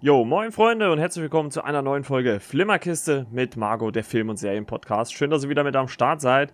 [0.00, 4.28] Jo, moin Freunde und herzlich willkommen zu einer neuen Folge Flimmerkiste mit Margot, der Film-
[4.28, 5.12] und Serienpodcast.
[5.12, 6.52] Schön, dass ihr wieder mit am Start seid.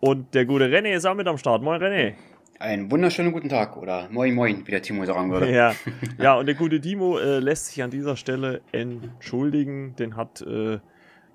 [0.00, 1.62] Und der gute René ist auch mit am Start.
[1.62, 2.14] Moin René.
[2.58, 5.52] Einen wunderschönen guten Tag oder moin moin, wie der Timo sagen würde.
[5.52, 5.74] Ja,
[6.18, 9.94] ja und der gute Timo äh, lässt sich an dieser Stelle entschuldigen.
[9.96, 10.78] Den hat äh,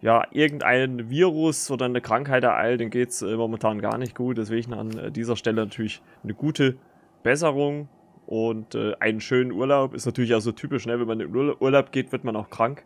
[0.02, 4.40] ja irgendein Virus oder eine Krankheit ereilt, den geht es äh, momentan gar nicht gut.
[4.40, 6.78] Deswegen an äh, dieser Stelle natürlich eine gute
[7.22, 7.88] Besserung
[8.32, 9.94] und äh, einen schönen Urlaub.
[9.94, 10.98] Ist natürlich auch so typisch, ne?
[10.98, 12.86] wenn man in Urlaub geht, wird man auch krank.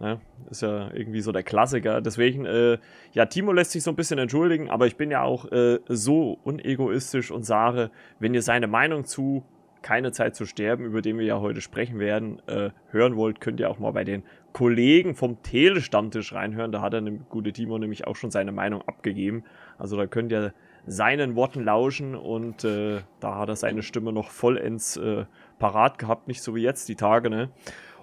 [0.00, 0.20] Ne?
[0.50, 2.02] Ist ja irgendwie so der Klassiker.
[2.02, 2.76] Deswegen, äh,
[3.12, 6.38] ja, Timo lässt sich so ein bisschen entschuldigen, aber ich bin ja auch äh, so
[6.44, 9.44] unegoistisch und sage, wenn ihr seine Meinung zu
[9.80, 13.60] keine Zeit zu sterben, über den wir ja heute sprechen werden, äh, hören wollt, könnt
[13.60, 16.70] ihr auch mal bei den Kollegen vom Telestammtisch reinhören.
[16.70, 19.42] Da hat der gute Timo nämlich auch schon seine Meinung abgegeben.
[19.78, 20.52] Also da könnt ihr
[20.86, 25.24] seinen Worten lauschen und äh, da hat er seine Stimme noch vollends äh,
[25.58, 27.50] parat gehabt, nicht so wie jetzt die Tage, ne?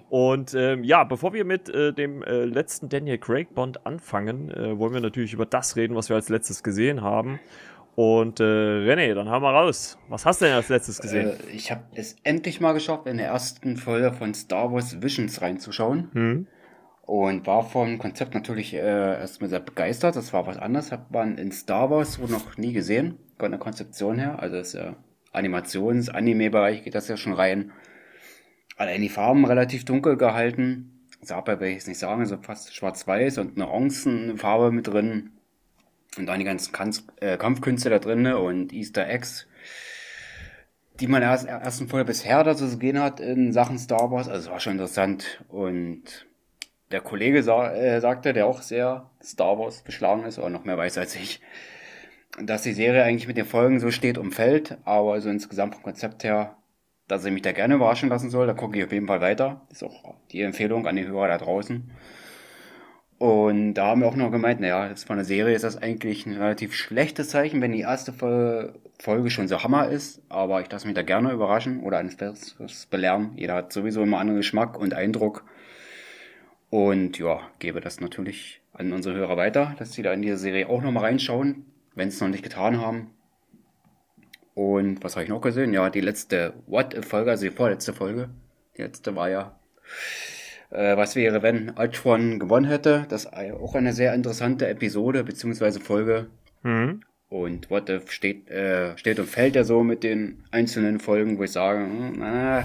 [0.08, 4.76] Und ähm, ja, bevor wir mit äh, dem äh, letzten Daniel Craig Bond anfangen, äh,
[4.76, 7.38] wollen wir natürlich über das reden, was wir als letztes gesehen haben.
[7.94, 9.98] Und äh, René, dann haben wir raus.
[10.08, 11.28] Was hast du denn als letztes gesehen?
[11.28, 15.42] Äh, ich habe es endlich mal geschafft, in der ersten Folge von Star Wars Visions
[15.42, 16.10] reinzuschauen.
[16.12, 16.46] Hm.
[17.10, 20.14] Und war vom Konzept natürlich äh, erstmal sehr begeistert.
[20.14, 20.92] Das war was anderes.
[20.92, 23.18] Hat man in Star Wars so noch nie gesehen.
[23.36, 24.38] Von der Konzeption her.
[24.38, 24.92] Also das äh,
[25.32, 27.72] Animations-Anime-Bereich geht das ja schon rein.
[28.76, 31.04] Allein die Farben relativ dunkel gehalten.
[31.20, 35.32] Sabber will ich jetzt nicht sagen, so fast schwarz-weiß und eine Orangenfarbe mit drin.
[36.16, 39.48] Und dann die ganzen Kampf, äh, Kampfkünste da drin und Easter Eggs,
[41.00, 44.28] die man erst ersten Folge bisher dazu gesehen hat in Sachen Star Wars.
[44.28, 46.29] Also es war schon interessant und
[46.90, 50.78] der Kollege sa äh, sagte, der auch sehr Star Wars beschlagen ist, oder noch mehr
[50.78, 51.40] weiß als ich,
[52.42, 55.82] dass die Serie eigentlich mit den Folgen so steht und fällt, aber so insgesamt vom
[55.82, 56.56] Konzept her,
[57.08, 59.62] dass ich mich da gerne überraschen lassen soll, da gucke ich auf jeden Fall weiter.
[59.70, 61.90] Ist auch die Empfehlung an die Hörer da draußen.
[63.18, 66.24] Und da haben wir auch noch gemeint, naja, das von der Serie ist das eigentlich
[66.24, 70.22] ein relativ schlechtes Zeichen, wenn die erste Folge schon so Hammer ist.
[70.30, 73.32] Aber ich lasse mich da gerne überraschen oder eines Besseres belehren.
[73.36, 75.44] Jeder hat sowieso immer anderen Geschmack und Eindruck.
[76.70, 80.68] Und ja, gebe das natürlich an unsere Hörer weiter, dass sie da in diese Serie
[80.68, 83.10] auch nochmal reinschauen, wenn sie es noch nicht getan haben.
[84.54, 85.72] Und was habe ich noch gesehen?
[85.72, 88.30] Ja, die letzte What-Folge, also die vorletzte Folge.
[88.76, 89.58] Die letzte war ja,
[90.70, 93.06] äh, was wäre, wenn Ultron gewonnen hätte.
[93.08, 95.80] Das ist auch eine sehr interessante Episode bzw.
[95.80, 96.26] Folge.
[96.62, 97.02] Mhm.
[97.28, 101.44] Und What If steht, äh, steht und fällt ja so mit den einzelnen Folgen, wo
[101.44, 102.64] ich sage, hm, äh,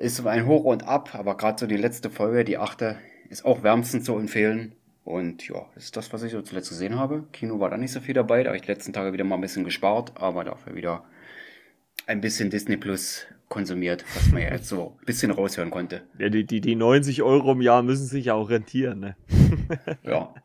[0.00, 2.96] ist ein Hoch und Ab, aber gerade so die letzte Folge, die achte,
[3.28, 4.72] ist auch wärmstens zu empfehlen.
[5.04, 7.24] Und ja, das ist das, was ich so zuletzt gesehen habe.
[7.32, 9.34] Kino war da nicht so viel dabei, da habe ich die letzten Tage wieder mal
[9.34, 11.04] ein bisschen gespart, aber dafür wieder
[12.06, 16.02] ein bisschen Disney Plus konsumiert, was man ja jetzt so ein bisschen raushören konnte.
[16.18, 19.16] Ja, die, die, die 90 Euro im Jahr müssen sich ja auch rentieren, ne?
[20.02, 20.34] ja.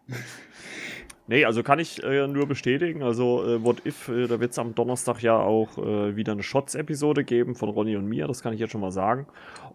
[1.27, 3.01] Nee, also kann ich äh, nur bestätigen.
[3.01, 6.43] Also äh, What If, äh, da wird es am Donnerstag ja auch äh, wieder eine
[6.43, 9.25] Shots-Episode geben von Ronny und mir, das kann ich jetzt schon mal sagen.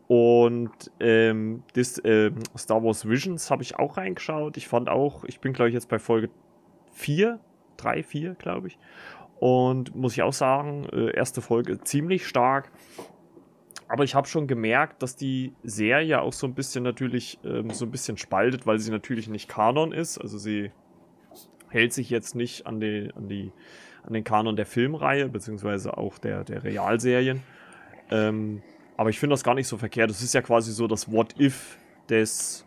[0.06, 4.56] Und ähm, das, ähm, Star Wars Visions habe ich auch reingeschaut.
[4.56, 6.30] Ich fand auch, ich bin glaube ich jetzt bei Folge
[6.92, 7.40] 4,
[7.78, 8.78] 3, 4 glaube ich.
[9.40, 12.70] Und muss ich auch sagen, äh, erste Folge ziemlich stark.
[13.88, 17.86] Aber ich habe schon gemerkt, dass die Serie auch so ein bisschen natürlich ähm, so
[17.86, 20.16] ein bisschen spaltet, weil sie natürlich nicht Kanon ist.
[20.18, 20.70] Also sie
[21.70, 23.52] hält sich jetzt nicht an, die, an, die,
[24.02, 27.42] an den Kanon der Filmreihe, beziehungsweise auch der, der Realserien.
[28.10, 28.62] Ähm,
[28.96, 30.10] aber ich finde das gar nicht so verkehrt.
[30.10, 31.78] Das ist ja quasi so das What-If
[32.08, 32.66] des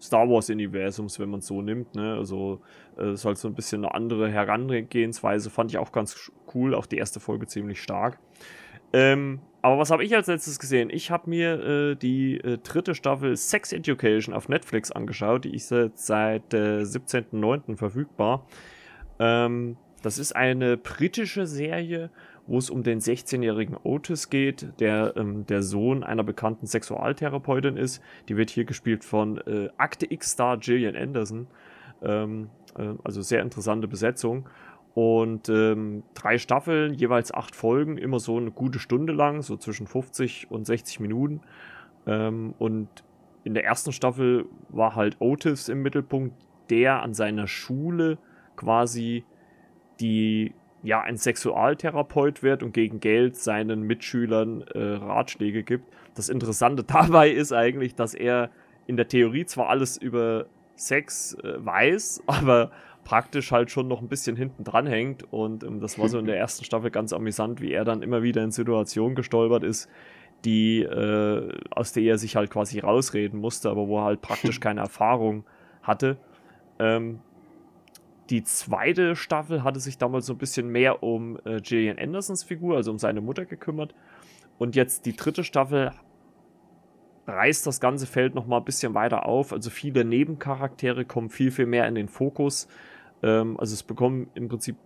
[0.00, 1.94] Star Wars-Universums, wenn man es so nimmt.
[1.94, 2.14] Ne?
[2.14, 2.60] Also
[2.96, 5.50] es äh, ist halt so ein bisschen eine andere Herangehensweise.
[5.50, 6.74] Fand ich auch ganz cool.
[6.74, 8.18] Auch die erste Folge ziemlich stark.
[8.92, 10.90] Ähm, aber was habe ich als letztes gesehen?
[10.90, 15.44] Ich habe mir äh, die äh, dritte Staffel Sex Education auf Netflix angeschaut.
[15.44, 17.76] Die ist jetzt seit äh, 17.09.
[17.76, 18.44] verfügbar.
[19.20, 22.10] Ähm, das ist eine britische Serie,
[22.48, 28.02] wo es um den 16-jährigen Otis geht, der ähm, der Sohn einer bekannten Sexualtherapeutin ist.
[28.28, 31.46] Die wird hier gespielt von äh, Akte X-Star Gillian Anderson.
[32.02, 34.48] Ähm, äh, also sehr interessante Besetzung.
[34.94, 39.86] Und ähm, drei Staffeln, jeweils acht Folgen, immer so eine gute Stunde lang, so zwischen
[39.86, 41.40] 50 und 60 Minuten.
[42.06, 42.88] Ähm, und
[43.44, 46.34] in der ersten Staffel war halt Otis im Mittelpunkt,
[46.68, 48.18] der an seiner Schule
[48.54, 49.24] quasi
[50.00, 50.52] die
[50.82, 55.92] ja ein Sexualtherapeut wird und gegen Geld seinen Mitschülern äh, Ratschläge gibt.
[56.14, 58.50] Das Interessante dabei ist eigentlich, dass er
[58.86, 62.72] in der Theorie zwar alles über Sex äh, weiß, aber
[63.04, 65.32] praktisch halt schon noch ein bisschen hinten dran hängt.
[65.32, 68.22] Und ähm, das war so in der ersten Staffel ganz amüsant, wie er dann immer
[68.22, 69.88] wieder in Situationen gestolpert ist,
[70.44, 74.60] die, äh, aus der er sich halt quasi rausreden musste, aber wo er halt praktisch
[74.60, 75.44] keine Erfahrung
[75.82, 76.16] hatte.
[76.78, 77.20] Ähm,
[78.30, 82.76] die zweite Staffel hatte sich damals so ein bisschen mehr um äh, Gillian Andersons Figur,
[82.76, 83.94] also um seine Mutter gekümmert.
[84.58, 85.92] Und jetzt die dritte Staffel
[87.26, 89.52] reißt das ganze Feld noch mal ein bisschen weiter auf.
[89.52, 92.68] Also viele Nebencharaktere kommen viel, viel mehr in den Fokus.
[93.22, 94.76] Ähm, also es bekommen im Prinzip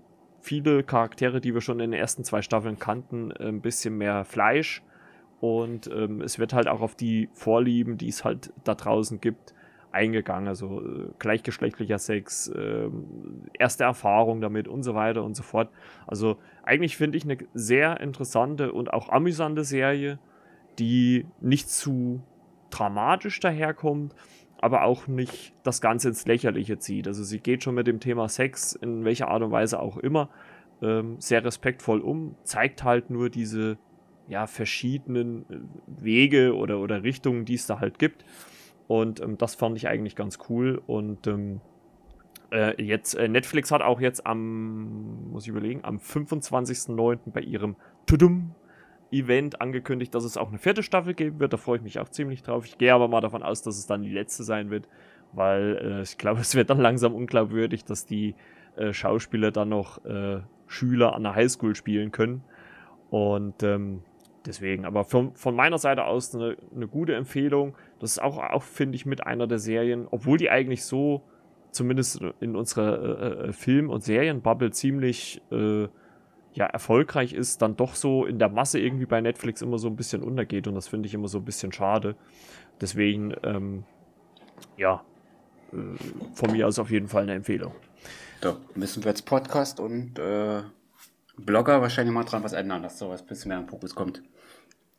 [0.41, 4.83] viele Charaktere, die wir schon in den ersten zwei Staffeln kannten, ein bisschen mehr Fleisch.
[5.41, 9.55] Und ähm, es wird halt auch auf die Vorlieben, die es halt da draußen gibt,
[9.93, 10.49] eingegangen.
[10.49, 12.89] Also äh, gleichgeschlechtlicher Sex, äh,
[13.59, 15.71] erste Erfahrung damit und so weiter und so fort.
[16.07, 20.19] Also eigentlich finde ich eine sehr interessante und auch amüsante Serie,
[20.79, 22.23] die nicht zu
[22.71, 24.15] dramatisch daherkommt,
[24.59, 27.07] aber auch nicht das Ganze ins Lächerliche zieht.
[27.07, 30.31] Also sie geht schon mit dem Thema Sex in welcher Art und Weise auch immer
[30.83, 33.79] ähm, sehr respektvoll um, zeigt halt nur diese
[34.29, 38.25] ja, verschiedenen äh, Wege oder, oder Richtungen, die es da halt gibt.
[38.89, 40.81] Und ähm, das fand ich eigentlich ganz cool.
[40.87, 41.61] Und ähm,
[42.51, 47.33] äh, jetzt, äh, Netflix hat auch jetzt am, muss ich überlegen, am 25.09.
[47.33, 47.77] bei ihrem
[48.07, 48.55] Tudum
[49.11, 51.53] Event angekündigt, dass es auch eine vierte Staffel geben wird.
[51.53, 52.65] Da freue ich mich auch ziemlich drauf.
[52.67, 54.89] Ich gehe aber mal davon aus, dass es dann die letzte sein wird,
[55.33, 58.35] weil äh, ich glaube, es wird dann langsam unglaubwürdig, dass die
[58.77, 62.43] äh, Schauspieler dann noch äh, Schüler an der Highschool spielen können.
[63.11, 64.03] Und ähm,
[64.45, 67.77] deswegen, aber von, von meiner Seite aus eine, eine gute Empfehlung.
[68.01, 71.23] Das ist auch, auch finde ich, mit einer der Serien, obwohl die eigentlich so,
[71.71, 75.89] zumindest in unserer äh, äh Film- und Serienbubble, ziemlich äh,
[76.57, 79.97] ja, erfolgreich ist, dann doch so in der Masse irgendwie bei Netflix immer so ein
[79.97, 80.67] bisschen untergeht.
[80.67, 82.17] Und das finde ich immer so ein bisschen schade.
[82.81, 83.85] Deswegen, ähm,
[84.79, 85.05] ja,
[85.73, 85.77] äh,
[86.35, 87.75] von mir aus auf jeden Fall eine Empfehlung.
[88.41, 90.63] Da müssen wir jetzt Podcast und äh,
[91.37, 94.23] Blogger wahrscheinlich mal dran was ändern, dass sowas ein bisschen mehr im Fokus kommt.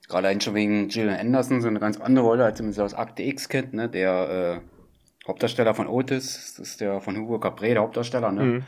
[0.08, 2.94] Gerade ein schon wegen Gillian Anderson, so eine ganz andere Rolle, als man sie aus
[2.94, 3.90] Akte X kennt, ne?
[3.90, 8.44] Der äh, Hauptdarsteller von Otis, das ist der von Hugo Capré, der Hauptdarsteller, ne?
[8.44, 8.64] Mhm.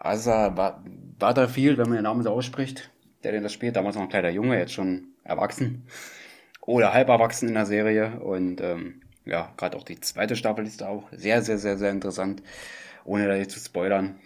[0.00, 0.82] Also war,
[1.18, 2.90] war da viel, wenn man den Namen so ausspricht,
[3.22, 5.84] der denn das spielt, damals noch ein kleiner Junge, jetzt schon erwachsen.
[6.62, 8.18] Oder halb erwachsen in der Serie.
[8.20, 11.90] Und ähm, ja, gerade auch die zweite Staffel ist da auch sehr, sehr, sehr, sehr
[11.90, 12.42] interessant.
[13.04, 14.18] Ohne da jetzt zu spoilern.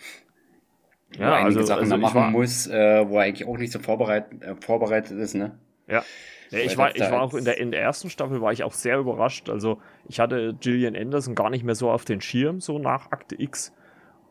[1.19, 3.73] Ja, wo einige also, Sachen also machen war, muss, äh, wo er eigentlich auch nicht
[3.73, 5.59] so vorbereitet, äh, vorbereitet ist, ne?
[5.89, 6.05] Ja.
[6.51, 8.73] ja ich war, ich war auch in der, in der ersten Staffel war ich auch
[8.73, 9.49] sehr überrascht.
[9.49, 13.41] Also ich hatte Gillian Anderson gar nicht mehr so auf den Schirm, so nach Akte
[13.41, 13.73] X.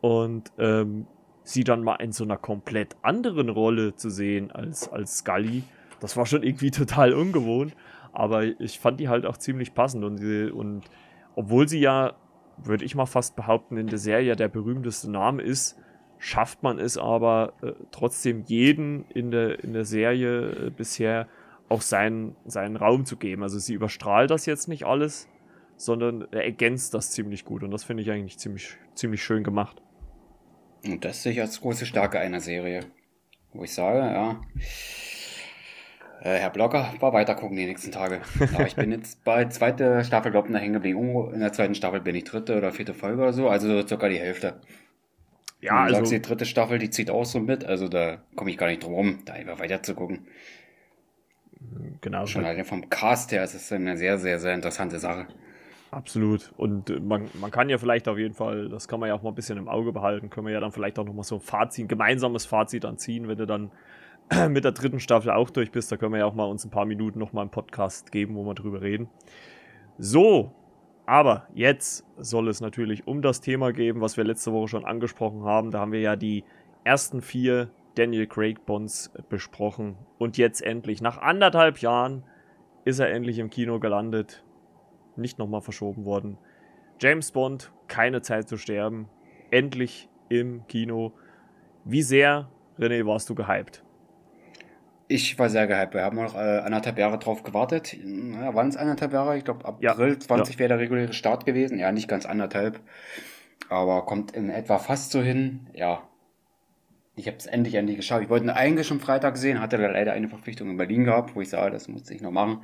[0.00, 1.06] Und ähm,
[1.44, 5.62] sie dann mal in so einer komplett anderen Rolle zu sehen als, als Scully,
[6.00, 7.76] das war schon irgendwie total ungewohnt.
[8.12, 10.04] Aber ich fand die halt auch ziemlich passend.
[10.04, 10.20] Und,
[10.52, 10.82] und
[11.34, 12.14] obwohl sie ja,
[12.56, 15.76] würde ich mal fast behaupten, in der Serie der berühmteste Name ist,
[16.18, 21.26] schafft man es aber äh, trotzdem jeden in der, in der Serie äh, bisher
[21.68, 23.42] auch seinen, seinen Raum zu geben.
[23.42, 25.28] Also sie überstrahlt das jetzt nicht alles,
[25.76, 29.82] sondern ergänzt das ziemlich gut und das finde ich eigentlich ziemlich, ziemlich schön gemacht.
[30.84, 32.80] Und das sehe ich als große Stärke einer Serie.
[33.52, 34.40] Wo ich sage, ja,
[36.24, 38.22] äh, Herr Blocker, war weiter gucken die nächsten Tage.
[38.54, 41.32] Aber ich bin jetzt bei zweiter Staffel, glaube ich, hängen geblieben.
[41.32, 44.18] In der zweiten Staffel bin ich dritte oder vierte Folge oder so, also circa die
[44.18, 44.60] Hälfte.
[45.60, 45.96] Ja, also.
[45.96, 48.82] Sagst, die dritte Staffel, die zieht auch so mit, also da komme ich gar nicht
[48.82, 50.26] drum rum, da einfach weiter zu gucken.
[52.00, 52.26] Genau.
[52.26, 55.26] Schon allein vom Cast her ist es eine sehr, sehr, sehr interessante Sache.
[55.94, 56.52] Absolut.
[56.56, 59.22] Und äh, man, man kann ja vielleicht auf jeden Fall, das kann man ja auch
[59.22, 61.40] mal ein bisschen im Auge behalten, können wir ja dann vielleicht auch nochmal so ein
[61.40, 63.70] Fazit, ein gemeinsames Fazit anziehen, wenn du dann
[64.48, 65.92] mit der dritten Staffel auch durch bist.
[65.92, 68.44] Da können wir ja auch mal uns ein paar Minuten nochmal einen Podcast geben, wo
[68.44, 69.08] wir drüber reden.
[69.98, 70.50] So,
[71.06, 75.44] aber jetzt soll es natürlich um das Thema gehen, was wir letzte Woche schon angesprochen
[75.44, 75.70] haben.
[75.70, 76.42] Da haben wir ja die
[76.82, 79.96] ersten vier Daniel Craig Bonds besprochen.
[80.18, 82.24] Und jetzt endlich, nach anderthalb Jahren,
[82.84, 84.43] ist er endlich im Kino gelandet.
[85.16, 86.38] Nicht nochmal verschoben worden.
[87.00, 89.08] James Bond, keine Zeit zu sterben.
[89.50, 91.12] Endlich im Kino.
[91.84, 93.84] Wie sehr, René, warst du gehypt?
[95.06, 95.94] Ich war sehr gehypt.
[95.94, 97.92] Wir haben noch äh, anderthalb Jahre drauf gewartet.
[97.92, 99.36] Ja, Waren es anderthalb Jahre?
[99.36, 100.58] Ich glaube, April ja, 20 ja.
[100.58, 101.78] wäre der reguläre Start gewesen.
[101.78, 102.80] Ja, nicht ganz anderthalb.
[103.68, 105.66] Aber kommt in etwa fast so hin.
[105.74, 106.02] Ja.
[107.16, 108.22] Ich habe es endlich, endlich geschaut.
[108.22, 111.40] Ich wollte ihn eigentlich schon Freitag sehen, hatte leider eine Verpflichtung in Berlin gehabt, wo
[111.40, 112.62] ich sage, das musste ich noch machen.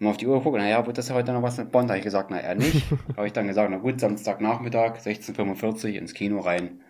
[0.00, 1.90] Mal auf die Uhr gucken, naja, wird das heute noch was mit Bond?
[1.90, 2.86] Habe ich gesagt, na, er nicht.
[3.18, 6.80] habe ich dann gesagt, na gut, Samstagnachmittag, 16.45 ins Kino rein.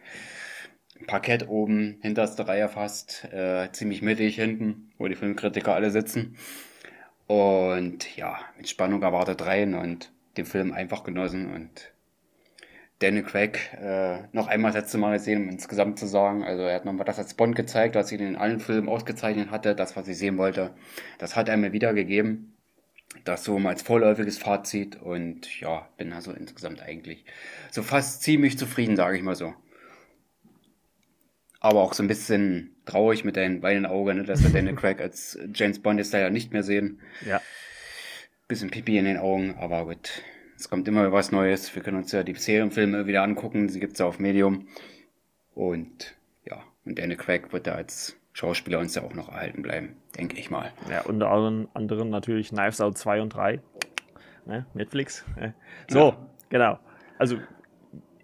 [1.09, 6.37] Parkett oben, hinterste Reihe fast, äh, ziemlich mittig hinten, wo die Filmkritiker alle sitzen.
[7.26, 11.93] Und ja, mit Spannung erwartet rein und den Film einfach genossen und
[13.00, 16.45] Daniel Craig äh, noch einmal das letzte Mal gesehen, um insgesamt zu sagen.
[16.45, 19.75] Also er hat nochmal das als Bond gezeigt, was ihn in allen Filmen ausgezeichnet hatte,
[19.75, 20.75] das, was ich sehen wollte.
[21.19, 22.50] Das hat er mir wiedergegeben.
[23.25, 27.25] Das so mal als vorläufiges Fazit und ja, bin also insgesamt eigentlich
[27.71, 29.55] so fast ziemlich zufrieden, sage ich mal so.
[31.59, 35.00] Aber auch so ein bisschen traurig mit deinen beiden Augen, ne, dass wir Daniel Craig
[35.00, 37.00] als James Bond jetzt leider nicht mehr sehen.
[37.26, 37.43] Ja.
[38.49, 40.23] Bisschen Pipi in den Augen, aber gut.
[40.57, 41.75] Es kommt immer was Neues.
[41.75, 43.69] Wir können uns ja die Serienfilme wieder angucken.
[43.69, 44.69] Sie gibt es ja auf Medium.
[45.55, 46.14] Und
[46.45, 50.38] ja, und Daniel Craig wird da als Schauspieler uns ja auch noch erhalten bleiben, denke
[50.38, 50.72] ich mal.
[50.88, 53.60] Ja, unter anderem natürlich Knives Out 2 und 3.
[54.46, 54.66] Ne?
[54.75, 55.25] Netflix.
[55.37, 55.54] Ne?
[55.88, 56.16] So, ja.
[56.49, 56.78] genau.
[57.18, 57.37] Also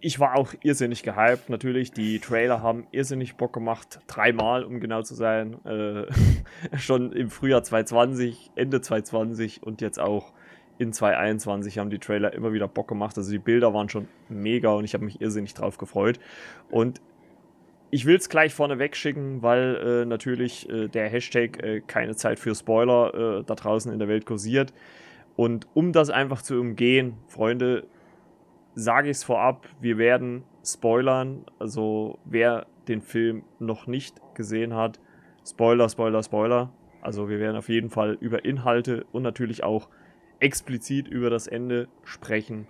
[0.01, 1.51] ich war auch irrsinnig gehypt.
[1.51, 4.01] Natürlich, die Trailer haben irrsinnig Bock gemacht.
[4.07, 5.65] Dreimal, um genau zu sein.
[5.65, 6.07] Äh,
[6.79, 10.33] schon im Frühjahr 2020, Ende 2020 und jetzt auch
[10.79, 13.17] in 2021 haben die Trailer immer wieder Bock gemacht.
[13.17, 16.21] Also die Bilder waren schon mega und ich habe mich irrsinnig drauf gefreut.
[16.71, 17.01] Und
[17.91, 22.39] ich will es gleich vorne wegschicken, weil äh, natürlich äh, der Hashtag äh, keine Zeit
[22.39, 24.73] für Spoiler äh, da draußen in der Welt kursiert.
[25.37, 27.87] Und um das einfach zu umgehen, Freunde,
[28.75, 31.45] sage ich es vorab, wir werden spoilern.
[31.59, 35.01] Also wer den Film noch nicht gesehen hat,
[35.45, 36.73] Spoiler, Spoiler, Spoiler.
[37.03, 39.89] Also wir werden auf jeden Fall über Inhalte und natürlich auch
[40.41, 42.67] explizit über das Ende sprechen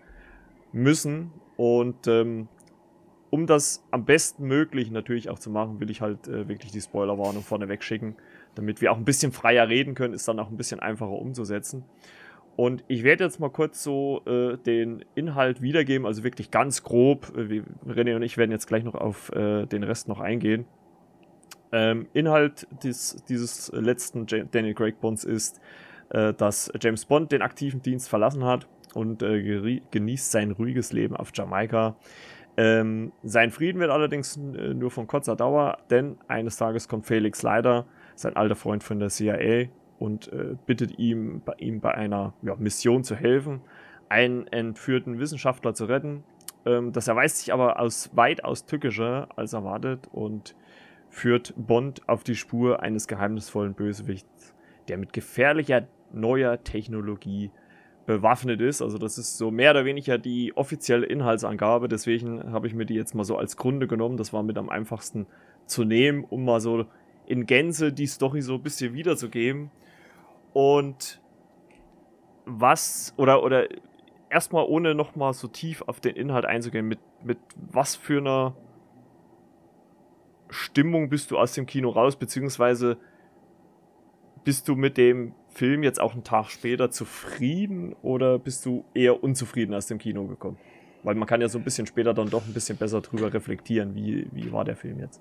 [0.72, 1.32] müssen.
[1.56, 2.48] Und ähm,
[3.30, 6.80] um das am besten möglich natürlich auch zu machen, will ich halt äh, wirklich die
[6.80, 8.16] Spoilerwarnung vorne wegschicken,
[8.54, 11.84] damit wir auch ein bisschen freier reden können, ist dann auch ein bisschen einfacher umzusetzen.
[12.56, 17.32] Und ich werde jetzt mal kurz so äh, den Inhalt wiedergeben, also wirklich ganz grob.
[17.36, 20.64] Äh, René und ich werden jetzt gleich noch auf äh, den Rest noch eingehen.
[21.72, 25.60] Ähm, Inhalt des, dieses letzten Daniel Craig Bonds ist,
[26.10, 31.14] äh, dass James Bond den aktiven Dienst verlassen hat und äh, genießt sein ruhiges Leben
[31.14, 31.96] auf Jamaika.
[32.56, 37.42] Ähm, sein Frieden wird allerdings äh, nur von kurzer Dauer, denn eines Tages kommt Felix
[37.42, 42.34] Leiter, sein alter Freund von der CIA, und äh, bittet ihm, bei, ihm bei einer
[42.42, 43.60] ja, Mission zu helfen,
[44.08, 46.22] einen entführten Wissenschaftler zu retten.
[46.64, 50.54] Ähm, das erweist sich aber als weitaus tückischer als erwartet und
[51.08, 54.54] führt Bond auf die Spur eines geheimnisvollen Bösewichts,
[54.88, 57.50] der mit gefährlicher neuer Technologie
[58.06, 58.80] bewaffnet ist.
[58.80, 61.88] Also das ist so mehr oder weniger die offizielle Inhaltsangabe.
[61.88, 64.16] Deswegen habe ich mir die jetzt mal so als Grunde genommen.
[64.16, 65.26] Das war mit am einfachsten
[65.66, 66.86] zu nehmen, um mal so
[67.26, 69.70] in Gänze die Story so ein bisschen wiederzugeben.
[70.52, 71.20] Und
[72.46, 73.66] was, oder, oder
[74.30, 78.56] erstmal ohne nochmal so tief auf den Inhalt einzugehen, mit, mit was für einer
[80.48, 82.98] Stimmung bist du aus dem Kino raus, beziehungsweise
[84.44, 89.22] bist du mit dem Film jetzt auch einen Tag später zufrieden oder bist du eher
[89.22, 90.58] unzufrieden aus dem Kino gekommen?
[91.02, 93.94] Weil man kann ja so ein bisschen später dann doch ein bisschen besser drüber reflektieren,
[93.94, 95.20] wie, wie war der Film jetzt?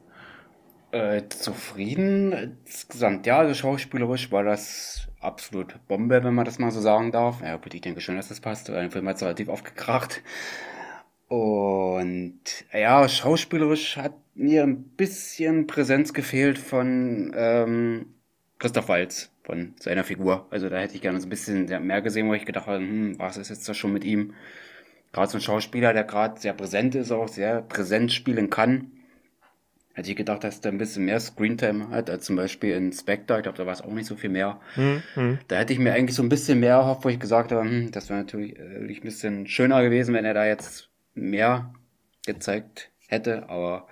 [0.92, 6.82] Äh, zufrieden insgesamt, ja, also schauspielerisch war das absolut Bombe, wenn man das mal so
[6.82, 7.42] sagen darf.
[7.42, 8.68] Ja, gut, ich denke schon, dass das passt.
[8.68, 10.22] Der Film hat es relativ aufgekracht.
[11.28, 12.40] Und
[12.72, 18.16] ja, schauspielerisch hat mir ein bisschen Präsenz gefehlt von ähm,
[18.60, 20.48] Christoph Waltz, von seiner Figur.
[20.50, 23.18] Also da hätte ich gerne so ein bisschen mehr gesehen, wo ich gedacht habe, hm,
[23.20, 24.34] was ist jetzt da schon mit ihm?
[25.14, 28.92] Gerade so ein Schauspieler, der gerade sehr präsent ist, auch sehr präsent spielen kann.
[29.94, 33.38] Hätte ich gedacht, dass der ein bisschen mehr Screentime hat, als zum Beispiel in Spectre.
[33.38, 34.60] Ich glaube, da war es auch nicht so viel mehr.
[34.76, 35.40] Mhm.
[35.48, 37.92] Da hätte ich mir eigentlich so ein bisschen mehr erhofft, wo ich gesagt habe, hm,
[37.92, 41.74] das wäre natürlich äh, ein bisschen schöner gewesen, wenn er da jetzt mehr
[42.26, 43.50] gezeigt hätte.
[43.50, 43.88] Aber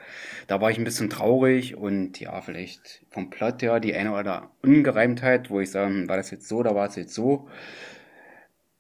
[0.48, 4.20] da war ich ein bisschen traurig und ja, vielleicht vom Plot her die eine oder
[4.20, 7.48] andere Ungereimtheit, wo ich sage, hm, war das jetzt so oder war es jetzt so?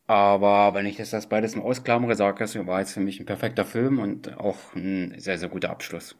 [0.05, 3.65] Aber wenn ich das beides mal ausklammere, sage ich, war jetzt für mich ein perfekter
[3.65, 6.17] Film und auch ein sehr, sehr guter Abschluss.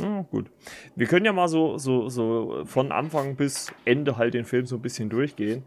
[0.00, 0.50] Ja, gut.
[0.96, 4.76] Wir können ja mal so, so, so von Anfang bis Ende halt den Film so
[4.76, 5.64] ein bisschen durchgehen.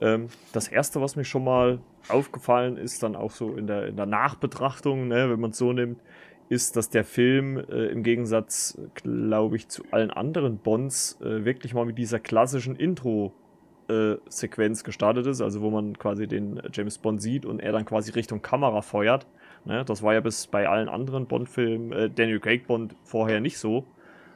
[0.00, 3.96] Ähm, das erste, was mir schon mal aufgefallen ist, dann auch so in der, in
[3.96, 6.00] der Nachbetrachtung, ne, wenn man es so nimmt,
[6.48, 11.74] ist, dass der Film äh, im Gegensatz, glaube ich, zu allen anderen Bonds äh, wirklich
[11.74, 17.22] mal mit dieser klassischen Intro-Sequenz äh, gestartet ist, also wo man quasi den James Bond
[17.22, 19.26] sieht und er dann quasi Richtung Kamera feuert.
[19.64, 19.84] Ne?
[19.84, 23.86] Das war ja bis bei allen anderen Bond-Filmen, äh, Daniel Craig Bond vorher nicht so.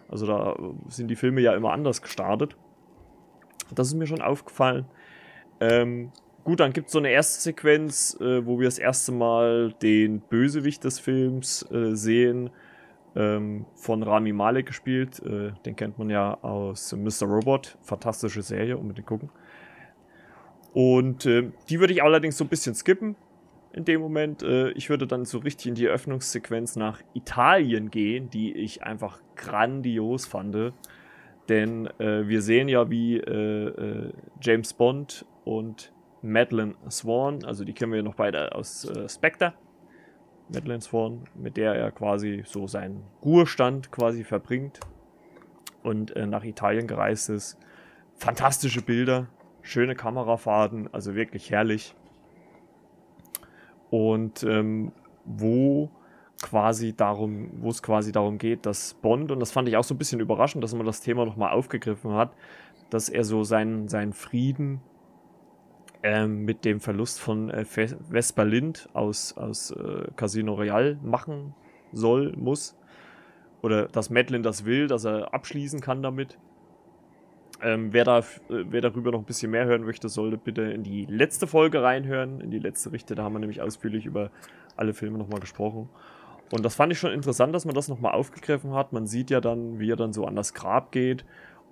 [0.09, 0.57] Also da
[0.89, 2.57] sind die Filme ja immer anders gestartet.
[3.75, 4.87] Das ist mir schon aufgefallen.
[5.61, 6.13] Ähm,
[6.45, 10.21] gut, dann gibt es so eine erste Sequenz, äh, wo wir das erste Mal den
[10.21, 12.51] Bösewicht des Films äh, sehen,
[13.19, 15.21] ähm, von Rami Malek gespielt.
[15.21, 17.27] Äh, den kennt man ja aus Mr.
[17.27, 17.77] Robot.
[17.83, 19.31] Fantastische Serie, unbedingt gucken.
[20.73, 23.17] Und äh, die würde ich allerdings so ein bisschen skippen
[23.73, 24.43] in dem Moment.
[24.43, 29.21] Äh, ich würde dann so richtig in die Eröffnungssequenz nach Italien gehen, die ich einfach
[29.35, 30.73] grandios fand.
[31.49, 33.21] Denn äh, wir sehen ja, wie
[34.41, 39.55] James Bond und Madeline Swan, also die kennen wir noch beide aus äh, Spectre.
[40.49, 44.81] Madeline Swan, mit der er quasi so seinen Ruhestand quasi verbringt
[45.83, 47.59] und äh, nach Italien gereist ist.
[48.17, 49.29] Fantastische Bilder,
[49.63, 51.95] schöne Kamerafahrten, also wirklich herrlich.
[53.91, 54.93] Und ähm,
[55.25, 55.91] wo
[56.43, 59.95] quasi darum, wo es quasi darum geht, dass Bond, und das fand ich auch so
[59.95, 62.33] ein bisschen überraschend, dass man das Thema nochmal aufgegriffen hat,
[62.91, 64.81] dass er so seinen, seinen Frieden
[66.03, 71.55] ähm, mit dem Verlust von äh, Vesper Lind aus, aus äh, Casino Royale machen
[71.93, 72.77] soll, muss.
[73.63, 76.39] Oder dass Madeline das will, dass er abschließen kann damit.
[77.61, 81.07] Ähm, wer, da, wer darüber noch ein bisschen mehr hören möchte, sollte bitte in die
[81.07, 83.17] letzte Folge reinhören, in die letzte Richte.
[83.17, 84.31] Da haben wir nämlich ausführlich über
[84.77, 85.89] alle Filme nochmal gesprochen.
[86.53, 88.93] Und das fand ich schon interessant, dass man das nochmal aufgegriffen hat.
[88.93, 91.25] Man sieht ja dann, wie er dann so an das Grab geht.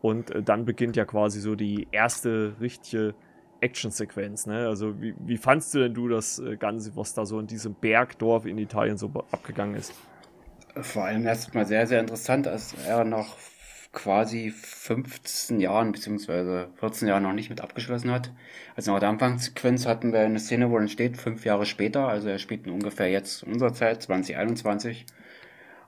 [0.02, 3.14] Und äh, dann beginnt ja quasi so die erste richtige
[3.60, 4.46] Actionsequenz.
[4.46, 4.66] Ne?
[4.66, 7.74] Also, wie, wie fandst du denn du das äh, Ganze, was da so in diesem
[7.74, 9.94] Bergdorf in Italien so abgegangen ist?
[10.74, 13.36] Vor allem erstmal sehr, sehr interessant, dass er noch
[13.92, 16.66] quasi 15 Jahren bzw.
[16.74, 18.30] 14 Jahren noch nicht mit abgeschlossen hat.
[18.76, 22.28] Also nach der Anfangssequenz hatten wir eine Szene, wo dann steht, fünf Jahre später, also
[22.28, 25.06] er spielt ungefähr jetzt unserer Zeit, 2021.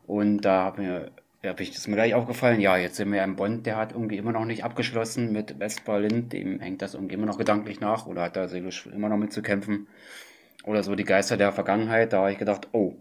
[0.07, 1.13] Und da haben wir
[1.49, 2.61] habe ich das mir gleich aufgefallen.
[2.61, 6.29] Ja, jetzt sind wir im Bond, der hat irgendwie immer noch nicht abgeschlossen mit West-Berlin.
[6.29, 9.89] Dem hängt das irgendwie immer noch gedanklich nach oder hat da seelisch immer noch mitzukämpfen.
[10.65, 12.13] Oder so die Geister der Vergangenheit.
[12.13, 12.95] Da habe ich gedacht, oh,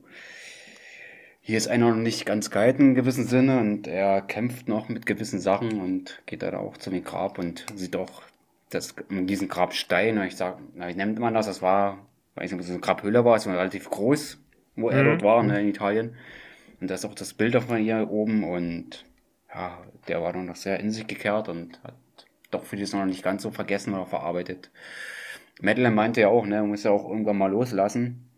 [1.41, 5.05] hier ist einer noch nicht ganz gehalten in gewissem Sinne und er kämpft noch mit
[5.05, 8.21] gewissen Sachen und geht dann auch zu dem Grab und sieht auch
[8.69, 10.21] das, diesen Grabstein.
[10.23, 11.45] Ich sag, na, wie nennt man das?
[11.45, 11.99] Das war,
[12.35, 14.39] weiß nicht, ob es eine Grabhöhle war, es war relativ groß,
[14.75, 15.07] wo er mhm.
[15.07, 16.15] dort war, ne, in Italien.
[16.79, 19.05] Und da ist auch das Bild von ihr oben und
[19.53, 21.95] ja, der war noch sehr in sich gekehrt und hat
[22.51, 24.69] doch vieles noch nicht ganz so vergessen oder verarbeitet.
[25.61, 28.29] Madeline meinte ja auch, ne, muss ja auch irgendwann mal loslassen.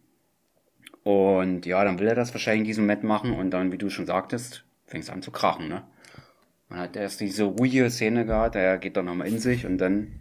[1.03, 3.89] Und ja, dann will er das wahrscheinlich in diesem Moment machen und dann, wie du
[3.89, 5.83] schon sagtest, fängt es an zu krachen, ne?
[6.67, 10.19] Man hat erst diese ruhige Szene gehabt, er geht dann nochmal in sich und dann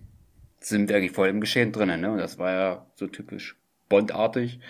[0.60, 2.12] sind wir eigentlich voll im Geschehen drinnen, ne?
[2.12, 3.56] Und das war ja so typisch
[3.88, 4.60] Bondartig,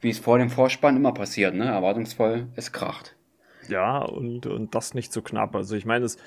[0.00, 1.66] wie es vor dem Vorspann immer passiert, ne?
[1.66, 3.16] Erwartungsvoll, es kracht.
[3.68, 5.54] Ja, und, und das nicht so knapp.
[5.56, 6.18] Also ich meine, es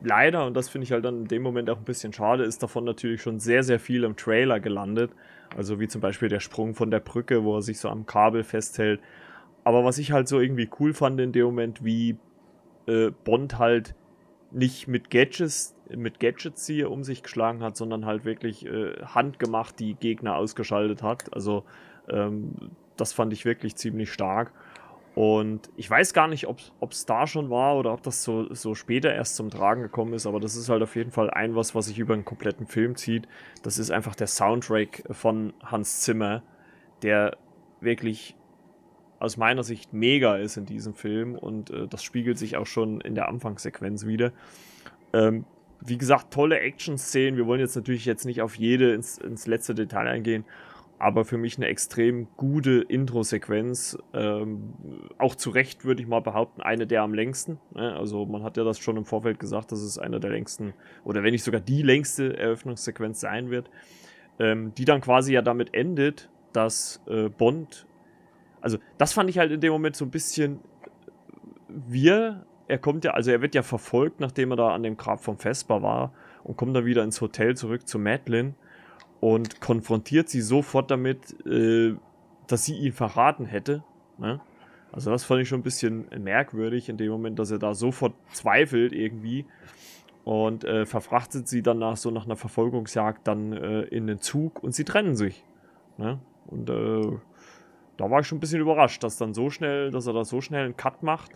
[0.00, 2.62] leider, und das finde ich halt dann in dem Moment auch ein bisschen schade, ist
[2.62, 5.12] davon natürlich schon sehr, sehr viel im Trailer gelandet.
[5.56, 8.42] Also wie zum Beispiel der Sprung von der Brücke, wo er sich so am Kabel
[8.42, 9.00] festhält.
[9.64, 12.16] Aber was ich halt so irgendwie cool fand in dem Moment, wie
[12.86, 13.94] äh, Bond halt
[14.50, 19.78] nicht mit Gadgets, mit Gadgets hier um sich geschlagen hat, sondern halt wirklich äh, handgemacht
[19.78, 21.32] die Gegner ausgeschaltet hat.
[21.32, 21.64] Also
[22.12, 22.52] ähm,
[22.96, 24.52] das fand ich wirklich ziemlich stark.
[25.14, 28.74] Und ich weiß gar nicht, ob es da schon war oder ob das so, so
[28.74, 31.74] später erst zum Tragen gekommen ist, aber das ist halt auf jeden Fall ein was,
[31.74, 33.28] was sich über einen kompletten Film zieht.
[33.62, 36.42] Das ist einfach der Soundtrack von Hans Zimmer,
[37.02, 37.36] der
[37.80, 38.36] wirklich
[39.18, 43.00] aus meiner Sicht mega ist in diesem Film und äh, das spiegelt sich auch schon
[43.02, 44.32] in der Anfangssequenz wieder.
[45.12, 45.44] Ähm,
[45.80, 47.36] wie gesagt, tolle Action-Szenen.
[47.36, 50.44] Wir wollen jetzt natürlich jetzt nicht auf jede ins, ins letzte Detail eingehen,
[51.02, 53.98] aber für mich eine extrem gute Intro-Sequenz.
[54.14, 54.72] Ähm,
[55.18, 57.58] auch zu Recht würde ich mal behaupten, eine der am längsten.
[57.74, 57.92] Ne?
[57.96, 61.24] Also man hat ja das schon im Vorfeld gesagt, dass es eine der längsten oder
[61.24, 63.68] wenn nicht sogar die längste Eröffnungssequenz sein wird,
[64.38, 67.84] ähm, die dann quasi ja damit endet, dass äh, Bond,
[68.60, 70.60] also das fand ich halt in dem Moment so ein bisschen,
[71.66, 75.20] wir, er kommt ja, also er wird ja verfolgt, nachdem er da an dem Grab
[75.20, 76.12] vom Vesper war
[76.44, 78.54] und kommt dann wieder ins Hotel zurück zu Madeline
[79.22, 81.94] und konfrontiert sie sofort damit, äh,
[82.48, 83.84] dass sie ihn verraten hätte.
[84.18, 84.40] Ne?
[84.90, 88.14] Also das fand ich schon ein bisschen merkwürdig in dem Moment, dass er da sofort
[88.32, 89.46] zweifelt irgendwie
[90.24, 94.60] und äh, verfrachtet sie dann nach so nach einer Verfolgungsjagd dann äh, in den Zug
[94.60, 95.44] und sie trennen sich.
[95.98, 96.18] Ne?
[96.48, 97.16] Und äh,
[98.02, 100.40] da war ich schon ein bisschen überrascht, dass dann so schnell, dass er da so
[100.40, 101.32] schnell einen Cut macht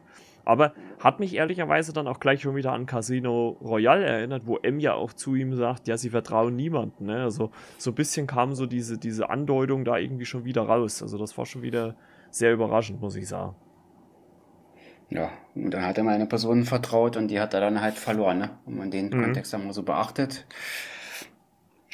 [0.46, 4.78] aber hat mich ehrlicherweise dann auch gleich schon wieder an Casino Royale erinnert, wo M
[4.78, 7.06] ja auch zu ihm sagt, ja, sie vertrauen niemanden.
[7.06, 7.24] Ne?
[7.24, 11.02] Also so ein bisschen kam so diese, diese Andeutung da irgendwie schon wieder raus.
[11.02, 11.96] Also das war schon wieder
[12.30, 13.56] sehr überraschend, muss ich sagen.
[15.10, 17.94] Ja, und dann hat er mal eine Person vertraut und die hat er dann halt
[17.94, 18.50] verloren, ne?
[18.66, 19.24] Wenn man den mhm.
[19.24, 20.46] Kontext dann mal so beachtet.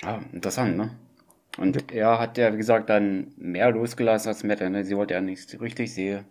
[0.02, 0.90] Ja, interessant, ne?
[1.58, 4.60] Und er hat ja, wie gesagt, dann mehr losgelassen als Matt.
[4.84, 6.24] Sie wollte ja nichts richtig sehen.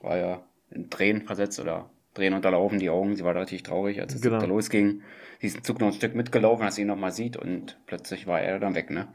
[0.00, 3.16] War ja in Tränen versetzt oder Tränen unterlaufen die Augen.
[3.16, 4.38] Sie war relativ traurig, als es genau.
[4.38, 5.02] da losging.
[5.40, 8.26] Sie ist ein Zug noch ein Stück mitgelaufen, als sie ihn nochmal sieht und plötzlich
[8.26, 9.08] war er dann weg, ne?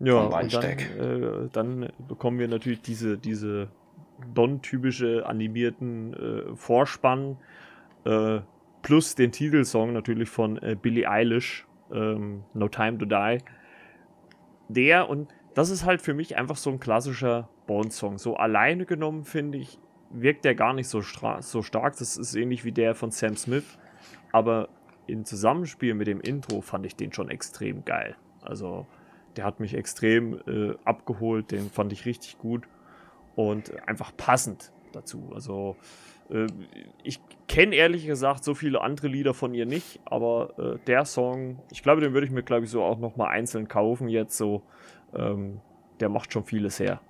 [0.00, 3.68] Ja, dann, äh, dann bekommen wir natürlich diese, diese
[4.34, 7.36] Don-typische animierten äh, Vorspann
[8.04, 8.40] äh,
[8.82, 13.38] plus den Titelsong natürlich von äh, Billie Eilish, ähm, No Time to Die.
[14.68, 18.18] Der und das ist halt für mich einfach so ein klassischer Bond-Song.
[18.18, 19.78] So alleine genommen, finde ich,
[20.10, 21.02] wirkt der gar nicht so,
[21.40, 21.96] so stark.
[21.98, 23.78] Das ist ähnlich wie der von Sam Smith.
[24.32, 24.68] Aber
[25.06, 28.16] im Zusammenspiel mit dem Intro fand ich den schon extrem geil.
[28.42, 28.86] Also,
[29.36, 31.50] der hat mich extrem äh, abgeholt.
[31.50, 32.64] Den fand ich richtig gut.
[33.36, 35.30] Und einfach passend dazu.
[35.34, 35.76] Also,
[36.30, 36.46] äh,
[37.02, 41.58] ich kenne ehrlich gesagt so viele andere Lieder von ihr nicht, aber äh, der Song,
[41.70, 44.62] ich glaube, den würde ich mir, glaube ich, so auch nochmal einzeln kaufen jetzt so.
[45.14, 45.60] Ähm,
[46.00, 47.00] der macht schon vieles her.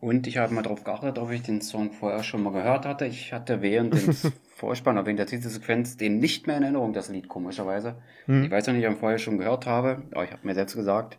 [0.00, 3.06] Und ich habe mal darauf geachtet, ob ich den Song vorher schon mal gehört hatte.
[3.06, 7.28] Ich hatte während des Vorspann, während der Titelsequenz, den nicht mehr in Erinnerung, das Lied,
[7.28, 7.94] komischerweise.
[8.26, 8.42] Hm.
[8.42, 10.74] Ich weiß noch nicht, ob ich vorher schon gehört habe, aber ich habe mir selbst
[10.74, 11.18] gesagt,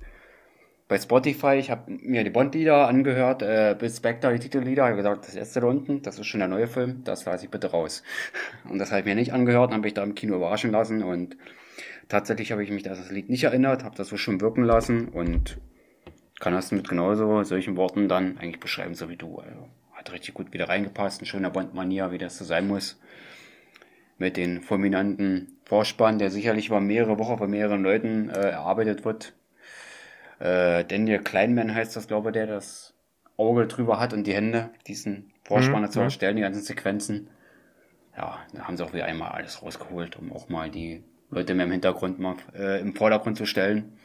[0.87, 5.25] bei Spotify, ich habe mir die Bond-Lieder angehört, äh, bis Spectre, die Titellieder, habe gesagt,
[5.25, 8.03] das erste da unten, das ist schon der neue Film, das lasse ich bitte raus.
[8.69, 11.37] Und das habe ich mir nicht angehört, habe ich da im Kino überraschen lassen und
[12.09, 15.57] tatsächlich habe ich mich das Lied nicht erinnert, habe das so schon wirken lassen und
[16.39, 19.37] kann das mit genauso solchen Worten dann eigentlich beschreiben, so wie du.
[19.37, 22.99] Also, hat richtig gut wieder reingepasst, ein schöner Bond-Manier, wie das so sein muss.
[24.17, 29.33] Mit den fulminanten Vorspann, der sicherlich über mehrere Wochen von mehreren Leuten äh, erarbeitet wird
[30.39, 32.93] äh, Daniel Kleinman heißt das, glaube ich, der das
[33.37, 35.91] Auge drüber hat und die Hände, diesen Vorspanner mhm.
[35.91, 37.29] zu erstellen, die ganzen Sequenzen.
[38.15, 41.65] Ja, da haben sie auch wieder einmal alles rausgeholt, um auch mal die Leute mehr
[41.65, 43.97] im Hintergrund mal äh, im Vordergrund zu stellen.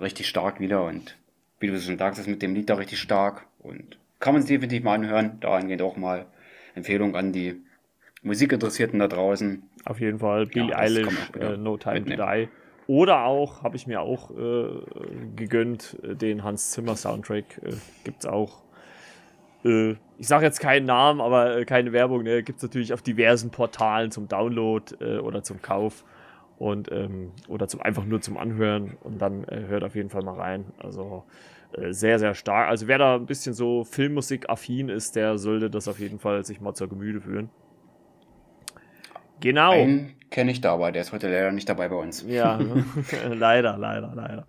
[0.00, 1.16] Richtig stark wieder und
[1.60, 4.48] wie du schon sagst, ist mit dem Lied da richtig stark und kann man es
[4.48, 5.38] definitiv mal anhören.
[5.40, 6.26] Daran geht auch mal
[6.74, 7.62] Empfehlung an die
[8.22, 9.62] Musikinteressierten da draußen.
[9.84, 10.46] Auf jeden Fall.
[10.46, 12.18] Billie ja, Eilish, äh, No Time mitnehmen.
[12.18, 12.48] to Die.
[12.86, 14.68] Oder auch, habe ich mir auch äh,
[15.36, 17.60] gegönnt, äh, den Hans Zimmer Soundtrack.
[17.62, 18.62] Äh, Gibt es auch.
[19.64, 22.22] Äh, ich sage jetzt keinen Namen, aber äh, keine Werbung.
[22.24, 22.42] Ne?
[22.42, 26.04] Gibt es natürlich auf diversen Portalen zum Download äh, oder zum Kauf.
[26.58, 28.96] Und, ähm, oder zum, einfach nur zum Anhören.
[29.02, 30.64] Und dann äh, hört auf jeden Fall mal rein.
[30.78, 31.24] Also
[31.88, 32.68] sehr, sehr stark.
[32.68, 36.60] Also wer da ein bisschen so Filmmusik-affin ist, der sollte das auf jeden Fall sich
[36.60, 37.48] mal zur Gemüte führen.
[39.40, 39.72] Genau.
[39.72, 42.24] Einen kenne ich da, aber der ist heute leider nicht dabei bei uns.
[42.26, 42.58] Ja,
[43.28, 44.46] leider, leider, leider.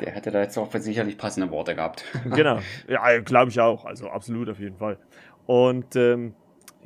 [0.00, 2.04] Der hätte da jetzt auch sicherlich passende Worte gehabt.
[2.34, 3.84] genau, ja, glaube ich auch.
[3.84, 4.98] Also absolut auf jeden Fall.
[5.46, 6.34] Und ähm,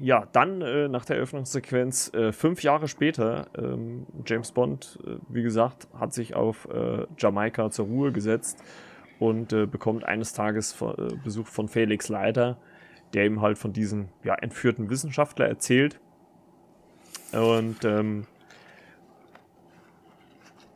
[0.00, 5.42] ja, dann äh, nach der Eröffnungssequenz, äh, fünf Jahre später, ähm, James Bond, äh, wie
[5.42, 8.62] gesagt, hat sich auf äh, Jamaika zur Ruhe gesetzt
[9.18, 12.58] und äh, bekommt eines Tages äh, Besuch von Felix Leiter,
[13.14, 15.98] der ihm halt von diesem ja, entführten Wissenschaftler erzählt
[17.32, 18.26] und ähm,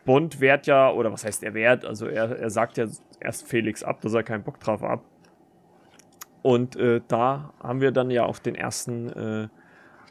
[0.05, 1.85] Bond wehrt ja, oder was heißt er wehrt?
[1.85, 2.87] Also er, er sagt ja
[3.21, 5.01] erst Felix ab, dass er keinen Bock drauf hat.
[6.43, 9.49] Und äh, da haben wir dann ja auch den ersten äh,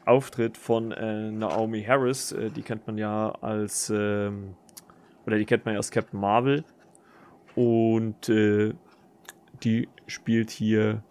[0.05, 2.31] Auftritt von äh, Naomi Harris.
[2.31, 4.55] Äh, die kennt man ja als, ähm,
[5.25, 6.63] oder die kennt man ja als Captain Marvel.
[7.55, 8.73] Und äh,
[9.63, 11.03] die spielt hier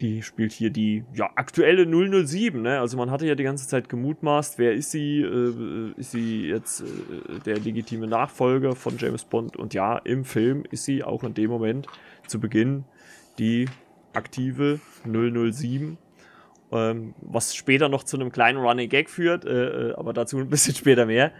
[0.00, 2.62] die spielt hier die ja, aktuelle 007.
[2.62, 2.80] Ne?
[2.80, 5.20] Also man hatte ja die ganze Zeit gemutmaßt, wer ist sie?
[5.20, 9.56] Äh, ist sie jetzt äh, der legitime Nachfolger von James Bond?
[9.56, 11.86] Und ja, im Film ist sie auch in dem Moment
[12.26, 12.84] zu Beginn
[13.38, 13.66] die
[14.12, 15.98] aktive 007.
[16.72, 20.48] Ähm, was später noch zu einem kleinen Running Gag führt, äh, äh aber dazu ein
[20.48, 21.32] bisschen später mehr.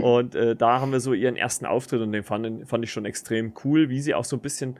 [0.00, 3.04] Und äh, da haben wir so ihren ersten Auftritt und den fand, fand ich schon
[3.04, 4.78] extrem cool, wie sie auch so ein bisschen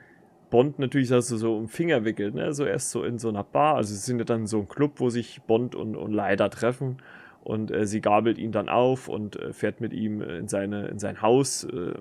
[0.49, 2.53] Bond natürlich also so um Finger wickelt, ne?
[2.53, 3.75] So erst so in so einer Bar.
[3.75, 6.97] Also sie sind ja dann so ein Club, wo sich Bond und, und Leida treffen.
[7.43, 10.99] Und äh, sie gabelt ihn dann auf und äh, fährt mit ihm in, seine, in
[10.99, 11.93] sein Haus, äh,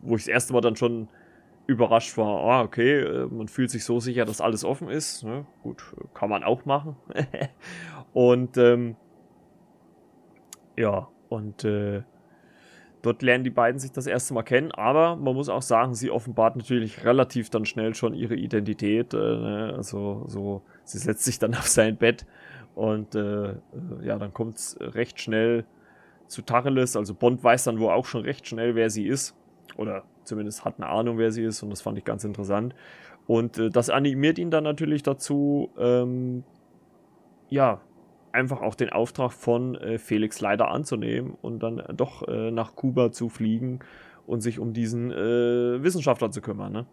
[0.00, 1.08] wo ich das erste Mal dann schon
[1.66, 5.24] überrascht war, ah, okay, äh, man fühlt sich so sicher, dass alles offen ist.
[5.24, 5.46] Ne?
[5.62, 5.82] Gut,
[6.14, 6.96] kann man auch machen.
[8.12, 8.96] und ähm,
[10.76, 12.02] ja, und äh,
[13.02, 16.10] Dort lernen die beiden sich das erste Mal kennen, aber man muss auch sagen, sie
[16.10, 19.12] offenbart natürlich relativ dann schnell schon ihre Identität.
[19.12, 19.74] Äh, ne?
[19.76, 22.24] Also so, sie setzt sich dann auf sein Bett
[22.76, 23.56] und äh, äh
[24.02, 25.64] ja, dann kommt es recht schnell
[26.28, 26.96] zu Tacheles.
[26.96, 29.36] Also Bond weiß dann wohl auch schon recht schnell, wer sie ist.
[29.76, 32.74] Oder zumindest hat eine Ahnung, wer sie ist und das fand ich ganz interessant.
[33.26, 36.44] Und äh, das animiert ihn dann natürlich dazu, ähm,
[37.48, 37.80] ja,
[38.32, 43.12] einfach auch den Auftrag von äh, Felix leider anzunehmen und dann doch äh, nach Kuba
[43.12, 43.80] zu fliegen
[44.26, 46.72] und sich um diesen äh, Wissenschaftler zu kümmern.
[46.72, 46.86] Ne?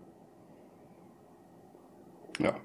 [2.39, 2.55] Ja.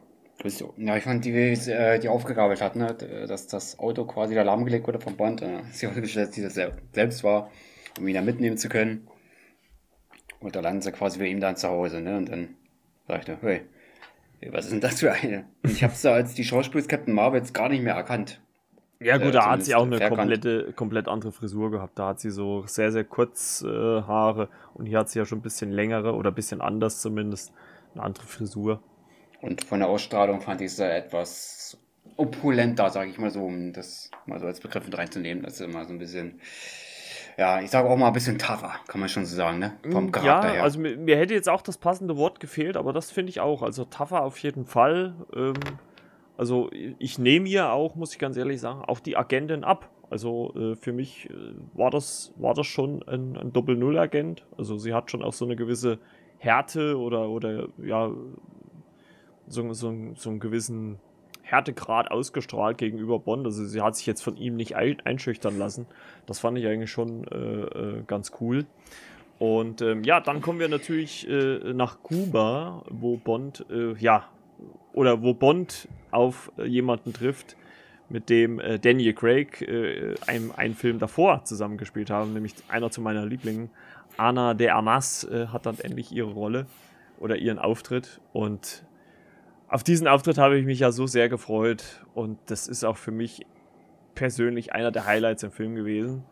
[0.76, 2.94] Ja, ich fand, die, äh, die aufgegabelt hat, ne?
[3.26, 5.40] dass das Auto quasi da lahmgelegt wurde vom Band.
[5.40, 6.54] Äh, sie sie das
[6.92, 7.50] selbst war,
[7.98, 9.08] um ihn da mitnehmen zu können.
[10.40, 12.18] Und da landen sie quasi bei ihm dann zu Hause, ne?
[12.18, 12.56] Und dann
[13.08, 13.62] sagt er, hey,
[14.50, 15.46] was ist denn das für eine?
[15.62, 18.42] Ich habe da als die Schauspielerin Captain Marvel jetzt gar nicht mehr erkannt.
[19.04, 21.98] Ja gut, äh, da hat sie auch eine komplette, komplett andere Frisur gehabt.
[21.98, 25.38] Da hat sie so sehr, sehr kurz äh, Haare und hier hat sie ja schon
[25.38, 27.52] ein bisschen längere oder ein bisschen anders zumindest,
[27.92, 28.82] eine andere Frisur.
[29.42, 31.76] Und von der Ausstrahlung fand ich sie etwas
[32.16, 35.42] opulenter, sage ich mal so, um das mal so als Begriff mit reinzunehmen.
[35.42, 36.40] Das ist immer so ein bisschen,
[37.36, 39.74] ja, ich sage auch mal ein bisschen tougher, kann man schon so sagen, ne?
[39.90, 40.62] Vom mm, Charakter ja, her.
[40.62, 43.62] also mir, mir, hätte jetzt auch das passende Wort gefehlt, aber das finde ich auch.
[43.62, 45.14] Also tougher auf jeden Fall.
[45.34, 45.54] Ähm,
[46.36, 49.90] also ich nehme hier auch, muss ich ganz ehrlich sagen, auch die Agentin ab.
[50.10, 51.34] Also äh, für mich äh,
[51.72, 54.44] war, das, war das schon ein, ein Doppel-Null-Agent.
[54.56, 55.98] Also sie hat schon auch so eine gewisse
[56.38, 58.10] Härte oder, oder ja,
[59.46, 60.98] so, so, so einen gewissen
[61.42, 63.46] Härtegrad ausgestrahlt gegenüber Bond.
[63.46, 65.86] Also sie hat sich jetzt von ihm nicht einschüchtern lassen.
[66.26, 68.66] Das fand ich eigentlich schon äh, äh, ganz cool.
[69.38, 74.28] Und ähm, ja, dann kommen wir natürlich äh, nach Kuba, wo Bond, äh, ja,
[74.94, 77.56] oder wo Bond auf äh, jemanden trifft,
[78.08, 83.00] mit dem äh, Daniel Craig äh, einem, einen Film davor zusammengespielt haben, nämlich einer zu
[83.00, 83.70] meiner Lieblingen,
[84.16, 86.66] Anna de Amas, äh, hat dann endlich ihre Rolle
[87.18, 88.20] oder ihren Auftritt.
[88.32, 88.84] Und
[89.68, 92.04] auf diesen Auftritt habe ich mich ja so sehr gefreut.
[92.14, 93.46] Und das ist auch für mich
[94.14, 96.24] persönlich einer der Highlights im Film gewesen.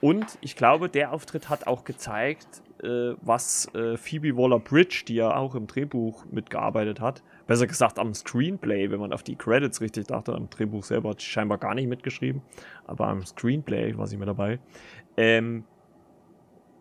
[0.00, 5.34] Und ich glaube, der Auftritt hat auch gezeigt, äh, was äh, Phoebe Waller-Bridge, die ja
[5.34, 10.06] auch im Drehbuch mitgearbeitet hat, besser gesagt am Screenplay, wenn man auf die Credits richtig
[10.08, 12.42] dachte, am Drehbuch selber hat sie scheinbar gar nicht mitgeschrieben,
[12.86, 14.58] aber am Screenplay war sie mit dabei.
[15.16, 15.64] Ähm,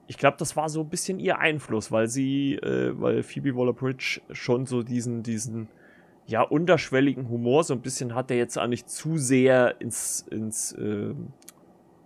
[0.07, 4.21] ich glaube, das war so ein bisschen ihr Einfluss, weil sie, äh, weil Phoebe Waller-Bridge
[4.31, 5.67] schon so diesen, diesen,
[6.27, 10.73] ja, unterschwelligen Humor so ein bisschen hat, der jetzt auch nicht zu sehr ins, ins
[10.73, 11.13] äh,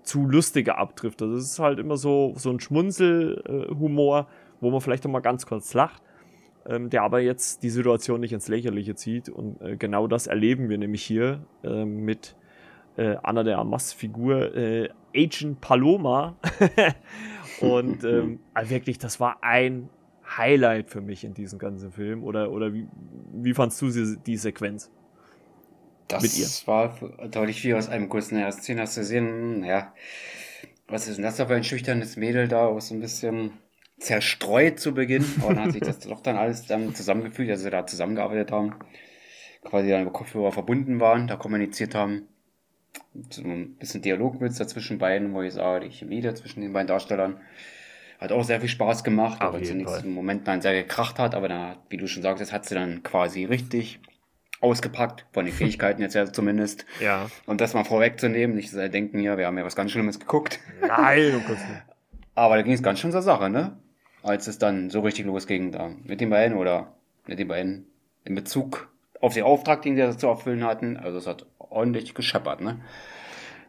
[0.04, 1.22] zu lustige abtrifft.
[1.22, 4.26] Also es ist halt immer so, so ein Schmunzelhumor, äh,
[4.62, 6.02] wo man vielleicht auch mal ganz kurz lacht,
[6.70, 9.28] ähm, der aber jetzt die Situation nicht ins Lächerliche zieht.
[9.30, 12.36] Und äh, genau das erleben wir nämlich hier äh, mit
[12.98, 16.38] äh, Anna der Amas-Figur äh, Agent Paloma.
[17.62, 19.90] Und ähm, also wirklich, das war ein
[20.38, 22.24] Highlight für mich in diesem ganzen Film?
[22.24, 22.88] Oder, oder wie,
[23.34, 24.92] wie fandst du die, die Sequenz?
[26.08, 26.48] Das mit ihr?
[26.66, 26.96] war
[27.30, 29.94] deutlich wie aus einem kurzen ersten Szene hast du gesehen, ja,
[30.88, 33.52] was ist denn das für ein schüchternes Mädel da, was so ein bisschen
[34.00, 37.86] zerstreut zu Beginn, aber dann hat sich das doch dann alles dann zusammengefügt, also da
[37.86, 38.76] zusammengearbeitet haben,
[39.64, 42.28] quasi dann über Kopfhörer verbunden waren, da kommuniziert haben,
[43.30, 47.40] so ein bisschen Dialogwitz dazwischen beiden, wo ich sage, die Chemie zwischen den beiden Darstellern
[48.20, 51.48] hat auch sehr viel Spaß gemacht, aber zunächst im Moment dann sehr gekracht hat, aber
[51.48, 54.00] dann, wie du schon sagtest, hat sie dann quasi richtig
[54.60, 56.86] ausgepackt, von den Fähigkeiten jetzt ja zumindest.
[57.00, 57.30] Ja.
[57.46, 60.60] Und das mal vorwegzunehmen, nicht so denken, ja, wir haben ja was ganz Schlimmes geguckt.
[60.82, 61.84] Nein, du kannst nicht.
[62.36, 63.78] Aber da ging es ganz schön zur Sache, ne?
[64.24, 66.94] Als es dann so richtig losging, da mit den beiden oder
[67.28, 67.86] mit den beiden
[68.26, 68.90] in Bezug
[69.22, 70.98] auf den Auftrag, den sie zu erfüllen hatten.
[70.98, 72.80] Also es hat ordentlich gescheppert, ne?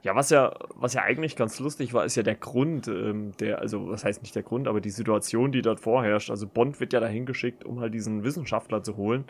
[0.03, 3.59] Ja, was ja, was ja eigentlich ganz lustig war, ist ja der Grund, ähm, der,
[3.59, 6.31] also was heißt nicht der Grund, aber die Situation, die dort vorherrscht.
[6.31, 9.25] Also Bond wird ja dahin geschickt, um halt diesen Wissenschaftler zu holen.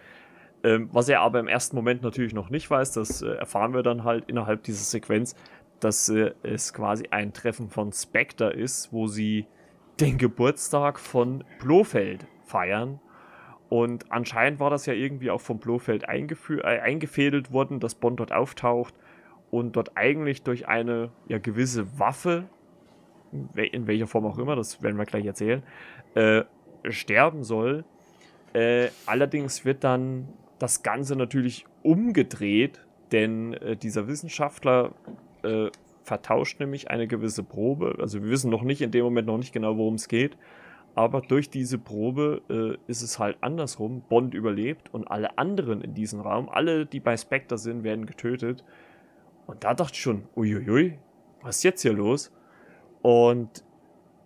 [0.63, 3.83] Ähm, was er aber im ersten Moment natürlich noch nicht weiß, das äh, erfahren wir
[3.83, 5.35] dann halt innerhalb dieser Sequenz,
[5.81, 9.47] dass äh, es quasi ein Treffen von Spectre ist, wo sie
[10.01, 13.01] den Geburtstag von Blofeld feiern.
[13.69, 18.33] Und anscheinend war das ja irgendwie auch von Blofeld äh, eingefädelt worden, dass Bond dort
[18.33, 18.95] auftaucht
[19.51, 22.49] und dort eigentlich durch eine ja, gewisse Waffe,
[23.55, 25.63] in welcher Form auch immer, das werden wir gleich erzählen,
[26.15, 26.43] äh,
[26.89, 27.85] sterben soll.
[28.53, 34.93] Äh, allerdings wird dann das Ganze natürlich umgedreht, denn äh, dieser Wissenschaftler
[35.45, 35.71] äh,
[36.03, 37.97] vertauscht nämlich eine gewisse Probe.
[38.01, 40.37] Also wir wissen noch nicht in dem Moment noch nicht genau, worum es geht.
[40.95, 44.03] Aber durch diese Probe äh, ist es halt andersrum.
[44.09, 48.65] Bond überlebt und alle anderen in diesem Raum, alle, die bei Spectre sind, werden getötet.
[49.47, 50.99] Und da dachte ich schon, uiuiui,
[51.43, 52.33] was ist jetzt hier los?
[53.03, 53.65] Und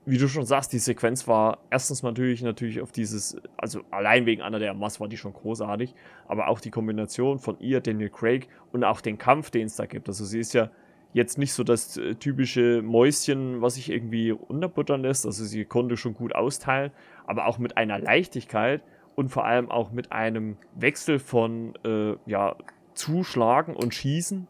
[0.06, 4.42] wie du schon sagst, die Sequenz war erstens natürlich natürlich auf dieses, also allein wegen
[4.42, 5.94] Anna der Mass war die schon großartig,
[6.28, 9.86] aber auch die Kombination von ihr, Daniel Craig und auch den Kampf, den es da
[9.86, 10.08] gibt.
[10.08, 10.70] Also sie ist ja
[11.14, 15.24] jetzt nicht so das äh, typische Mäuschen, was sich irgendwie unterbuttern lässt.
[15.24, 16.92] Also sie konnte schon gut austeilen,
[17.26, 18.82] aber auch mit einer Leichtigkeit
[19.14, 22.56] und vor allem auch mit einem Wechsel von äh, ja,
[22.92, 24.46] Zuschlagen und Schießen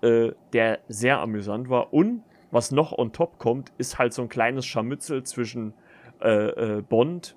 [0.00, 1.92] äh, der sehr amüsant war.
[1.92, 5.74] Und was noch on top kommt, ist halt so ein kleines Scharmützel zwischen
[6.20, 7.36] äh, äh, Bond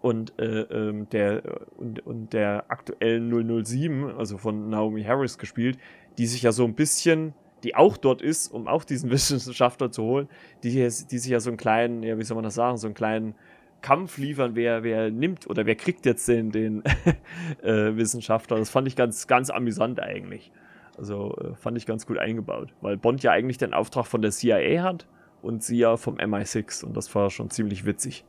[0.00, 1.42] und, äh, ähm, der,
[1.76, 5.78] und, und der aktuellen 007, also von Naomi Harris gespielt,
[6.18, 10.02] die sich ja so ein bisschen, die auch dort ist, um auch diesen Wissenschaftler zu
[10.04, 10.28] holen,
[10.62, 12.94] die, die sich ja so einen kleinen, ja, wie soll man das sagen, so einen
[12.94, 13.34] kleinen
[13.82, 16.82] Kampf liefern, wer, wer nimmt oder wer kriegt jetzt den, den
[17.62, 18.58] äh, Wissenschaftler.
[18.58, 20.52] Das fand ich ganz, ganz amüsant eigentlich.
[20.96, 24.30] Also äh, fand ich ganz gut eingebaut, weil Bond ja eigentlich den Auftrag von der
[24.30, 25.06] CIA hat
[25.42, 28.24] und sie ja vom MI6 und das war schon ziemlich witzig.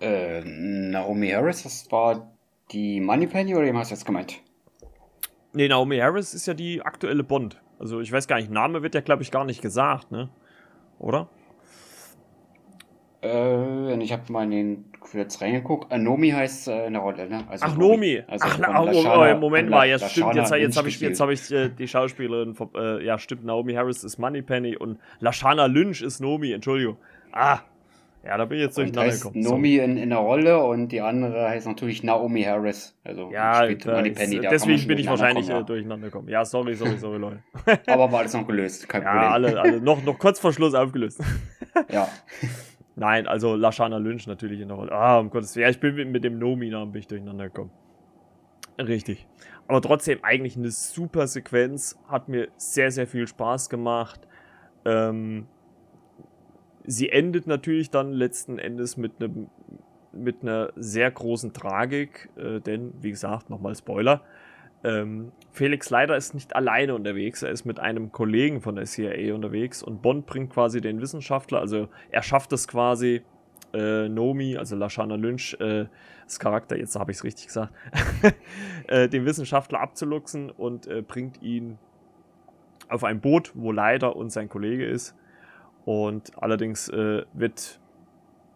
[0.00, 2.32] Äh, Naomi Harris, das war
[2.72, 4.42] die Moneypenny oder wie hast du jetzt gemeint?
[5.52, 7.60] Nee, Naomi Harris ist ja die aktuelle Bond.
[7.78, 10.30] Also ich weiß gar nicht, Name wird ja, glaube ich, gar nicht gesagt, ne?
[10.98, 11.28] Oder?
[13.22, 15.92] Äh, ich habe mal in den jetzt reingeguckt.
[15.92, 17.44] Äh, Nomi heißt äh, eine Rolle, ne?
[17.48, 18.22] Also Ach, Nomi.
[18.26, 20.34] Also Ach, na, oh, oh, Moment mal, ja, stimmt.
[20.34, 23.44] Jetzt, jetzt habe ich, jetzt hab ich äh, die Schauspielerin, von, äh, ja, stimmt.
[23.44, 26.96] Naomi Harris ist Moneypenny und Lashana Lynch ist Nomi, Entschuldigung.
[27.32, 27.60] Ah,
[28.24, 29.40] ja, da bin ich jetzt durcheinander gekommen.
[29.40, 32.96] Nomi in, in der Rolle und die andere heißt natürlich Naomi Harris.
[33.02, 34.40] Also ja, Moneypenny.
[34.40, 35.64] deswegen bin ich wahrscheinlich kommen, ja.
[35.64, 36.28] durcheinander gekommen.
[36.28, 37.42] Ja, sorry, sorry, sorry, Leute.
[37.88, 39.32] Aber war alles noch gelöst, kein ja, Problem.
[39.32, 41.20] Alle, alle noch, noch kurz vor Schluss aufgelöst.
[41.90, 42.08] ja.
[42.94, 44.92] Nein, also Lashana Lynch natürlich in der Rolle.
[44.92, 45.64] Ah, um Gottes Willen.
[45.64, 47.70] Ja, ich bin mit, mit dem Nomi-Namen bin ich durcheinander gekommen.
[48.78, 49.26] Richtig.
[49.66, 51.98] Aber trotzdem eigentlich eine super Sequenz.
[52.08, 54.20] Hat mir sehr, sehr viel Spaß gemacht.
[54.84, 55.46] Ähm,
[56.84, 59.48] sie endet natürlich dann letzten Endes mit einem
[60.12, 64.22] mit einer sehr großen Tragik, äh, denn wie gesagt, nochmal Spoiler.
[64.84, 69.34] Ähm, Felix leider ist nicht alleine unterwegs, er ist mit einem Kollegen von der CIA
[69.34, 73.22] unterwegs und Bond bringt quasi den Wissenschaftler, also er schafft es quasi,
[73.72, 75.86] äh, Nomi, also Lashana Lynch, äh,
[76.24, 77.72] das Charakter, jetzt habe ich es richtig gesagt,
[78.88, 81.78] äh, den Wissenschaftler abzuluxen und äh, bringt ihn
[82.88, 85.14] auf ein Boot, wo leider und sein Kollege ist.
[85.84, 87.80] Und allerdings äh, wird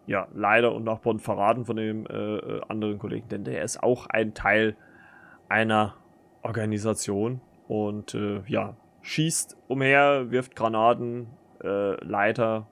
[0.07, 4.07] ja leider und nach Bond verraten von dem äh, anderen Kollegen, denn der ist auch
[4.07, 4.77] ein Teil
[5.49, 5.95] einer
[6.43, 11.27] Organisation und äh, ja, schießt umher, wirft Granaten,
[11.62, 12.69] äh, Leiter,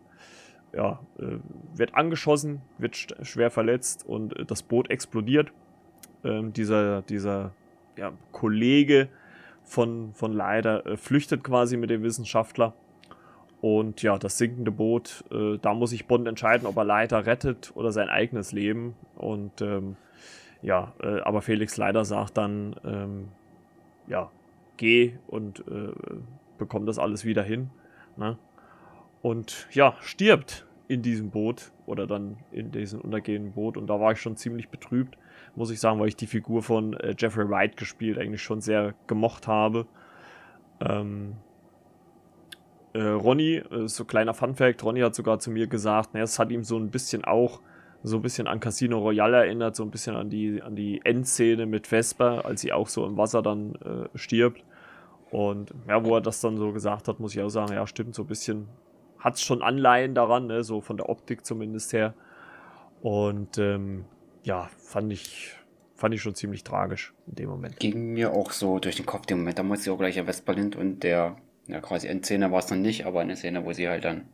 [0.72, 1.38] ja, äh,
[1.74, 5.52] wird angeschossen, wird schwer verletzt und äh, das Boot explodiert.
[6.22, 7.52] Ähm, dieser dieser
[7.96, 9.08] ja, Kollege
[9.62, 12.74] von, von Leiter äh, flüchtet quasi mit dem Wissenschaftler.
[13.64, 17.72] Und ja, das sinkende Boot, äh, da muss sich Bond entscheiden, ob er Leiter rettet
[17.74, 18.94] oder sein eigenes Leben.
[19.16, 19.96] Und ähm,
[20.60, 23.28] ja, aber Felix Leiter sagt dann, ähm,
[24.06, 24.30] ja,
[24.76, 25.92] geh und äh,
[26.58, 27.70] bekomm das alles wieder hin.
[28.18, 28.36] Ne?
[29.22, 33.78] Und ja, stirbt in diesem Boot oder dann in diesem untergehenden Boot.
[33.78, 35.16] Und da war ich schon ziemlich betrübt,
[35.56, 38.92] muss ich sagen, weil ich die Figur von äh, Jeffrey Wright gespielt eigentlich schon sehr
[39.06, 39.86] gemocht habe.
[40.80, 41.36] Ähm,
[42.94, 46.64] äh, Ronny, äh, so kleiner Funfact, Ronny hat sogar zu mir gesagt, es hat ihm
[46.64, 47.60] so ein bisschen auch
[48.04, 51.64] so ein bisschen an Casino Royale erinnert, so ein bisschen an die, an die Endszene
[51.64, 54.62] mit Vesper, als sie auch so im Wasser dann äh, stirbt.
[55.30, 58.14] Und ja, wo er das dann so gesagt hat, muss ich auch sagen, ja, stimmt,
[58.14, 58.68] so ein bisschen
[59.18, 62.12] hat es schon Anleihen daran, ne, so von der Optik zumindest her.
[63.00, 64.04] Und ähm,
[64.42, 65.56] ja, fand ich,
[65.94, 67.80] fand ich schon ziemlich tragisch in dem Moment.
[67.80, 70.26] Ging mir auch so durch den Kopf, den Moment, da muss ich auch gleich an
[70.26, 73.88] Vesperlind und der, ja quasi Endszene war es dann nicht, aber eine Szene, wo sie
[73.88, 74.28] halt dann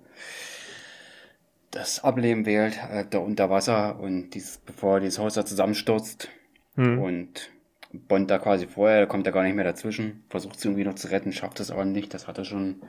[1.71, 6.29] das Ableben wählt, äh, da unter Wasser und dieses, bevor dieses Haus da zusammenstürzt
[6.75, 6.99] hm.
[6.99, 7.51] und
[7.93, 11.09] Bond da quasi vorher, kommt er gar nicht mehr dazwischen, versucht es irgendwie noch zu
[11.09, 12.15] retten, schafft es aber nicht.
[12.15, 12.83] Das hatte schon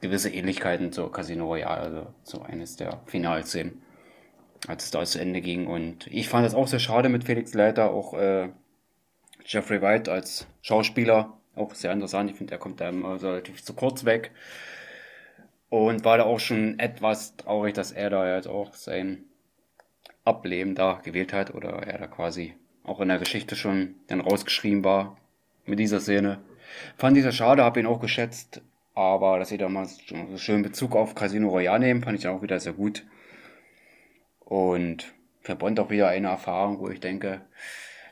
[0.00, 3.82] gewisse Ähnlichkeiten zu Casino Royale, also zu eines der Finalszenen,
[4.66, 5.68] als es da zu Ende ging.
[5.68, 8.48] Und ich fand das auch sehr schade mit Felix Leiter, auch äh,
[9.44, 12.30] Jeffrey White als Schauspieler, auch sehr interessant.
[12.30, 14.30] Ich finde, er kommt da immer relativ zu kurz weg.
[15.70, 19.24] Und war da auch schon etwas traurig, dass er da jetzt auch sein
[20.24, 24.82] Ableben da gewählt hat oder er da quasi auch in der Geschichte schon dann rausgeschrieben
[24.82, 25.18] war
[25.66, 26.38] mit dieser Szene.
[26.96, 28.62] Fand ich sehr schade, habe ihn auch geschätzt,
[28.94, 32.42] aber dass sie da mal so schön Bezug auf Casino Royale nehmen, fand ich auch
[32.42, 33.04] wieder sehr gut.
[34.40, 37.42] Und für Bond auch wieder eine Erfahrung, wo ich denke,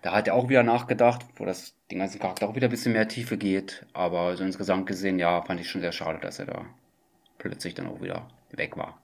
[0.06, 2.92] da hat er auch wieder nachgedacht, wo das den ganzen Charakter auch wieder ein bisschen
[2.92, 3.84] mehr Tiefe geht.
[3.92, 6.64] Aber so insgesamt gesehen, ja, fand ich schon sehr schade, dass er da
[7.38, 9.02] plötzlich dann auch wieder weg war.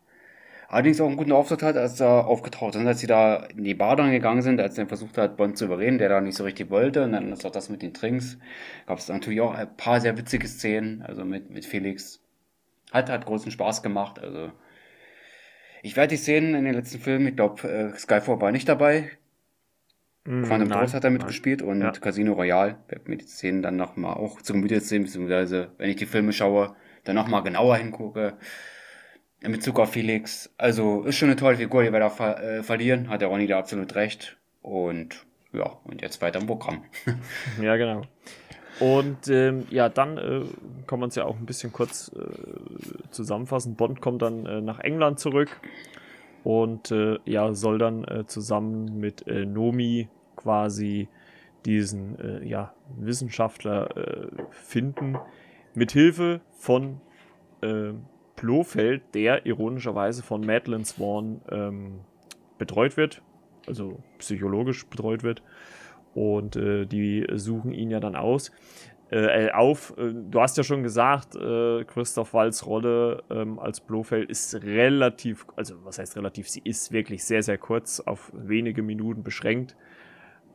[0.68, 3.74] Allerdings auch einen guten Auftritt hat, als er aufgetaucht ist, als sie da in die
[3.74, 6.44] Bar dann gegangen sind, als er versucht hat, Bond zu überreden, der da nicht so
[6.44, 8.38] richtig wollte, und dann ist auch das mit den Drinks,
[8.86, 12.20] gab es natürlich auch ein paar sehr witzige Szenen, also mit, mit Felix.
[12.92, 14.52] Hat, hat großen Spaß gemacht, also.
[15.82, 19.10] Ich werde die Szenen in den letzten Filmen, ich glaube, äh, Skyfall war nicht dabei.
[20.24, 21.90] Mm, Quantum Trost hat er mitgespielt und ja.
[21.92, 25.96] Casino Royale, werde mir die Szenen dann nochmal auch zu Gemüte sehen, beziehungsweise, wenn ich
[25.96, 28.34] die Filme schaue, dann nochmal genauer hingucke,
[29.40, 30.54] in Bezug auf Felix.
[30.56, 33.48] Also ist schon eine tolle Figur, die wir da ver äh, verlieren, hat der Ronny
[33.48, 34.36] da absolut recht.
[34.60, 36.84] Und ja, und jetzt weiter im Programm.
[37.60, 38.02] ja, genau.
[38.78, 40.44] Und ähm, ja, dann äh,
[40.86, 43.74] kann man es ja auch ein bisschen kurz äh, zusammenfassen.
[43.74, 45.60] Bond kommt dann äh, nach England zurück
[46.44, 51.08] und äh, ja, soll dann äh, zusammen mit äh, Nomi quasi
[51.64, 55.16] diesen äh, ja, Wissenschaftler äh, finden,
[55.74, 57.00] mit Hilfe von
[57.62, 57.92] äh,
[58.36, 62.00] Blofeld, der ironischerweise von Madeline Swan ähm,
[62.58, 63.22] betreut wird,
[63.66, 65.42] also psychologisch betreut wird.
[66.14, 68.52] Und äh, die suchen ihn ja dann aus.
[69.12, 69.92] Äh, auf.
[69.98, 75.46] Äh, du hast ja schon gesagt, äh, Christoph Walls Rolle ähm, als Blofeld ist relativ,
[75.54, 79.76] also was heißt relativ, sie ist wirklich sehr, sehr kurz auf wenige Minuten beschränkt.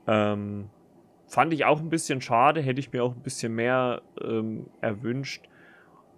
[0.08, 0.72] Ähm,
[1.28, 5.48] fand ich auch ein bisschen schade, hätte ich mir auch ein bisschen mehr ähm, erwünscht.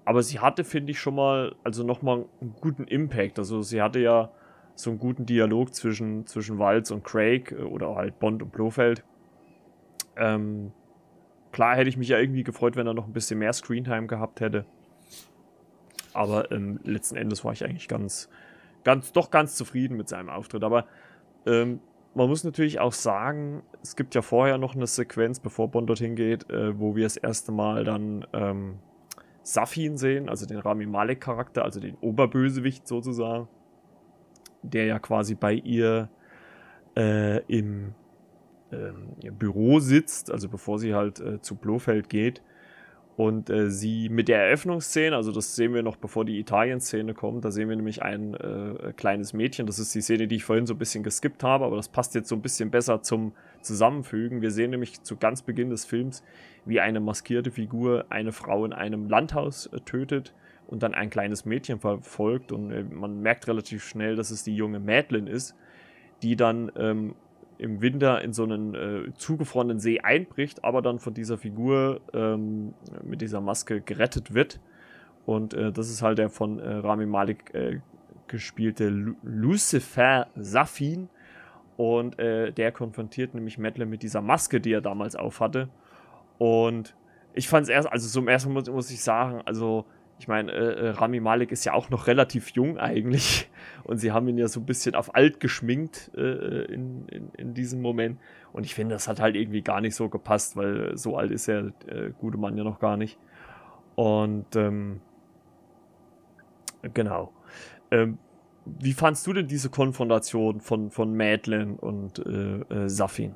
[0.06, 3.38] Aber sie hatte, finde ich, schon mal, also nochmal einen guten Impact.
[3.38, 4.32] Also sie hatte ja
[4.76, 9.04] so einen guten Dialog zwischen, zwischen Walz und Craig äh, oder halt Bond und Blofeld.
[10.16, 10.72] Ähm,
[11.52, 14.42] klar hätte ich mich ja irgendwie gefreut, wenn er noch ein bisschen mehr Screentime gehabt
[14.42, 14.66] hätte.
[16.14, 18.30] Aber ähm, letzten Endes war ich eigentlich ganz,
[18.84, 20.64] ganz, doch ganz zufrieden mit seinem Auftritt.
[20.64, 20.86] Aber
[21.46, 21.80] ähm,
[22.16, 26.16] man muss natürlich auch sagen, es gibt ja vorher noch eine Sequenz, bevor Bond dorthin
[26.16, 28.80] geht, äh, wo wir das erste Mal dann ähm,
[29.44, 33.48] Safin sehen, also den Rami Malek-Charakter, also den Oberbösewicht sozusagen,
[34.64, 36.10] der ja quasi bei ihr
[36.98, 37.94] äh, im
[38.72, 42.42] äh, Büro sitzt, also bevor sie halt äh, zu Blofeld geht.
[43.20, 47.44] Und äh, sie mit der Eröffnungsszene, also das sehen wir noch bevor die Italien-Szene kommt,
[47.44, 49.68] da sehen wir nämlich ein äh, kleines Mädchen.
[49.68, 52.16] Das ist die Szene, die ich vorhin so ein bisschen geskippt habe, aber das passt
[52.16, 54.42] jetzt so ein bisschen besser zum Zusammenfügen.
[54.42, 56.24] Wir sehen nämlich zu ganz Beginn des Films,
[56.64, 60.34] wie eine maskierte Figur eine Frau in einem Landhaus äh, tötet
[60.68, 62.54] und dann ein kleines Mädchen verfolgt.
[62.54, 65.56] Und äh, man merkt relativ schnell, dass es die junge Madeline ist,
[66.22, 67.16] die dann ähm,
[67.60, 72.74] im Winter in so einen äh, zugefrorenen See einbricht, aber dann von dieser Figur ähm,
[73.04, 74.60] mit dieser Maske gerettet wird.
[75.26, 77.82] Und äh, das ist halt der von äh, Rami Malik äh,
[78.28, 81.10] gespielte Lu Lucifer Safin.
[81.76, 85.70] Und äh, der konfrontiert nämlich Madeline mit dieser Maske, die er damals aufhatte.
[86.38, 86.96] Und
[87.34, 89.86] ich fand es erst, also zum ersten Mal muss ich sagen, also
[90.20, 93.50] ich meine, äh, äh, Rami Malek ist ja auch noch relativ jung eigentlich
[93.86, 97.54] und sie haben ihn ja so ein bisschen auf alt geschminkt äh, in, in, in,
[97.54, 98.20] diesem Moment
[98.52, 101.48] und ich finde, das hat halt irgendwie gar nicht so gepasst, weil so alt ist
[101.48, 103.18] der äh, gute Mann ja noch gar nicht.
[103.96, 105.00] Und ähm,
[106.94, 107.32] genau.
[107.90, 108.18] Ähm,
[108.66, 113.36] wie fandst du denn diese Konfrontation von, von Madeline und äh, äh, Safin?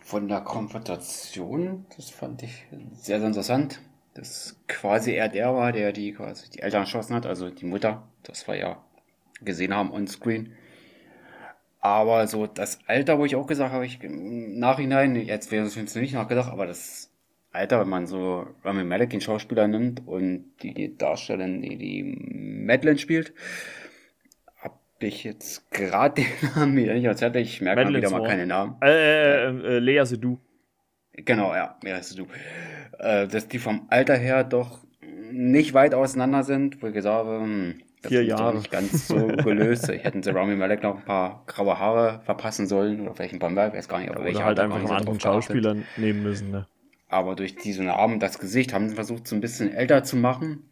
[0.00, 3.80] Von der Konfrontation, das fand ich sehr, sehr interessant
[4.16, 8.08] dass quasi er der war, der die quasi die Eltern erschossen hat, also die Mutter,
[8.22, 8.82] das wir ja
[9.42, 10.52] gesehen haben on screen.
[11.80, 15.76] Aber so das Alter, wo ich auch gesagt habe, ich im Nachhinein, jetzt wäre es
[15.94, 17.12] nicht nachgedacht, aber das
[17.52, 22.98] Alter, wenn man so Rami Malek, den Schauspieler, nimmt und die, Darstellerin, die die Madeline
[22.98, 23.34] spielt,
[24.56, 27.36] habe ich jetzt gerade den Namen wieder nicht erzählt.
[27.36, 28.76] Ich merke wieder mal keine Namen.
[28.82, 30.38] Äh, äh, äh, Lea Seydoux.
[31.12, 32.28] Genau, ja, Lea Seydoux
[32.98, 34.80] äh, dass die vom Alter her doch
[35.30, 38.56] nicht weit auseinander sind, wo ich gesagt habe, hm, das Vier ist Jahre.
[38.56, 39.88] nicht ganz so gelöst.
[39.88, 43.50] ich hätte Rami Malek noch ein paar graue Haare verpassen sollen oder vielleicht ein paar
[43.50, 46.50] mehr, ich weiß gar nicht, aber ja, welche halt einfach einen anderen Schauspieler nehmen müssen.
[46.50, 46.66] Ne?
[47.08, 50.64] Aber durch diesen Arm, das Gesicht haben sie versucht, so ein bisschen älter zu machen.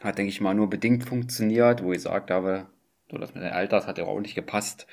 [0.00, 2.66] Hat, denke ich mal, nur bedingt funktioniert, wo ich gesagt habe,
[3.10, 4.86] so das mit dem Alter, das hat ja auch nicht gepasst.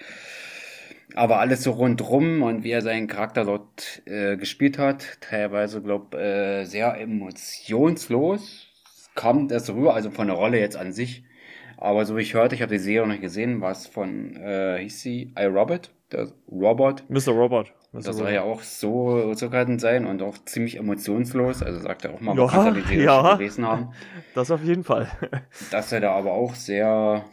[1.16, 6.18] Aber alles so rundrum und wie er seinen Charakter dort äh, gespielt hat, teilweise, glaube
[6.18, 8.68] äh, sehr emotionslos,
[9.16, 11.24] kam das rüber, also von der Rolle jetzt an sich.
[11.78, 14.36] Aber so wie ich hörte, ich habe die Serie noch nicht gesehen, war es von,
[14.36, 15.92] äh, hieß sie, I, Robert?
[16.12, 17.04] Der Robot.
[17.10, 17.32] Mr.
[17.32, 17.74] Robot.
[17.94, 18.02] Mr.
[18.04, 21.64] Das soll ja auch so zurückhaltend sein und auch ziemlich emotionslos.
[21.64, 23.94] Also sagt er auch mal, ja, man die Serie ja, gelesen haben.
[24.36, 25.10] Das auf jeden Fall.
[25.72, 27.26] Dass er da aber auch sehr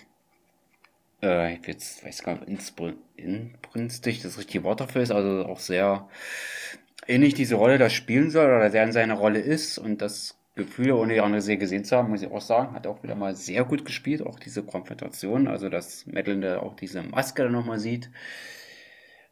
[1.23, 2.73] äh, ich jetzt weiß gar nicht,
[3.17, 6.09] inbrünstig das richtige Wort dafür ist, also auch sehr
[7.07, 10.93] ähnlich diese Rolle da spielen soll oder sehr in seiner Rolle ist und das Gefühl,
[10.93, 13.35] ohne die andere Serie gesehen zu haben, muss ich auch sagen, hat auch wieder mal
[13.37, 18.11] sehr gut gespielt, auch diese Konfrontation, also dass Madeline auch diese Maske dann nochmal sieht,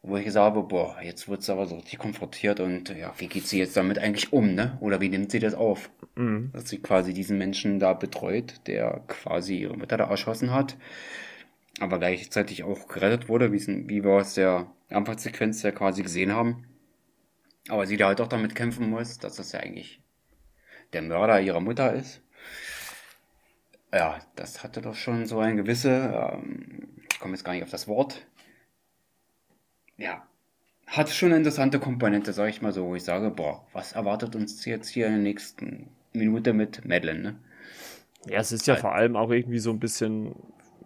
[0.01, 3.27] wo ich gesagt habe, boah, jetzt wird sie aber so richtig konfrontiert und ja, wie
[3.27, 4.77] geht sie jetzt damit eigentlich um, ne?
[4.79, 5.89] Oder wie nimmt sie das auf?
[6.15, 6.51] Mhm.
[6.53, 10.77] Dass sie quasi diesen Menschen da betreut, der quasi ihre Mutter da erschossen hat
[11.79, 16.65] aber gleichzeitig auch gerettet wurde, wie wir aus der Anfangssequenz ja quasi gesehen haben.
[17.69, 20.01] Aber sie da halt auch damit kämpfen muss, dass das ja eigentlich
[20.93, 22.21] der Mörder ihrer Mutter ist.
[23.93, 25.89] Ja, das hatte doch schon so ein gewisse,
[26.33, 28.25] ähm, ich komme jetzt gar nicht auf das Wort.
[29.97, 30.27] Ja,
[30.87, 34.35] hat schon eine interessante Komponente, sage ich mal so, wo ich sage, boah, was erwartet
[34.35, 37.35] uns jetzt hier in der nächsten Minute mit Madeline, ne?
[38.29, 40.35] Ja, es ist ja vor allem auch irgendwie so ein bisschen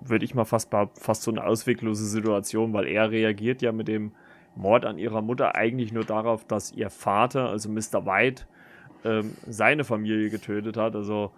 [0.04, 4.12] würde ich mal fast fast so eine ausweglose Situation, weil er reagiert ja mit dem
[4.56, 8.06] Mord an ihrer Mutter eigentlich nur darauf, dass ihr Vater, also Mr.
[8.06, 8.46] White,
[9.04, 10.96] ähm, seine Familie getötet hat.
[10.96, 11.32] Also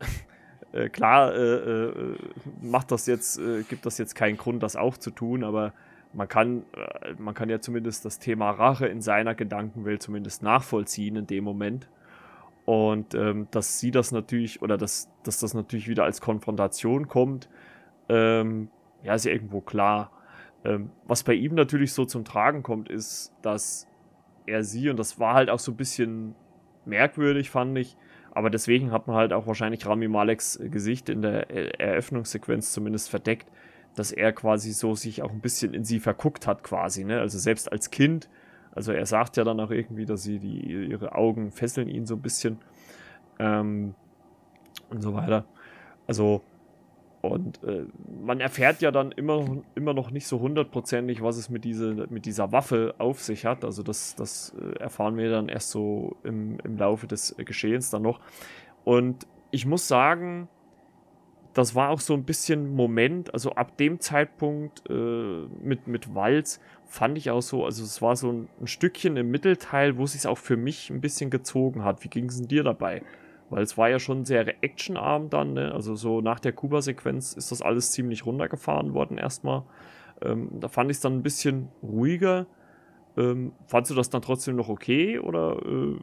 [0.72, 2.16] äh, klar äh, äh,
[2.62, 5.72] macht das jetzt, äh, gibt das jetzt keinen Grund, das auch zu tun, aber
[6.12, 6.62] man kann,
[7.02, 11.44] äh, man kann ja zumindest das Thema Rache in seiner Gedankenwelt zumindest nachvollziehen in dem
[11.44, 11.88] Moment.
[12.64, 17.48] Und ähm, dass sie das natürlich, oder dass, dass das natürlich wieder als Konfrontation kommt,
[18.10, 18.68] ähm,
[19.02, 20.10] ja, ist ja irgendwo klar.
[20.64, 23.86] Ähm, was bei ihm natürlich so zum Tragen kommt, ist, dass
[24.46, 26.34] er sie, und das war halt auch so ein bisschen
[26.84, 27.96] merkwürdig, fand ich,
[28.32, 31.50] aber deswegen hat man halt auch wahrscheinlich Rami Maleks Gesicht in der
[31.80, 33.50] Eröffnungssequenz zumindest verdeckt,
[33.94, 37.20] dass er quasi so sich auch ein bisschen in sie verguckt hat, quasi, ne?
[37.20, 38.28] Also selbst als Kind,
[38.72, 42.14] also er sagt ja dann auch irgendwie, dass sie die, ihre Augen fesseln ihn so
[42.14, 42.58] ein bisschen
[43.38, 43.94] ähm,
[44.90, 45.44] und so weiter.
[46.06, 46.42] Also
[47.22, 47.84] und äh,
[48.24, 52.24] man erfährt ja dann immer, immer noch nicht so hundertprozentig, was es mit, diese, mit
[52.24, 53.64] dieser Waffe auf sich hat.
[53.64, 58.02] Also das, das äh, erfahren wir dann erst so im, im Laufe des Geschehens dann
[58.02, 58.20] noch.
[58.84, 60.48] Und ich muss sagen,
[61.52, 64.92] das war auch so ein bisschen Moment, also ab dem Zeitpunkt äh,
[65.62, 69.30] mit, mit Walz fand ich auch so, also es war so ein, ein Stückchen im
[69.30, 72.02] Mittelteil, wo es sich auch für mich ein bisschen gezogen hat.
[72.02, 73.02] Wie ging es denn dir dabei?
[73.50, 75.72] Weil es war ja schon sehr actionarm dann, ne?
[75.72, 79.64] Also so nach der Kuba-Sequenz ist das alles ziemlich runtergefahren worden erstmal.
[80.22, 82.46] Ähm, da fand ich es dann ein bisschen ruhiger.
[83.16, 85.98] Ähm, fandst du das dann trotzdem noch okay oder äh,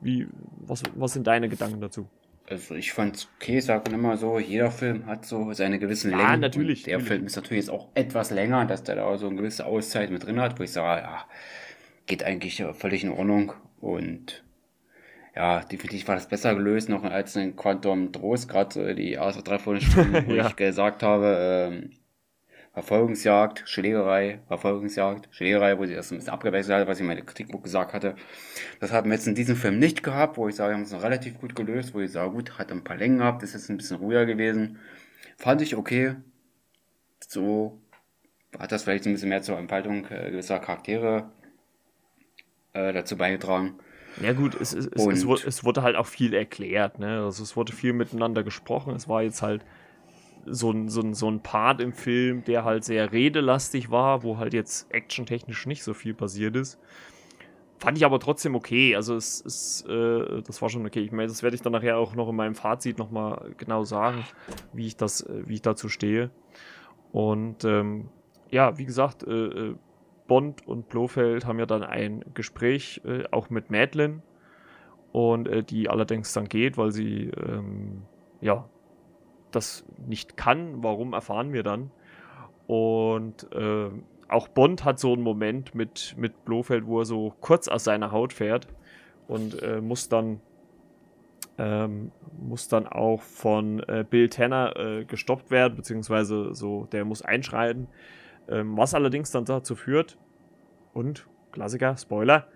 [0.00, 0.26] wie,
[0.58, 2.08] was, was sind deine Gedanken dazu?
[2.50, 6.22] Also ich fand's okay, sagt man immer so, jeder Film hat so seine gewissen Längen.
[6.22, 6.82] Ja, natürlich.
[6.82, 7.08] der natürlich.
[7.08, 10.26] Film ist natürlich jetzt auch etwas länger, dass der da so eine gewisse Auszeit mit
[10.26, 11.24] drin hat, wo ich sage, ja,
[12.06, 14.44] geht eigentlich völlig in Ordnung und
[15.34, 19.58] ja, definitiv war das besser gelöst noch als in Quantum Trost, gerade die erste drei
[19.58, 20.46] Stunden, wo ja.
[20.46, 21.90] ich gesagt habe, ähm,
[22.74, 27.24] Verfolgungsjagd, Schlägerei, Verfolgungsjagd, Schlägerei, wo sie erst ein bisschen abgewechselt hat, was ich in meinem
[27.24, 28.16] Kritikbuch gesagt hatte.
[28.80, 30.90] Das haben wir jetzt in diesem Film nicht gehabt, wo ich sage, wir haben es
[30.90, 33.70] noch relativ gut gelöst, wo ich sage, gut, hat ein paar Längen gehabt, ist jetzt
[33.70, 34.80] ein bisschen ruhiger gewesen.
[35.36, 36.16] Fand ich okay.
[37.28, 37.80] So
[38.58, 41.30] hat das vielleicht ein bisschen mehr zur Entfaltung äh, gewisser Charaktere
[42.72, 43.78] äh, dazu beigetragen.
[44.20, 47.24] Ja gut, es, es, es, wurde, es wurde halt auch viel erklärt, ne?
[47.24, 48.94] Also es wurde viel miteinander gesprochen.
[48.94, 49.64] Es war jetzt halt
[50.46, 54.38] so ein, so, ein, so ein Part im Film, der halt sehr redelastig war, wo
[54.38, 56.78] halt jetzt actiontechnisch nicht so viel passiert ist.
[57.78, 58.94] Fand ich aber trotzdem okay.
[58.94, 61.00] Also es ist, äh, das war schon okay.
[61.00, 64.24] Ich meine, das werde ich dann nachher auch noch in meinem Fazit nochmal genau sagen,
[64.72, 66.30] wie ich das, äh, wie ich dazu stehe.
[67.12, 68.08] Und ähm,
[68.50, 69.74] ja, wie gesagt, äh, äh
[70.26, 74.22] Bond und Blofeld haben ja dann ein Gespräch äh, auch mit Madeline
[75.12, 78.02] und äh, die allerdings dann geht, weil sie ähm,
[78.40, 78.68] ja
[79.50, 80.82] das nicht kann.
[80.82, 81.90] Warum erfahren wir dann?
[82.66, 83.90] Und äh,
[84.28, 88.10] auch Bond hat so einen Moment mit, mit Blofeld, wo er so kurz aus seiner
[88.10, 88.66] Haut fährt
[89.28, 90.40] und äh, muss dann
[91.56, 92.10] ähm,
[92.40, 97.86] muss dann auch von äh, Bill Tanner äh, gestoppt werden, beziehungsweise so, der muss einschreiten.
[98.48, 100.18] Ähm, was allerdings dann dazu führt,
[100.94, 102.46] und Klassiker, Spoiler,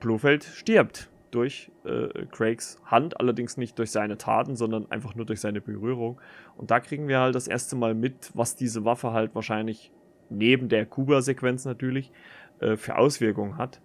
[0.00, 5.40] Blofeld stirbt durch äh, Craigs Hand, allerdings nicht durch seine Taten, sondern einfach nur durch
[5.40, 6.20] seine Berührung.
[6.56, 9.92] Und da kriegen wir halt das erste Mal mit, was diese Waffe halt wahrscheinlich
[10.28, 12.12] neben der Kuba-Sequenz natürlich
[12.60, 13.80] äh, für Auswirkungen hat.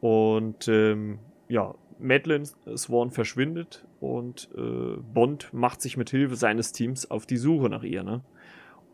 [0.00, 1.18] Und ähm,
[1.48, 2.44] ja, Madeline
[2.76, 7.82] Swan verschwindet und äh, Bond macht sich mit Hilfe seines Teams auf die Suche nach
[7.82, 8.02] ihr.
[8.02, 8.22] Ne?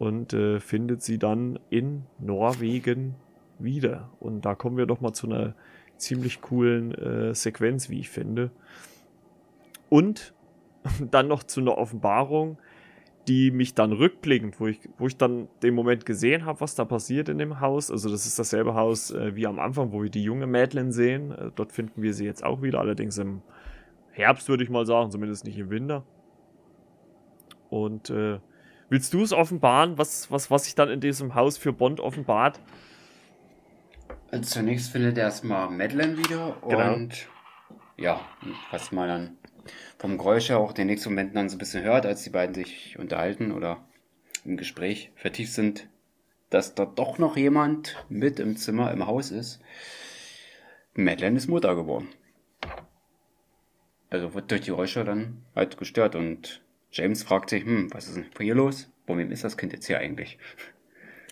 [0.02, 3.14] Und äh, findet sie dann in Norwegen
[3.60, 4.10] wieder.
[4.18, 5.54] Und da kommen wir doch mal zu einer
[5.96, 8.50] ziemlich coolen äh, Sequenz, wie ich finde.
[9.88, 10.34] Und
[11.12, 12.58] dann noch zu einer Offenbarung,
[13.28, 16.84] die mich dann rückblickend, wo ich, wo ich dann den Moment gesehen habe, was da
[16.84, 17.88] passiert in dem Haus.
[17.88, 21.30] Also das ist dasselbe Haus äh, wie am Anfang, wo wir die junge Madeline sehen.
[21.30, 23.42] Äh, dort finden wir sie jetzt auch wieder, allerdings im
[24.10, 26.02] Herbst würde ich mal sagen, zumindest nicht im Winter.
[27.70, 28.40] Und äh,
[28.92, 32.60] Willst du es offenbaren, was, was, was sich dann in diesem Haus für Bond offenbart?
[34.30, 36.92] Also zunächst findet er erstmal Madeline wieder genau.
[36.92, 37.26] und
[37.96, 38.20] ja,
[38.70, 39.36] was man dann
[39.96, 42.54] vom Geräusch her auch den nächsten Moment dann so ein bisschen hört, als die beiden
[42.54, 43.82] sich unterhalten oder
[44.44, 45.88] im Gespräch vertieft sind,
[46.50, 49.62] dass da doch noch jemand mit im Zimmer im Haus ist.
[50.92, 52.08] Madeline ist Mutter geworden.
[54.10, 56.60] Also wird durch die Geräusche dann halt gestört und
[56.92, 58.90] James fragt sich, hm, was ist denn hier los?
[59.06, 60.38] Bei wem ist das Kind jetzt hier eigentlich?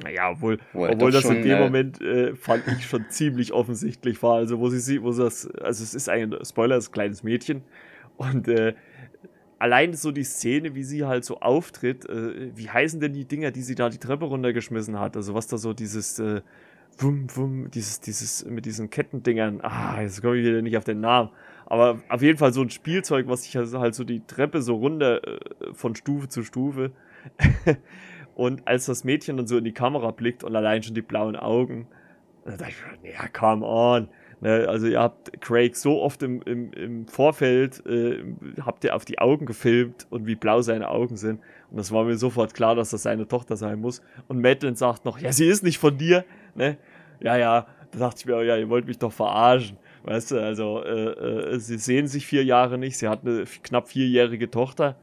[0.02, 4.22] Naja, obwohl, obwohl das schon, in dem äh, Moment äh, fand ich schon ziemlich offensichtlich
[4.22, 4.36] war.
[4.36, 6.94] Also, wo sie sieht, wo sie das, also es ist ein Spoiler, das ist ein
[6.94, 7.62] kleines Mädchen.
[8.16, 8.74] Und äh,
[9.58, 13.50] allein so die Szene, wie sie halt so auftritt, äh, wie heißen denn die Dinger,
[13.50, 15.16] die sie da die Treppe runtergeschmissen hat?
[15.16, 16.40] Also was da so dieses äh,
[16.98, 21.00] Wum, Wum, dieses, dieses, mit diesen Kettendingern, ah, jetzt komme ich wieder nicht auf den
[21.00, 21.30] Namen.
[21.70, 24.74] Aber auf jeden Fall so ein Spielzeug, was sich also halt so die Treppe so
[24.74, 25.38] runter äh,
[25.72, 26.90] von Stufe zu Stufe.
[28.34, 31.36] und als das Mädchen dann so in die Kamera blickt und allein schon die blauen
[31.36, 31.86] Augen,
[32.44, 32.72] da dachte
[33.04, 34.08] ich, ja, come on.
[34.40, 38.24] Ne, also ihr habt Craig so oft im, im, im Vorfeld, äh,
[38.64, 41.40] habt ihr auf die Augen gefilmt und wie blau seine Augen sind.
[41.70, 44.02] Und das war mir sofort klar, dass das seine Tochter sein muss.
[44.26, 46.24] Und Madeline sagt noch, ja, sie ist nicht von dir.
[46.56, 46.78] Ne?
[47.20, 49.76] Ja, ja, da dachte ich mir, oh ja, ihr wollt mich doch verarschen.
[50.02, 53.88] Weißt du, also äh, äh, sie sehen sich vier Jahre nicht, sie hat eine knapp
[53.88, 54.96] vierjährige Tochter.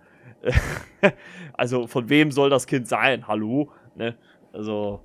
[1.54, 3.28] also von wem soll das Kind sein?
[3.28, 3.72] Hallo?
[3.96, 4.16] Ne?
[4.54, 5.02] Also,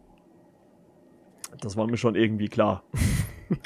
[1.61, 2.85] das war mir schon irgendwie klar.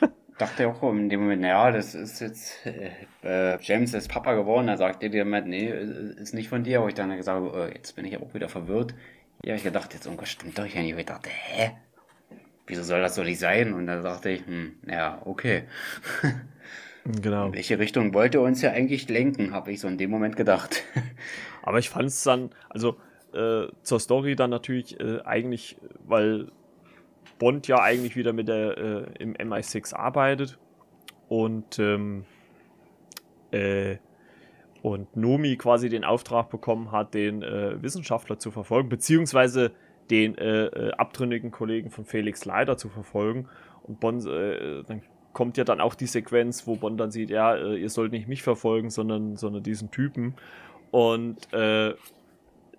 [0.39, 2.91] dachte auch in dem Moment, naja, das ist jetzt, äh,
[3.23, 6.89] äh, James ist Papa geworden, da sagte der Moment, nee, ist nicht von dir, wo
[6.89, 8.95] ich dann gesagt habe, oh, jetzt bin ich auch wieder verwirrt.
[9.45, 10.77] Ja, ich gedacht, jetzt irgendwas stimmt doch nicht.
[10.77, 11.73] Und ich dachte, hä?
[12.67, 13.75] Wieso soll das so nicht sein?
[13.75, 15.65] Und dann dachte ich, hm, ja, okay.
[17.23, 17.47] Genau.
[17.47, 20.35] In welche Richtung wollte er uns ja eigentlich lenken, habe ich so in dem Moment
[20.35, 20.83] gedacht.
[21.63, 22.97] Aber ich fand es dann, also
[23.33, 26.51] äh, zur Story dann natürlich äh, eigentlich, weil
[27.39, 30.59] Bond ja eigentlich wieder mit der äh, im MI6 arbeitet
[31.29, 32.25] und ähm,
[33.53, 33.99] äh,
[34.83, 39.73] und Nomi quasi den Auftrag bekommen hat, den äh, Wissenschaftler zu verfolgen, beziehungsweise
[40.11, 43.49] den äh, äh, abtrünnigen Kollegen von Felix Leider zu verfolgen.
[43.83, 45.03] Und Bond, äh, dann
[45.33, 48.29] kommt ja dann auch die Sequenz, wo Bond dann sieht, ja, äh, ihr sollt nicht
[48.29, 50.35] mich verfolgen, sondern, sondern diesen Typen.
[50.91, 51.95] Und äh,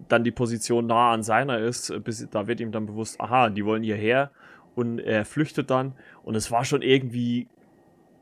[0.07, 3.65] dann die Position nah an seiner ist, bis, da wird ihm dann bewusst, aha, die
[3.65, 4.31] wollen hierher
[4.75, 5.93] und er flüchtet dann.
[6.23, 7.47] Und es war schon irgendwie,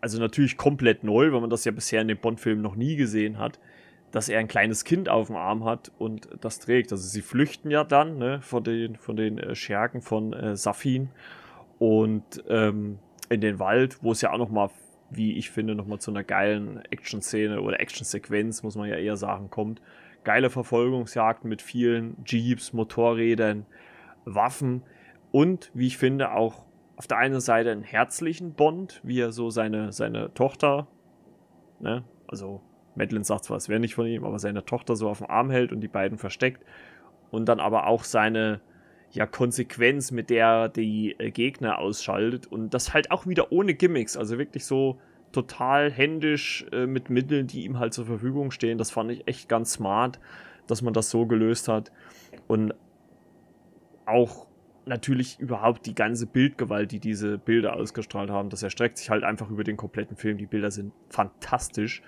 [0.02, 3.40] also natürlich komplett neu, weil man das ja bisher in den Bond-Filmen noch nie gesehen
[3.40, 3.60] hat,
[4.16, 6.94] dass er ein kleines Kind auf dem Arm hat und das trägt.
[6.94, 11.10] Also sie flüchten ja dann ne, von den, von den äh, Schergen von äh, Safin
[11.80, 14.70] und ähm, in den Wald, wo es ja auch nochmal,
[15.10, 19.50] wie ich finde, nochmal zu einer geilen Action-Szene oder Action-Sequenz, muss man ja eher sagen,
[19.50, 19.82] kommt.
[20.24, 23.66] Geile Verfolgungsjagden mit vielen Jeeps, Motorrädern,
[24.24, 24.84] Waffen
[25.34, 26.64] und, wie ich finde, auch
[26.96, 30.88] auf der einen Seite einen herzlichen Bond, wie er so seine, seine Tochter,
[31.82, 32.62] ne, also
[32.96, 35.50] Madeline sagt zwar, es wäre nicht von ihm, aber seine Tochter so auf dem Arm
[35.52, 36.64] hält und die beiden versteckt.
[37.32, 38.62] Und dann aber auch seine
[39.12, 42.48] ja, Konsequenz, mit der er die äh, Gegner ausschaltet.
[42.48, 45.00] Und das halt auch wieder ohne Gimmicks, also wirklich so
[45.32, 48.78] total händisch äh, mit Mitteln, die ihm halt zur Verfügung stehen.
[48.78, 50.20] Das fand ich echt ganz smart,
[50.68, 51.92] dass man das so gelöst hat.
[52.48, 52.74] Und
[54.06, 54.48] auch
[54.86, 59.50] natürlich überhaupt die ganze Bildgewalt, die diese Bilder ausgestrahlt haben, das erstreckt sich halt einfach
[59.50, 60.38] über den kompletten Film.
[60.38, 62.02] Die Bilder sind fantastisch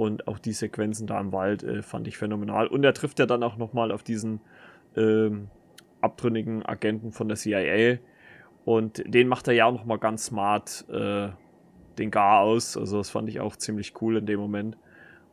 [0.00, 2.68] und auch die Sequenzen da im Wald äh, fand ich phänomenal.
[2.68, 4.40] Und er trifft ja dann auch nochmal auf diesen
[4.96, 5.48] ähm,
[6.00, 7.98] abtrünnigen Agenten von der CIA
[8.64, 11.28] und den macht er ja auch nochmal ganz smart äh,
[11.98, 12.78] den Gar aus.
[12.78, 14.78] Also das fand ich auch ziemlich cool in dem Moment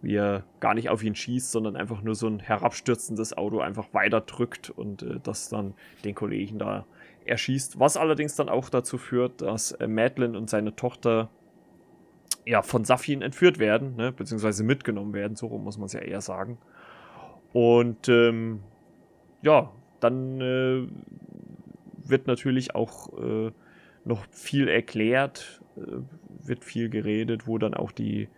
[0.02, 3.94] wie er gar nicht auf ihn schießt, sondern einfach nur so ein herabstürzendes Auto einfach
[3.94, 6.86] weiter drückt und äh, das dann den Kollegen da
[7.26, 7.80] erschießt.
[7.80, 11.30] Was allerdings dann auch dazu führt, dass äh, Madeline und seine Tochter
[12.48, 16.22] ja von Safin entführt werden, ne, beziehungsweise mitgenommen werden, so muss man es ja eher
[16.22, 16.58] sagen.
[17.54, 18.62] Und ähm,
[19.42, 20.88] ja, dann äh,
[22.04, 23.52] wird natürlich auch äh,
[24.06, 25.82] noch viel erklärt, äh,
[26.46, 28.30] wird viel geredet, wo dann auch die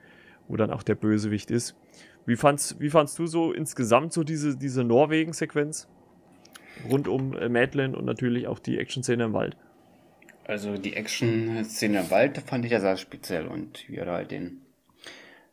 [0.49, 1.75] wo dann auch der Bösewicht ist.
[2.25, 5.87] Wie fandst, wie fandst du so insgesamt so diese, diese Norwegen-Sequenz
[6.89, 9.55] rund um äh, Madeline und natürlich auch die Action-Szene im Wald?
[10.49, 14.31] Also die Action-Szene im Wald fand ich ja sehr speziell und wie er da halt
[14.31, 14.61] den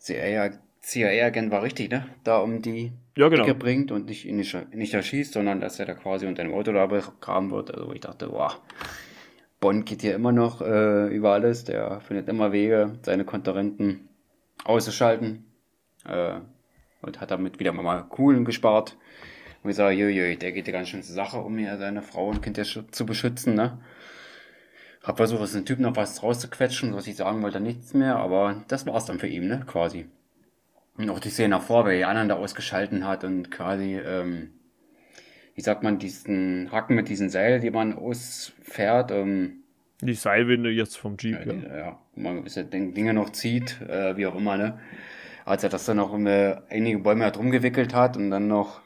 [0.01, 2.07] CIA-Agent war richtig, ne?
[2.25, 3.43] Da um die ja, genau.
[3.43, 6.73] Ecke bringt und nicht, nicht, nicht erschießt, sondern dass er da quasi unter dem Auto
[6.73, 7.75] da begraben wird.
[7.75, 8.59] Also ich dachte, wow,
[9.61, 14.09] Bond geht hier immer noch äh, über alles, der findet immer Wege, seine Konkurrenten
[14.65, 15.45] auszuschalten.
[16.09, 16.37] Äh,
[17.03, 18.97] und hat damit wieder mal Kuhlen gespart.
[19.63, 22.31] Und ich sage, jö, der geht ja ganz schön zur Sache, um hier seine Frau
[22.31, 23.79] und Kind zu beschützen, ne?
[25.07, 28.65] Hab versucht, aus dem Typ noch was rauszuquetschen, was ich sagen wollte, nichts mehr, aber
[28.67, 29.63] das war's dann für ihn, ne?
[29.65, 30.07] Quasi.
[30.97, 34.51] Und auch die Szene davor, weil die anderen da ausgeschalten hat und quasi, ähm,
[35.55, 39.63] wie sagt man, diesen Hacken mit diesen Seil, die man ausfährt, ähm,
[40.03, 41.53] die Seilwinde jetzt vom Jeep, ja.
[41.53, 41.99] Ja, ja.
[42.17, 44.81] man bis er Dinge noch zieht, äh, wie auch immer, ne?
[45.45, 48.81] Als er das dann noch um, äh, einige Bäume halt rumgewickelt hat und dann noch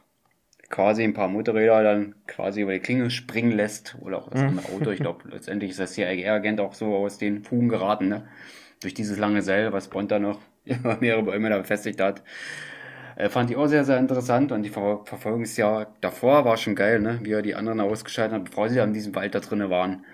[0.71, 4.49] quasi ein paar Motorräder dann quasi über die Klinge springen lässt oder auch das mhm.
[4.49, 4.91] andere Auto.
[4.91, 8.29] Ich glaube, letztendlich ist das CIA-Agent auch so aus den Fugen geraten, ne?
[8.81, 10.41] Durch dieses lange Seil, was Bond da noch
[11.01, 12.23] mehrere Bäume da befestigt hat.
[13.17, 17.01] Äh, fand ich auch sehr, sehr interessant und die Ver Verfolgungsjahr davor war schon geil,
[17.01, 17.19] ne?
[17.23, 20.07] wie er die anderen ausgeschaltet hat, bevor sie da in diesem Wald da drinnen waren.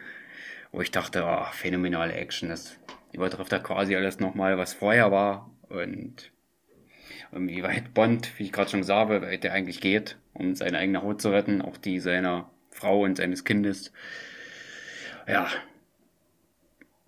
[0.73, 2.77] Wo ich dachte, oh, phänomenale Action, das
[3.13, 6.33] übertrifft da quasi alles nochmal, was vorher war und,
[7.31, 10.55] und wie weit Bond, wie ich gerade schon gesagt habe, weit er eigentlich geht, um
[10.55, 13.93] seine eigene Haut zu retten, auch die seiner Frau und seines Kindes.
[15.27, 15.49] Ja,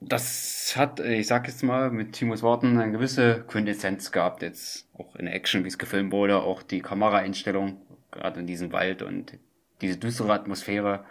[0.00, 5.16] das hat, ich sag jetzt mal, mit Timos Worten eine gewisse Quintessenz gehabt, jetzt auch
[5.16, 9.38] in Action, wie es gefilmt wurde, auch die Kameraeinstellung, gerade in diesem Wald und
[9.80, 11.04] diese düstere Atmosphäre.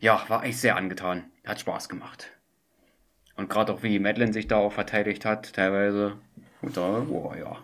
[0.00, 1.24] Ja, war echt sehr angetan.
[1.44, 2.30] Hat Spaß gemacht.
[3.36, 6.16] Und gerade auch wie Madeline sich da auch verteidigt hat, teilweise.
[6.62, 7.58] Und da, boah, ja.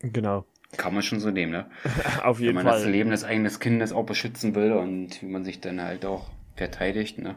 [0.00, 0.44] Genau.
[0.76, 1.66] Kann man schon so nehmen, ne?
[2.22, 2.64] Auf jeden Fall.
[2.64, 2.80] Wenn man Fall.
[2.80, 6.30] das Leben des eigenen Kindes auch beschützen will und wie man sich dann halt auch
[6.54, 7.36] verteidigt, ne?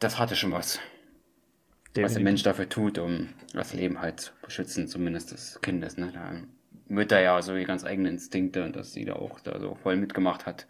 [0.00, 0.80] das hatte schon was.
[1.94, 2.04] Definitiv.
[2.04, 5.96] Was der Mensch dafür tut, um das Leben halt zu beschützen, zumindest des Kindes.
[5.96, 6.10] Ne?
[6.12, 6.32] Da
[6.88, 9.96] Mütter ja so die ganz eigenen Instinkte und dass sie da auch da so voll
[9.96, 10.66] mitgemacht hat.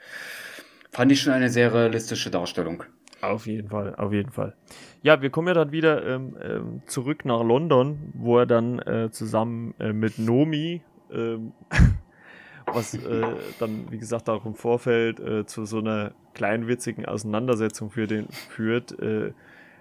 [0.90, 2.84] Fand ich schon eine sehr realistische Darstellung.
[3.20, 4.56] Auf jeden Fall, auf jeden Fall.
[5.02, 9.10] Ja, wir kommen ja dann wieder ähm, ähm, zurück nach London, wo er dann äh,
[9.10, 10.82] zusammen äh, mit Nomi,
[11.12, 11.52] ähm,
[12.66, 13.22] was äh,
[13.58, 18.28] dann, wie gesagt, auch im Vorfeld äh, zu so einer kleinen witzigen Auseinandersetzung für den
[18.28, 19.32] führt, äh,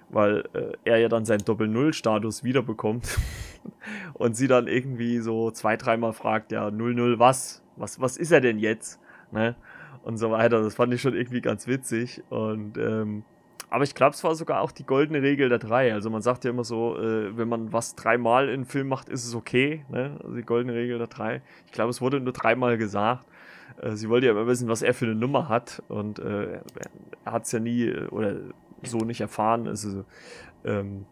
[0.09, 3.17] weil äh, er ja dann seinen Doppel-Null-Status wiederbekommt
[4.13, 7.63] und sie dann irgendwie so zwei, dreimal fragt, ja, 0-0 was?
[7.75, 7.99] was?
[7.99, 8.99] Was ist er denn jetzt?
[9.31, 9.55] Ne?
[10.03, 10.61] Und so weiter.
[10.61, 12.23] Das fand ich schon irgendwie ganz witzig.
[12.29, 13.23] Und ähm,
[13.69, 15.93] aber ich glaube, es war sogar auch die goldene Regel der drei.
[15.93, 19.09] Also man sagt ja immer so, äh, wenn man was dreimal in einem Film macht,
[19.09, 19.85] ist es okay.
[19.89, 20.17] Ne?
[20.23, 21.41] Also die goldene Regel der drei.
[21.67, 23.25] Ich glaube, es wurde nur dreimal gesagt.
[23.81, 25.83] Äh, sie wollte ja immer wissen, was er für eine Nummer hat.
[25.87, 26.61] Und äh,
[27.25, 28.37] er hat es ja nie äh, oder
[28.81, 29.67] so nicht erfahren.
[29.67, 30.03] Also,
[30.63, 31.05] ähm,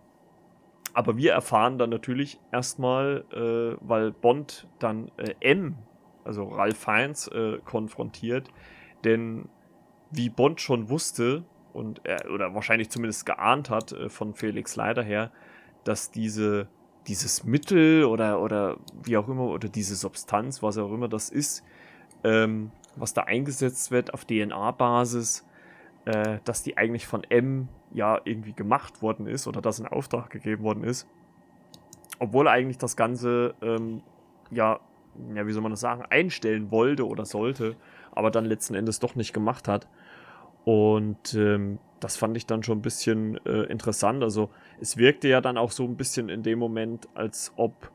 [0.94, 5.76] aber wir erfahren dann natürlich erstmal, äh, weil Bond dann äh, M,
[6.24, 7.30] also Ralph Fiennes,
[7.66, 8.50] konfrontiert.
[9.06, 9.48] Denn
[10.12, 15.04] wie Bond schon wusste, und er, oder wahrscheinlich zumindest geahnt hat äh, von Felix Leider
[15.04, 15.32] her,
[15.84, 16.68] dass diese,
[17.08, 21.64] dieses Mittel oder, oder wie auch immer, oder diese Substanz, was auch immer das ist,
[22.24, 25.46] ähm, was da eingesetzt wird auf DNA-Basis,
[26.06, 30.30] äh, dass die eigentlich von M ja irgendwie gemacht worden ist oder das in Auftrag
[30.30, 31.08] gegeben worden ist.
[32.20, 34.02] Obwohl eigentlich das Ganze, ähm,
[34.50, 34.80] ja,
[35.34, 37.76] ja, wie soll man das sagen, einstellen wollte oder sollte,
[38.12, 39.88] aber dann letzten Endes doch nicht gemacht hat.
[40.68, 44.22] Und ähm, das fand ich dann schon ein bisschen äh, interessant.
[44.22, 44.50] Also
[44.82, 47.90] es wirkte ja dann auch so ein bisschen in dem Moment, als ob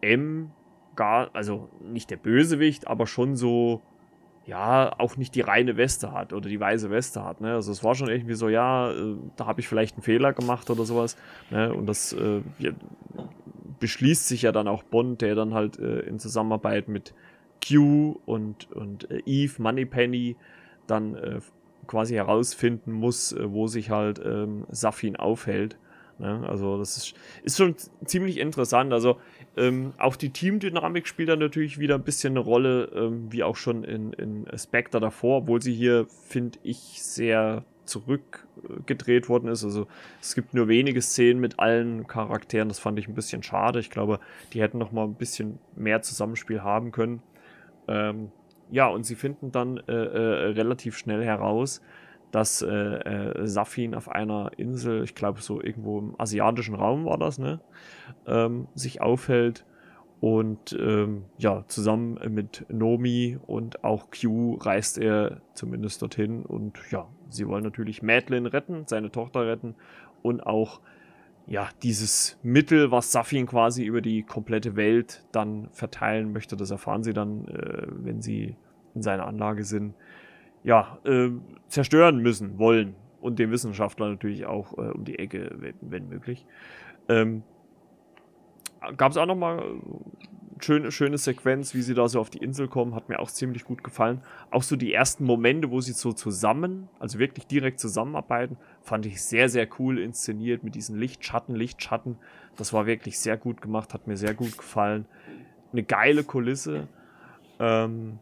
[0.00, 0.50] M
[0.96, 3.82] gar, also nicht der Bösewicht, aber schon so,
[4.46, 7.42] ja, auch nicht die reine Weste hat oder die weiße Weste hat.
[7.42, 7.52] Ne?
[7.52, 10.70] Also es war schon irgendwie so, ja, äh, da habe ich vielleicht einen Fehler gemacht
[10.70, 11.18] oder sowas.
[11.50, 11.70] Ne?
[11.74, 12.70] Und das äh, ja,
[13.78, 17.12] beschließt sich ja dann auch Bond, der dann halt äh, in Zusammenarbeit mit
[17.62, 20.36] Q und, und äh, Eve, Moneypenny,
[20.86, 21.40] dann äh,
[21.90, 25.76] quasi herausfinden muss, äh, wo sich halt ähm, Safin aufhält.
[26.18, 26.46] Ne?
[26.48, 27.74] Also das ist, ist schon
[28.04, 28.92] ziemlich interessant.
[28.92, 29.18] Also
[29.56, 33.56] ähm, auch die Teamdynamik spielt da natürlich wieder ein bisschen eine Rolle, ähm, wie auch
[33.56, 39.64] schon in, in Spectre davor, obwohl sie hier, finde ich, sehr zurückgedreht worden ist.
[39.64, 39.88] Also
[40.20, 42.68] es gibt nur wenige Szenen mit allen Charakteren.
[42.68, 43.80] Das fand ich ein bisschen schade.
[43.80, 44.20] Ich glaube,
[44.52, 47.20] die hätten noch mal ein bisschen mehr Zusammenspiel haben können.
[47.88, 48.30] Ähm,
[48.70, 51.80] ja, und sie finden dann äh, äh, relativ schnell heraus,
[52.30, 57.18] dass äh, äh, Safin auf einer Insel, ich glaube so irgendwo im asiatischen Raum war
[57.18, 57.60] das, ne,
[58.26, 59.64] ähm, sich aufhält
[60.20, 67.08] und ähm, ja, zusammen mit Nomi und auch Q reist er zumindest dorthin und ja,
[67.30, 69.74] sie wollen natürlich Madeline retten, seine Tochter retten
[70.22, 70.80] und auch
[71.50, 77.02] ja, dieses Mittel, was Safin quasi über die komplette Welt dann verteilen möchte, das erfahren
[77.02, 78.54] sie dann, äh, wenn sie
[78.94, 79.94] in seiner Anlage sind,
[80.62, 81.30] ja, äh,
[81.66, 82.94] zerstören müssen, wollen.
[83.20, 86.46] Und den Wissenschaftler natürlich auch äh, um die Ecke, wenn, wenn möglich.
[87.08, 87.42] Ähm,
[88.96, 89.62] Gab es auch nochmal
[90.64, 93.64] schöne, schöne Sequenz, wie sie da so auf die Insel kommen, hat mir auch ziemlich
[93.64, 94.22] gut gefallen.
[94.50, 99.22] Auch so die ersten Momente, wo sie so zusammen, also wirklich direkt zusammenarbeiten, fand ich
[99.22, 102.16] sehr, sehr cool inszeniert mit diesen Lichtschatten, Lichtschatten.
[102.56, 105.06] Das war wirklich sehr gut gemacht, hat mir sehr gut gefallen.
[105.72, 106.88] Eine geile Kulisse.
[107.58, 108.18] Ähm,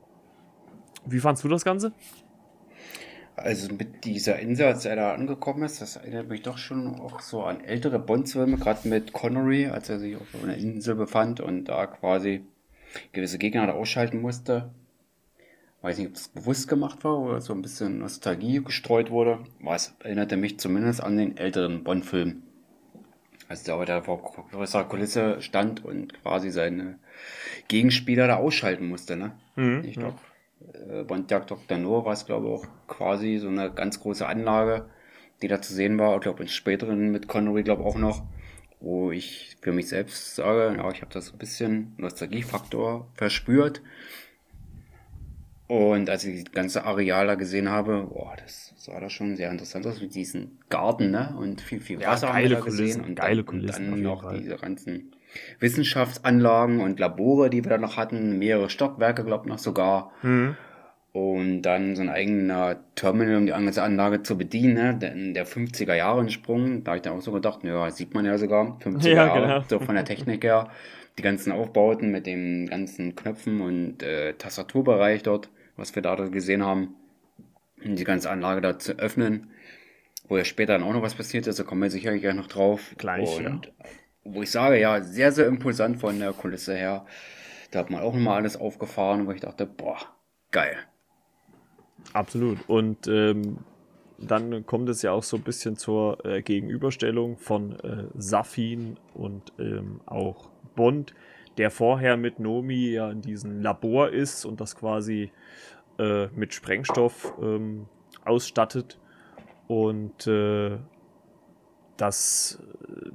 [1.06, 1.92] wie fandst du das Ganze?
[3.38, 7.20] Also mit dieser Insel, als er da angekommen ist, das erinnert mich doch schon auch
[7.20, 11.64] so an ältere Bond-Filme, gerade mit Connery, als er sich auf einer Insel befand und
[11.64, 12.42] da quasi
[13.12, 14.70] gewisse Gegner da ausschalten musste.
[15.80, 19.38] Weiß nicht, ob das bewusst gemacht war oder so ein bisschen Nostalgie gestreut wurde.
[19.60, 22.42] Was erinnerte mich zumindest an den älteren Bond-Film.
[23.48, 26.98] Also der, der vor größerer Kulisse stand und quasi seine
[27.68, 29.32] Gegenspieler da ausschalten musste, ne?
[29.56, 30.27] Mhm, ich glaube, ja.
[30.88, 31.78] Äh, Bondiak Dr.
[31.78, 34.88] No war es, glaube ich, auch quasi so eine ganz große Anlage,
[35.42, 36.14] die da zu sehen war.
[36.16, 38.22] Ich glaube, in späteren mit Connery, glaube ich, auch noch,
[38.80, 43.82] wo ich für mich selbst sage, ja, ich habe das ein bisschen Nostalgiefaktor verspürt.
[45.66, 49.50] Und als ich die ganze Areal da gesehen habe, boah, das sah da schon sehr
[49.50, 51.34] interessant aus mit diesem Garten, ne?
[51.38, 53.02] Und viel, viel Wasser ja, haben wir da gesehen.
[53.02, 53.92] Und geile dann, Kulissen.
[53.92, 55.12] Und dann noch diese ganzen
[55.60, 60.12] Wissenschaftsanlagen und Labore, die wir da noch hatten, mehrere Stockwerke, glaube ich, noch sogar.
[60.22, 60.56] Mhm.
[61.12, 64.94] Und dann so ein eigener Terminal, um die ganze Anlage zu bedienen, ne?
[64.94, 68.24] Der, der 50er Jahre Sprung, da habe ich dann auch so gedacht, ja, sieht man
[68.24, 69.64] ja sogar, 50er ja, Jahre, genau.
[69.68, 70.68] so von der Technik her.
[71.16, 75.48] Die ganzen Aufbauten mit den ganzen Knöpfen und äh, Tastaturbereich dort
[75.78, 76.96] was wir da gesehen haben,
[77.82, 79.50] die ganze Anlage da zu öffnen,
[80.28, 82.48] wo ja später dann auch noch was passiert ist, da kommen wir sicherlich gleich noch
[82.48, 82.94] drauf.
[82.98, 83.72] Gleich, Und, ja.
[84.30, 87.06] Wo ich sage, ja, sehr, sehr imposant von der Kulisse her.
[87.70, 89.98] Da hat man auch nochmal alles aufgefahren, wo ich dachte, boah,
[90.50, 90.76] geil.
[92.12, 92.58] Absolut.
[92.68, 93.58] Und ähm,
[94.18, 99.52] dann kommt es ja auch so ein bisschen zur äh, Gegenüberstellung von äh, Safin und
[99.58, 101.14] ähm, auch Bond,
[101.56, 105.30] der vorher mit Nomi ja in diesem Labor ist und das quasi
[105.98, 107.86] äh, mit Sprengstoff ähm,
[108.24, 108.98] ausstattet.
[109.66, 110.78] Und äh,
[111.96, 113.07] das äh,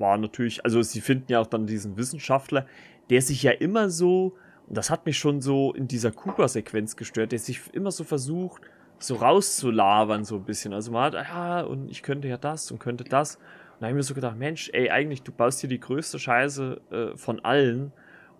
[0.00, 2.66] war natürlich, also sie finden ja auch dann diesen Wissenschaftler,
[3.10, 4.36] der sich ja immer so,
[4.66, 8.62] und das hat mich schon so in dieser Cooper-Sequenz gestört, der sich immer so versucht,
[8.98, 10.72] so rauszulabern, so ein bisschen.
[10.72, 13.36] Also man hat, ja, und ich könnte ja das und könnte das.
[13.36, 13.42] Und
[13.80, 16.80] da habe ich mir so gedacht, Mensch, ey, eigentlich, du baust hier die größte Scheiße
[16.90, 17.92] äh, von allen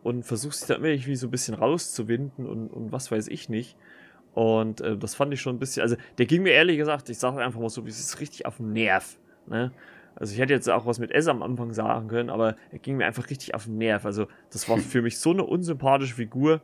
[0.03, 3.77] und versuchst dich da irgendwie so ein bisschen rauszuwinden und, und was weiß ich nicht.
[4.35, 7.19] Und äh, das fand ich schon ein bisschen, also der ging mir ehrlich gesagt, ich
[7.19, 9.19] sage einfach mal so, es ist richtig auf den Nerv.
[9.47, 9.73] Ne?
[10.17, 12.97] Also ich hätte jetzt auch was mit S am Anfang sagen können, aber er ging
[12.97, 14.05] mir einfach richtig auf den Nerv.
[14.05, 16.61] Also das war für mich so eine unsympathische Figur.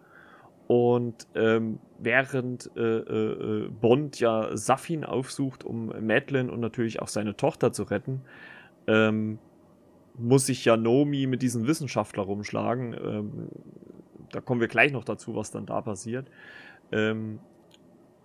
[0.66, 7.36] Und ähm, während äh, äh, Bond ja Safin aufsucht, um Madeline und natürlich auch seine
[7.36, 8.22] Tochter zu retten,
[8.88, 9.38] ähm,
[10.18, 12.94] muss sich ja Nomi mit diesem Wissenschaftler rumschlagen.
[12.94, 13.48] Ähm,
[14.32, 16.30] da kommen wir gleich noch dazu, was dann da passiert.
[16.90, 17.38] Ähm,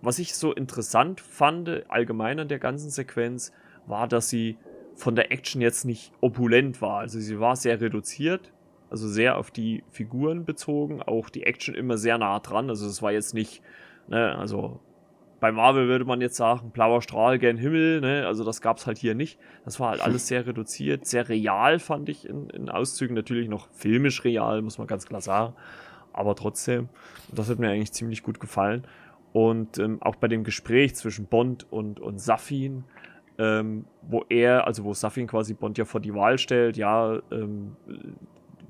[0.00, 3.52] was ich so interessant fand, allgemein an der ganzen Sequenz,
[3.86, 4.58] war, dass sie
[4.94, 6.98] von der Action jetzt nicht opulent war.
[7.00, 8.52] Also sie war sehr reduziert,
[8.90, 12.68] also sehr auf die Figuren bezogen, auch die Action immer sehr nah dran.
[12.68, 13.62] Also es war jetzt nicht,
[14.08, 14.80] ne, also
[15.42, 18.28] bei Marvel würde man jetzt sagen, blauer Strahl gen Himmel, ne?
[18.28, 19.40] also das gab es halt hier nicht.
[19.64, 23.16] Das war halt alles sehr reduziert, sehr real, fand ich in, in Auszügen.
[23.16, 25.54] Natürlich noch filmisch real, muss man ganz klar sagen.
[26.12, 26.88] Aber trotzdem,
[27.32, 28.86] das hat mir eigentlich ziemlich gut gefallen.
[29.32, 32.84] Und ähm, auch bei dem Gespräch zwischen Bond und, und Safin,
[33.38, 37.76] ähm, wo er, also wo Safin quasi Bond ja vor die Wahl stellt, ja, ähm,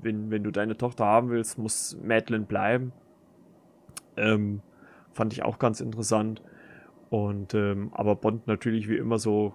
[0.01, 2.91] wenn, wenn du deine Tochter haben willst, muss Madeline bleiben.
[4.17, 4.61] Ähm,
[5.13, 6.41] fand ich auch ganz interessant.
[7.09, 9.53] Und ähm, aber Bond natürlich wie immer so,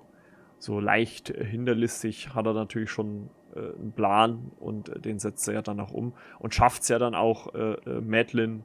[0.59, 5.55] so leicht hinterlistig hat er natürlich schon äh, einen Plan und äh, den setzt er
[5.55, 8.65] ja dann auch um und schafft es ja dann auch, äh, äh, Madeline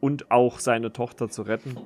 [0.00, 1.76] und auch seine Tochter zu retten.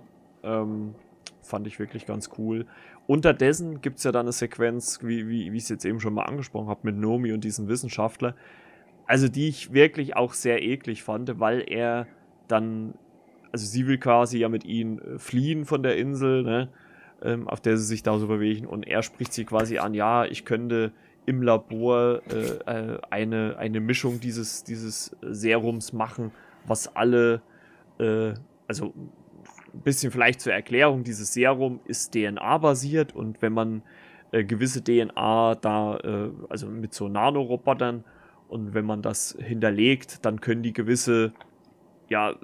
[0.42, 0.94] Ähm,
[1.42, 2.66] fand ich wirklich ganz cool.
[3.08, 6.14] Unterdessen gibt es ja dann eine Sequenz, wie, wie, wie ich es jetzt eben schon
[6.14, 8.36] mal angesprochen habe, mit Nomi und diesem Wissenschaftler.
[9.06, 12.06] Also die ich wirklich auch sehr eklig fand, weil er
[12.46, 12.94] dann
[13.52, 16.68] also sie will quasi ja mit ihnen äh, fliehen von der Insel, ne,
[17.22, 20.24] ähm, auf der sie sich da so bewegen und er spricht sie quasi an, ja,
[20.24, 20.92] ich könnte
[21.26, 26.30] im Labor äh, äh, eine, eine Mischung dieses, dieses Serums machen,
[26.66, 27.42] was alle,
[27.98, 28.34] äh,
[28.66, 28.94] also
[29.74, 33.82] ein bisschen vielleicht zur Erklärung, dieses Serum ist DNA-basiert und wenn man
[34.32, 38.04] äh, gewisse DNA da, äh, also mit so Nanorobotern
[38.48, 41.32] und wenn man das hinterlegt, dann können die gewisse
[42.08, 42.34] ja,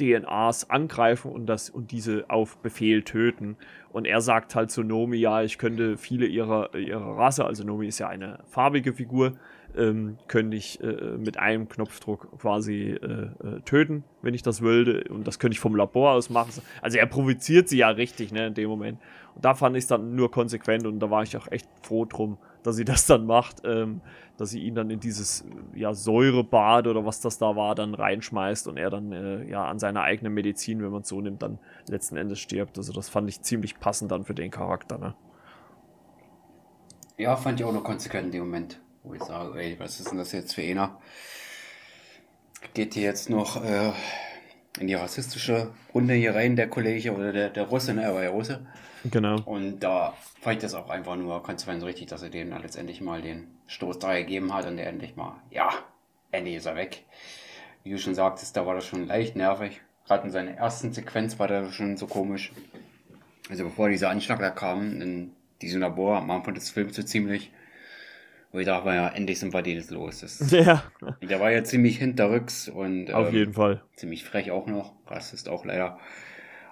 [0.00, 3.56] DNAs angreifen und, das, und diese auf Befehl töten.
[3.92, 7.86] Und er sagt halt zu Nomi, ja, ich könnte viele ihrer, ihrer Rasse, also Nomi
[7.86, 9.34] ist ja eine farbige Figur,
[9.76, 13.06] ähm, könnte ich äh, mit einem Knopfdruck quasi äh,
[13.46, 15.04] äh, töten, wenn ich das wollte.
[15.08, 16.50] Und das könnte ich vom Labor aus machen.
[16.82, 18.98] Also er provoziert sie ja richtig, ne, in dem Moment.
[19.34, 22.04] Und da fand ich es dann nur konsequent und da war ich auch echt froh
[22.04, 24.00] drum, dass sie das dann macht, ähm,
[24.36, 25.44] dass sie ihn dann in dieses
[25.74, 29.78] ja, Säurebad oder was das da war, dann reinschmeißt und er dann äh, ja an
[29.78, 31.58] seiner eigenen Medizin, wenn man es so nimmt, dann
[31.88, 32.76] letzten Endes stirbt.
[32.78, 34.98] Also das fand ich ziemlich passend dann für den Charakter.
[34.98, 35.14] Ne?
[37.16, 40.10] Ja, fand ich auch noch konsequent in dem Moment, wo ich sage, ey, was ist
[40.10, 40.98] denn das jetzt für einer?
[42.72, 43.92] Geht hier jetzt noch äh,
[44.80, 48.02] in die rassistische Runde hier rein, der Kollege oder der, der Russe, ne?
[48.02, 48.66] Er war ja Russe.
[49.04, 49.40] Genau.
[49.44, 52.62] Und da fand ich das auch einfach nur konsequent so richtig, dass er dem dann
[52.62, 55.70] letztendlich mal den Stoß da gegeben hat und der endlich mal, ja,
[56.32, 57.04] endlich ist er weg.
[57.82, 59.82] Wie du schon sagtest, da war das schon leicht nervig.
[60.06, 62.52] Gerade in seiner ersten Sequenz war das schon so komisch.
[63.50, 67.52] Also bevor dieser Anschlag da kam, in diesem Labor am Anfang des Films so ziemlich,
[68.54, 70.20] wo ich dachte, ja, endlich sind wir denen los.
[70.20, 70.84] Das, ja.
[71.20, 73.82] Der war ja ziemlich hinterrücks und auf ähm, jeden Fall.
[73.96, 74.94] Ziemlich frech auch noch.
[75.08, 75.98] Rassist auch leider.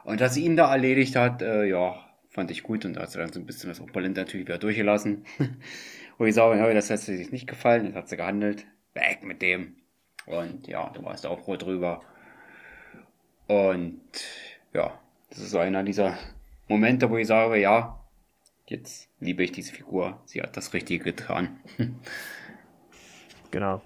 [0.04, 1.96] Und dass sie ihn da erledigt hat, äh, ja,
[2.30, 4.58] fand ich gut und da hat sie dann so ein bisschen das Opulent natürlich wieder
[4.58, 5.24] durchgelassen.
[6.18, 8.64] wo ich sage, ja, das hat sie sich nicht gefallen, das hat sie gehandelt.
[8.94, 9.74] Weg mit dem.
[10.26, 12.02] Und ja, du warst auch froh drüber.
[13.48, 14.00] Und
[14.72, 16.16] ja, das ist so einer dieser
[16.68, 17.98] Momente, wo ich sage, ja,
[18.72, 20.20] jetzt liebe ich diese Figur.
[20.24, 21.60] Sie hat das Richtige getan.
[23.50, 23.82] genau.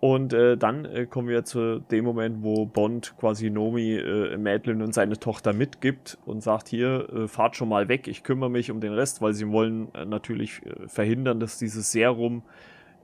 [0.00, 4.82] Und äh, dann äh, kommen wir zu dem Moment, wo Bond quasi Nomi, äh, Madeline
[4.82, 8.72] und seine Tochter mitgibt und sagt, hier, äh, fahrt schon mal weg, ich kümmere mich
[8.72, 12.42] um den Rest, weil sie wollen äh, natürlich äh, verhindern, dass dieses Serum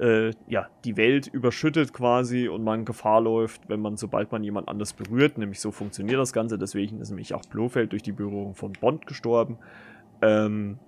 [0.00, 4.66] äh, ja, die Welt überschüttet quasi und man Gefahr läuft, wenn man, sobald man jemand
[4.66, 8.56] anders berührt, nämlich so funktioniert das Ganze, deswegen ist nämlich auch Blofeld durch die Berührung
[8.56, 9.58] von Bond gestorben,
[10.20, 10.78] ähm,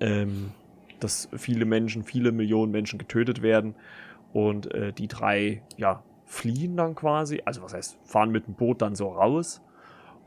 [0.00, 0.52] ähm,
[1.00, 3.74] dass viele Menschen, viele Millionen Menschen getötet werden
[4.32, 8.82] und äh, die drei, ja, fliehen dann quasi, also was heißt, fahren mit dem Boot
[8.82, 9.60] dann so raus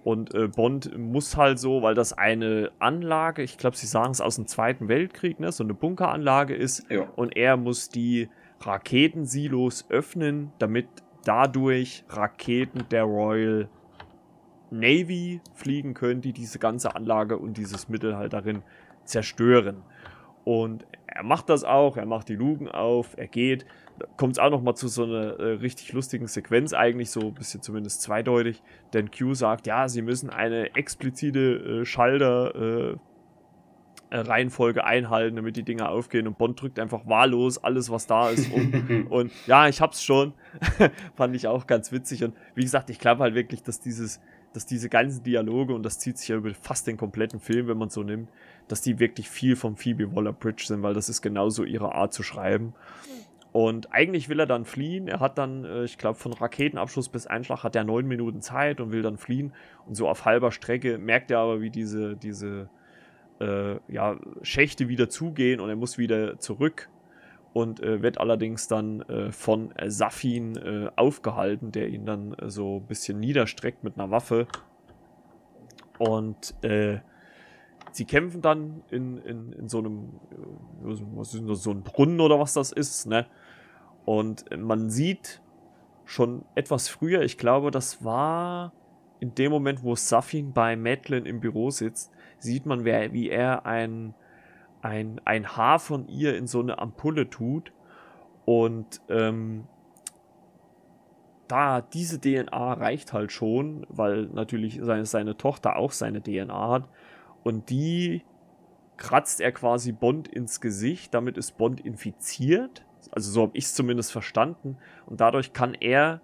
[0.08, 4.22] und äh, Bond muss halt so, weil das eine Anlage, ich glaube, sie sagen es
[4.22, 6.90] aus dem Zweiten Weltkrieg, ne, so eine Bunkeranlage ist.
[6.90, 7.10] Ja.
[7.18, 8.30] Und er muss die
[8.62, 10.88] Raketensilos öffnen, damit
[11.26, 13.68] dadurch Raketen der Royal
[14.72, 18.64] Navy fliegen können, die diese ganze Anlage und dieses Mittel halt darin
[19.08, 19.84] zerstören.
[20.44, 23.66] Und er macht das auch, er macht die Lugen auf, er geht
[24.16, 27.34] kommt es auch noch mal zu so einer äh, richtig lustigen Sequenz, eigentlich so ein
[27.34, 28.62] bisschen zumindest zweideutig.
[28.94, 31.40] Denn Q sagt, ja, sie müssen eine explizite
[31.82, 32.94] äh, Schalter.
[32.94, 32.98] Äh,
[34.10, 38.50] Reihenfolge einhalten, damit die Dinger aufgehen und Bond drückt einfach wahllos alles, was da ist
[38.54, 39.08] um.
[39.10, 40.32] und ja, ich hab's schon.
[41.16, 42.24] Fand ich auch ganz witzig.
[42.24, 44.22] Und wie gesagt, ich glaube halt wirklich, dass dieses,
[44.58, 47.78] dass diese ganzen Dialoge, und das zieht sich ja über fast den kompletten Film, wenn
[47.78, 48.28] man so nimmt,
[48.68, 52.24] dass die wirklich viel vom Phoebe Waller-Bridge sind, weil das ist genauso ihre Art zu
[52.24, 52.74] schreiben.
[53.52, 55.08] Und eigentlich will er dann fliehen.
[55.08, 58.82] Er hat dann, äh, ich glaube, von Raketenabschuss bis Einschlag hat er neun Minuten Zeit
[58.82, 59.54] und will dann fliehen.
[59.86, 62.68] Und so auf halber Strecke merkt er aber, wie diese, diese
[63.40, 66.90] äh, ja, Schächte wieder zugehen und er muss wieder zurück.
[67.58, 72.78] Und äh, wird allerdings dann äh, von Safin äh, aufgehalten, der ihn dann äh, so
[72.78, 74.46] ein bisschen niederstreckt mit einer Waffe.
[75.98, 80.20] Und sie kämpfen dann in, in, in so einem,
[80.84, 83.26] was ist das, so ein Brunnen oder was das ist, ne?
[84.06, 85.42] Und man sieht
[86.06, 88.74] schon etwas früher, ich glaube, das war
[89.20, 94.14] in dem Moment, wo Safin bei Madeline im Büro sitzt, sieht man, wie er ein,
[94.88, 97.74] ein, ein Haar von ihr in so eine Ampulle tut.
[98.46, 99.68] Und ähm,
[101.50, 106.90] da diese DNA reicht halt schon, weil natürlich seine, seine Tochter auch seine DNA hat.
[107.44, 108.24] Und die
[108.96, 111.14] kratzt er quasi Bond ins Gesicht.
[111.14, 112.86] Damit ist Bond infiziert.
[113.12, 114.78] Also so habe ich es zumindest verstanden.
[115.06, 116.22] Und dadurch kann er,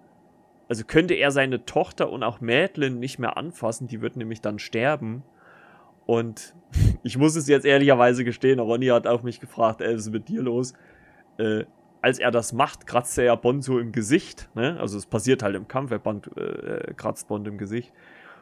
[0.68, 3.88] also könnte er seine Tochter und auch Madeline nicht mehr anfassen.
[3.88, 5.22] Die wird nämlich dann sterben.
[6.06, 6.54] Und
[7.02, 10.28] ich muss es jetzt ehrlicherweise gestehen, Ronny hat auch mich gefragt, ey, was ist mit
[10.28, 10.74] dir los?
[11.38, 11.64] Äh,
[12.02, 14.50] als er das macht, kratzt er ja Bond so im Gesicht.
[14.54, 14.78] Ne?
[14.78, 17.92] Also es passiert halt im Kampf, er Bond, äh, kratzt Bond im Gesicht.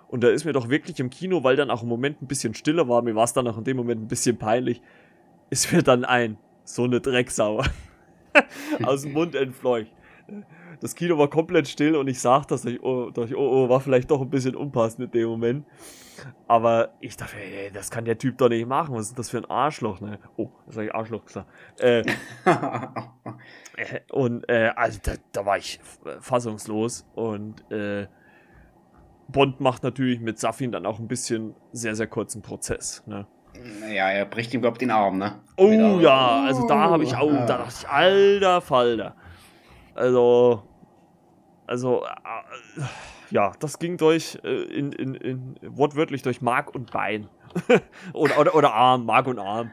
[0.09, 2.55] Und da ist mir doch wirklich im Kino, weil dann auch im Moment ein bisschen
[2.55, 4.83] stiller war, mir war es dann auch in dem Moment ein bisschen peinlich,
[5.49, 7.63] ist mir dann ein, so eine Drecksau
[8.83, 9.93] aus dem Mund entfleucht.
[10.83, 13.79] Das Kino war komplett still und ich sag das, ich, oh, dachte, oh, oh, war
[13.79, 15.65] vielleicht doch ein bisschen unpassend in dem Moment.
[16.49, 18.97] Aber ich dachte, ey, das kann der Typ doch nicht machen.
[18.97, 20.19] Was ist das für ein Arschloch, ne?
[20.37, 21.49] Oh, das habe ich Arschloch gesagt.
[21.79, 22.01] Äh,
[23.77, 25.79] äh, und äh, also da, da, war ich
[26.21, 28.09] fassungslos und äh,
[29.29, 33.29] Bond macht natürlich mit Safin dann auch ein bisschen sehr, sehr kurzen Prozess, ne?
[33.81, 35.39] Naja, er bricht ihm, glaube ich, den Arm, ne?
[35.57, 35.69] Oh
[36.01, 39.15] ja, also da habe ich, oh, da dachte ich, alter Falter.
[39.95, 40.63] Also,
[41.73, 42.83] also, äh,
[43.31, 47.31] ja, das ging durch, äh, in, in, in, wortwörtlich durch Mark und Bein.
[48.13, 49.71] oder, oder, oder Arm, Mark und Arm.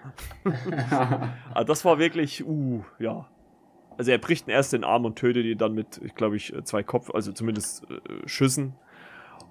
[1.54, 3.28] also das war wirklich, uh, ja.
[3.98, 6.84] Also er bricht ihn erst den Arm und tötet ihn dann mit, glaube ich, zwei
[6.84, 8.76] Kopf, also zumindest äh, Schüssen.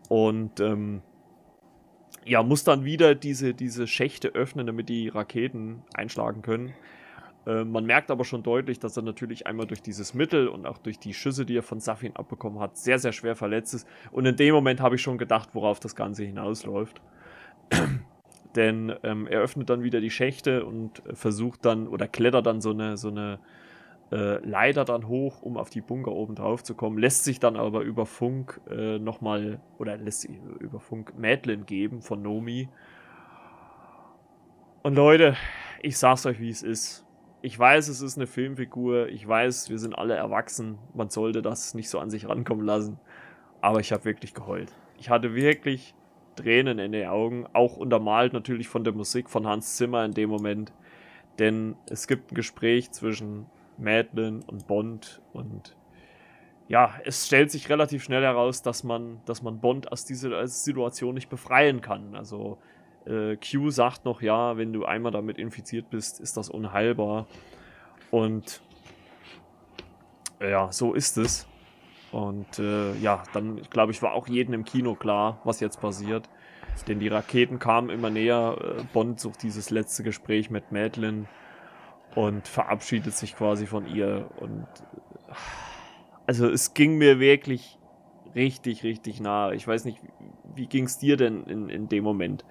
[0.09, 1.03] Und ähm,
[2.25, 6.73] ja, muss dann wieder diese, diese Schächte öffnen, damit die Raketen einschlagen können.
[7.49, 10.79] Äh, man merkt aber schon deutlich, dass er natürlich einmal durch dieses Mittel und auch
[10.79, 13.89] durch die Schüsse, die er von Safin abbekommen hat, sehr, sehr schwer verletzt ist.
[14.13, 17.01] Und in dem Moment habe ich schon gedacht, worauf das Ganze hinausläuft.
[18.55, 22.71] Denn ähm, er öffnet dann wieder die Schächte und versucht dann oder klettert dann so
[22.71, 23.39] eine, so eine
[24.11, 27.57] äh, Leiter dann hoch, um auf die Bunker oben drauf zu kommen, lässt sich dann
[27.57, 30.31] aber über Funk äh, nochmal oder lässt sich
[30.61, 32.69] über Funk Madeline geben von Nomi.
[34.83, 35.37] Und Leute,
[35.83, 37.08] ich sag's euch, wie es ist.
[37.41, 39.09] Ich weiß, es ist eine Filmfigur.
[39.09, 40.79] Ich weiß, wir sind alle erwachsen.
[40.95, 42.99] Man sollte das nicht so an sich rankommen lassen.
[43.61, 44.73] Aber ich habe wirklich geheult.
[44.99, 45.95] Ich hatte wirklich
[46.35, 50.31] Tränen in den Augen, auch untermalt natürlich von der Musik von Hans Zimmer in dem
[50.31, 50.73] Moment.
[51.39, 55.77] Denn es gibt ein Gespräch zwischen Madeline und Bond und
[56.69, 61.15] ja, es stellt sich relativ schnell heraus, dass man, dass man Bond aus dieser Situation
[61.15, 62.15] nicht befreien kann.
[62.15, 62.59] Also
[63.09, 67.27] äh, Q sagt noch, ja, wenn du einmal damit infiziert bist, ist das unheilbar.
[68.11, 68.61] Und
[70.41, 71.47] ja, so ist es.
[72.13, 76.29] Und äh, ja, dann glaube ich, war auch jedem im Kino klar, was jetzt passiert.
[76.87, 78.57] Denn die Raketen kamen immer näher.
[78.61, 81.27] Äh, Bond sucht dieses letzte Gespräch mit Madeline
[82.15, 84.31] und verabschiedet sich quasi von ihr.
[84.39, 84.67] Und
[86.27, 87.79] also es ging mir wirklich
[88.35, 89.53] richtig, richtig nah.
[89.53, 89.99] Ich weiß nicht,
[90.55, 92.45] wie ging es dir denn in, in dem Moment?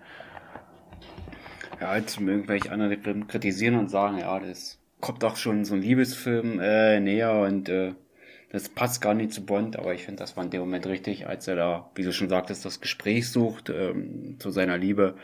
[1.80, 5.82] Ja, mögen irgendwelche andere Filme kritisieren und sagen, ja, das kommt doch schon so ein
[5.82, 7.94] Liebesfilm äh, näher und äh,
[8.52, 11.28] das passt gar nicht zu Bond, aber ich finde, das war in dem Moment richtig,
[11.28, 15.16] als er da, wie du schon sagtest, das Gespräch sucht ähm, zu seiner Liebe,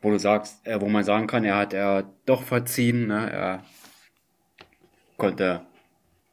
[0.00, 3.30] wo du sagst, äh, wo man sagen kann, er hat er doch verziehen, ne?
[3.30, 3.64] er
[5.16, 5.62] konnte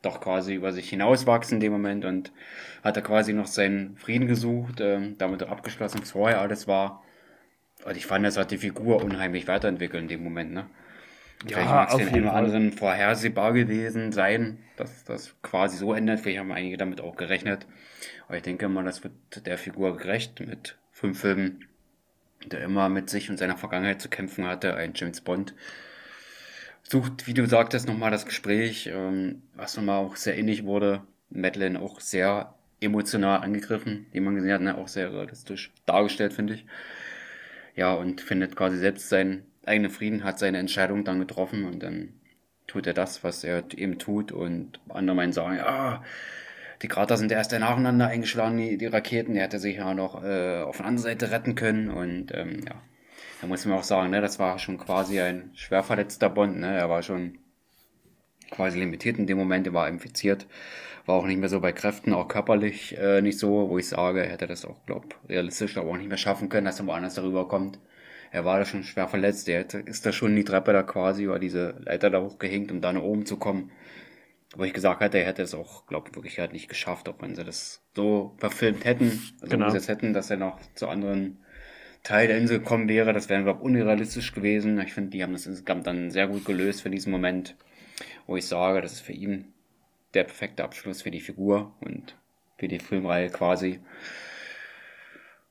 [0.01, 2.32] doch quasi über sich hinauswachsen in dem Moment und
[2.84, 7.03] hat er quasi noch seinen Frieden gesucht, äh, damit abgeschlossen, was vorher alles war.
[7.86, 10.69] Und ich fand, das hat die Figur unheimlich weiterentwickelt in dem Moment, ne?
[11.45, 15.93] Vielleicht ja, mag es den einen oder anderen vorhersehbar gewesen sein, dass das quasi so
[15.93, 16.19] ändert.
[16.19, 17.67] Vielleicht haben einige damit auch gerechnet.
[18.28, 19.13] Aber ich denke mal, das wird
[19.45, 21.65] der Figur gerecht mit fünf Filmen,
[22.45, 24.75] der immer mit sich und seiner Vergangenheit zu kämpfen hatte.
[24.75, 25.53] Ein James Bond
[26.82, 31.03] sucht, wie du sagtest, nochmal das Gespräch, ähm, was nochmal auch sehr ähnlich wurde.
[31.30, 34.78] Madeline auch sehr emotional angegriffen, wie man gesehen hat, ne?
[34.78, 36.65] auch sehr realistisch dargestellt, finde ich.
[37.78, 42.13] Ja, und findet quasi selbst seinen eigenen Frieden, hat seine Entscheidung dann getroffen und dann
[42.65, 46.03] tut er das, was er eben tut und andere meinen sagen, ja,
[46.82, 50.61] die Krater sind erst nacheinander eingeschlagen, die, die Raketen, der hätte sich ja noch äh,
[50.61, 52.82] auf der anderen Seite retten können und ähm, ja,
[53.41, 56.75] da muss man auch sagen, ne, das war schon quasi ein schwer verletzter Bond, ne,
[56.78, 57.38] er war schon
[58.52, 60.48] quasi limitiert in dem Moment, er war infiziert,
[61.06, 64.24] war auch nicht mehr so bei Kräften, auch körperlich äh, nicht so, wo ich sage,
[64.24, 67.16] er hätte das auch, glaub, realistisch aber auch nicht mehr schaffen können, dass er woanders
[67.16, 67.80] darüber kommt
[68.32, 69.48] er war da schon schwer verletzt.
[69.48, 72.93] Er ist da schon die Treppe da quasi über diese Leiter da hochgehängt, um da
[72.93, 73.72] nach oben zu kommen.
[74.56, 77.22] Wo ich gesagt hatte, er hätte es auch, glaube ich, wirklich halt nicht geschafft, auch
[77.22, 79.66] wenn sie das so verfilmt hätten, also genau.
[79.66, 81.43] umgesetzt hätten, dass er noch zu anderen
[82.04, 83.12] Teil der Insel gekommen wäre.
[83.12, 84.80] Das wäre, glaube ich, unrealistisch gewesen.
[84.80, 87.56] Ich finde, die haben das insgesamt dann sehr gut gelöst für diesen Moment,
[88.28, 89.53] wo ich sage, das ist für ihn
[90.13, 92.15] der perfekte Abschluss für die Figur und
[92.57, 93.80] für die Filmreihe quasi.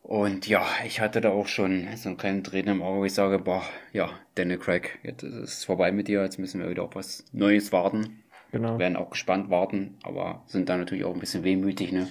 [0.03, 3.15] Und ja, ich hatte da auch schon so einen kleinen Tränen im Auge, wo ich
[3.15, 6.85] sage, boah, ja, Daniel Craig, jetzt ist es vorbei mit dir, jetzt müssen wir wieder
[6.85, 8.23] auf was Neues warten.
[8.53, 8.79] Genau.
[8.79, 12.07] Werden auch gespannt warten, aber sind da natürlich auch ein bisschen wehmütig, ne?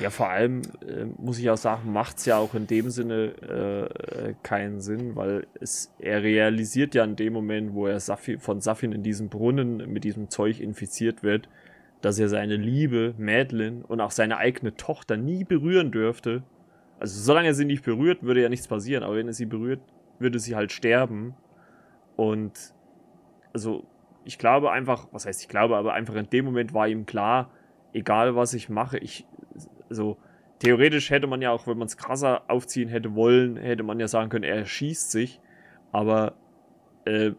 [0.00, 3.88] Ja, vor allem äh, muss ich auch sagen, macht es ja auch in dem Sinne
[3.88, 8.60] äh, keinen Sinn, weil es, er realisiert ja in dem Moment, wo er Safi, von
[8.60, 11.48] Safin in diesem Brunnen mit diesem Zeug infiziert wird,
[12.00, 16.42] dass er seine Liebe, Madeline und auch seine eigene Tochter nie berühren dürfte,
[17.00, 19.80] also solange er sie nicht berührt, würde ja nichts passieren, aber wenn er sie berührt,
[20.18, 21.34] würde sie halt sterben.
[22.14, 22.74] Und
[23.54, 23.86] also
[24.24, 27.50] ich glaube einfach, was heißt ich glaube, aber einfach in dem Moment war ihm klar,
[27.94, 29.26] egal was ich mache, ich,
[29.90, 30.16] also
[30.60, 34.08] theoretisch hätte man ja auch, wenn man es krasser aufziehen hätte wollen, hätte man ja
[34.08, 35.40] sagen können, er schießt sich,
[35.92, 36.34] aber
[37.04, 37.32] äh,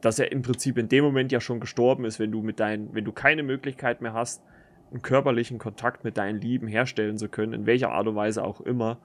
[0.00, 2.94] dass er im Prinzip in dem Moment ja schon gestorben ist, wenn du mit deinen,
[2.94, 4.42] wenn du keine Möglichkeit mehr hast,
[4.90, 8.60] einen körperlichen Kontakt mit deinen Lieben herstellen zu können, in welcher Art und Weise auch
[8.60, 8.98] immer,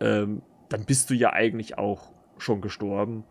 [0.00, 3.24] ähm, dann bist du ja eigentlich auch schon gestorben.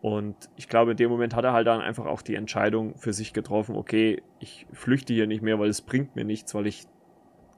[0.00, 3.12] Und ich glaube, in dem Moment hat er halt dann einfach auch die Entscheidung für
[3.12, 6.86] sich getroffen, okay, ich flüchte hier nicht mehr, weil es bringt mir nichts, weil ich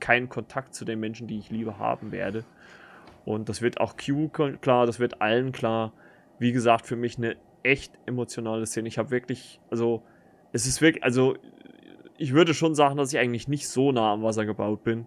[0.01, 2.45] keinen Kontakt zu den Menschen, die ich liebe, haben werde.
[3.25, 5.93] Und das wird auch Q klar, das wird allen klar.
[6.39, 8.89] Wie gesagt, für mich eine echt emotionale Szene.
[8.89, 10.03] Ich habe wirklich, also,
[10.53, 11.37] es ist wirklich, also,
[12.17, 15.07] ich würde schon sagen, dass ich eigentlich nicht so nah am Wasser gebaut bin.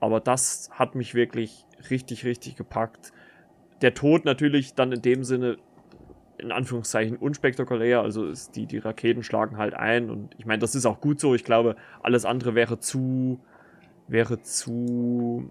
[0.00, 3.12] Aber das hat mich wirklich richtig, richtig gepackt.
[3.80, 5.56] Der Tod natürlich dann in dem Sinne
[6.38, 8.00] in Anführungszeichen unspektakulär.
[8.00, 11.34] Also die, die Raketen schlagen halt ein und ich meine, das ist auch gut so.
[11.34, 13.40] Ich glaube, alles andere wäre zu,
[14.06, 15.48] wäre zu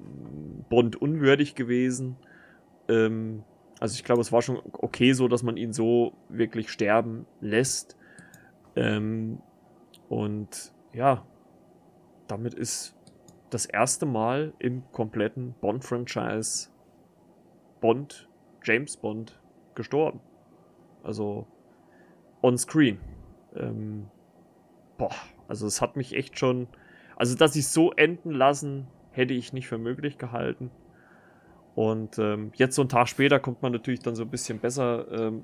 [0.69, 2.17] Bond unwürdig gewesen.
[2.87, 3.43] Ähm,
[3.79, 7.97] also ich glaube, es war schon okay so, dass man ihn so wirklich sterben lässt.
[8.75, 9.39] Ähm,
[10.09, 11.25] und ja,
[12.27, 12.95] damit ist
[13.49, 16.69] das erste Mal im kompletten Bond-Franchise
[17.81, 18.29] Bond,
[18.63, 19.39] James Bond,
[19.75, 20.21] gestorben.
[21.03, 21.45] Also
[22.41, 22.99] on screen.
[23.55, 24.09] Ähm,
[24.97, 25.15] boah,
[25.47, 26.67] also es hat mich echt schon.
[27.15, 30.71] Also, dass ich so enden lassen, hätte ich nicht für möglich gehalten.
[31.75, 35.11] Und ähm, jetzt so einen Tag später kommt man natürlich dann so ein bisschen besser
[35.11, 35.43] ähm,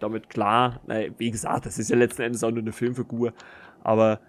[0.00, 0.80] damit klar.
[0.86, 3.32] Naja, wie gesagt, das ist ja letzten Endes auch nur eine Filmfigur.
[3.82, 4.20] Aber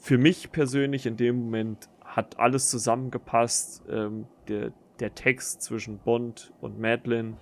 [0.00, 3.84] für mich persönlich in dem Moment hat alles zusammengepasst.
[3.88, 7.36] Ähm, der, der Text zwischen Bond und Madeline,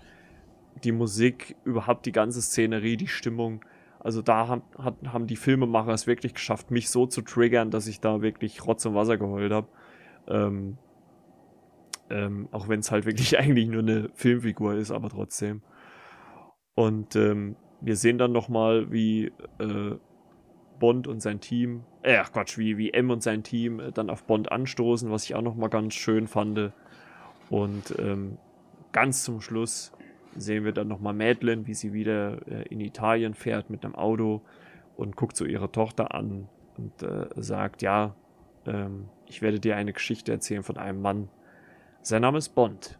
[0.85, 3.65] die Musik, überhaupt die ganze Szenerie, die Stimmung.
[4.03, 7.87] Also da haben, hat, haben die Filmemacher es wirklich geschafft, mich so zu triggern, dass
[7.87, 9.69] ich da wirklich Rotz und Wasser geheult habe.
[10.27, 10.77] Ähm,
[12.11, 15.63] ähm, auch wenn es halt wirklich eigentlich nur eine Filmfigur ist, aber trotzdem.
[16.75, 19.97] Und ähm, wir sehen dann nochmal, wie äh,
[20.81, 24.25] Bond und sein Team, äh, Quatsch, wie, wie M und sein Team äh, dann auf
[24.25, 26.73] Bond anstoßen, was ich auch nochmal ganz schön fand.
[27.51, 28.39] Und ähm,
[28.91, 29.93] ganz zum Schluss
[30.37, 34.43] sehen wir dann nochmal Madeline, wie sie wieder äh, in Italien fährt mit einem Auto
[34.97, 38.15] und guckt so ihre Tochter an und äh, sagt, ja,
[38.67, 41.29] ähm, ich werde dir eine Geschichte erzählen von einem Mann,
[42.03, 42.99] sein Name ist Bond.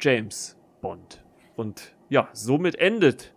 [0.00, 1.24] James Bond.
[1.56, 3.34] Und ja, somit endet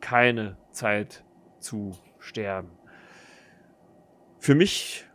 [0.00, 1.24] keine Zeit
[1.58, 2.70] zu sterben.
[4.38, 5.06] Für mich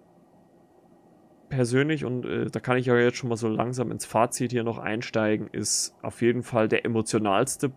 [1.50, 4.64] persönlich, und äh, da kann ich ja jetzt schon mal so langsam ins Fazit hier
[4.64, 7.72] noch einsteigen, ist auf jeden Fall der emotionalste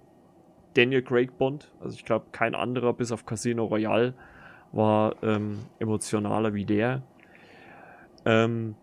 [0.74, 1.70] Daniel Craig Bond.
[1.80, 4.14] Also ich glaube, kein anderer bis auf Casino Royale
[4.72, 7.02] war ähm, emotionaler wie der.
[8.24, 8.74] Ähm,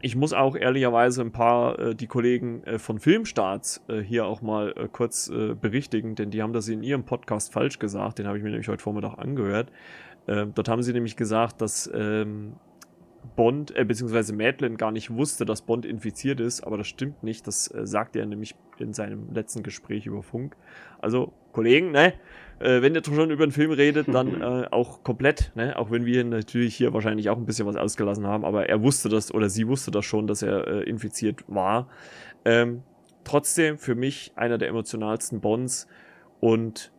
[0.00, 4.42] ich muss auch ehrlicherweise ein paar äh, die Kollegen äh, von Filmstarts äh, hier auch
[4.42, 8.18] mal äh, kurz äh, berichtigen, denn die haben das in ihrem Podcast falsch gesagt.
[8.18, 9.72] Den habe ich mir nämlich heute Vormittag angehört.
[10.26, 12.54] Ähm, dort haben sie nämlich gesagt, dass ähm,
[13.36, 17.46] Bond, äh, beziehungsweise Madeline gar nicht wusste, dass Bond infiziert ist, aber das stimmt nicht.
[17.46, 20.56] Das äh, sagt er nämlich in seinem letzten Gespräch über Funk.
[21.00, 22.14] Also, Kollegen, ne?
[22.58, 25.78] äh, wenn ihr schon über einen Film redet, dann äh, auch komplett, ne?
[25.78, 29.08] auch wenn wir natürlich hier wahrscheinlich auch ein bisschen was ausgelassen haben, aber er wusste
[29.08, 31.88] das oder sie wusste das schon, dass er äh, infiziert war.
[32.44, 32.82] Ähm,
[33.24, 35.86] trotzdem für mich einer der emotionalsten Bonds
[36.40, 36.92] und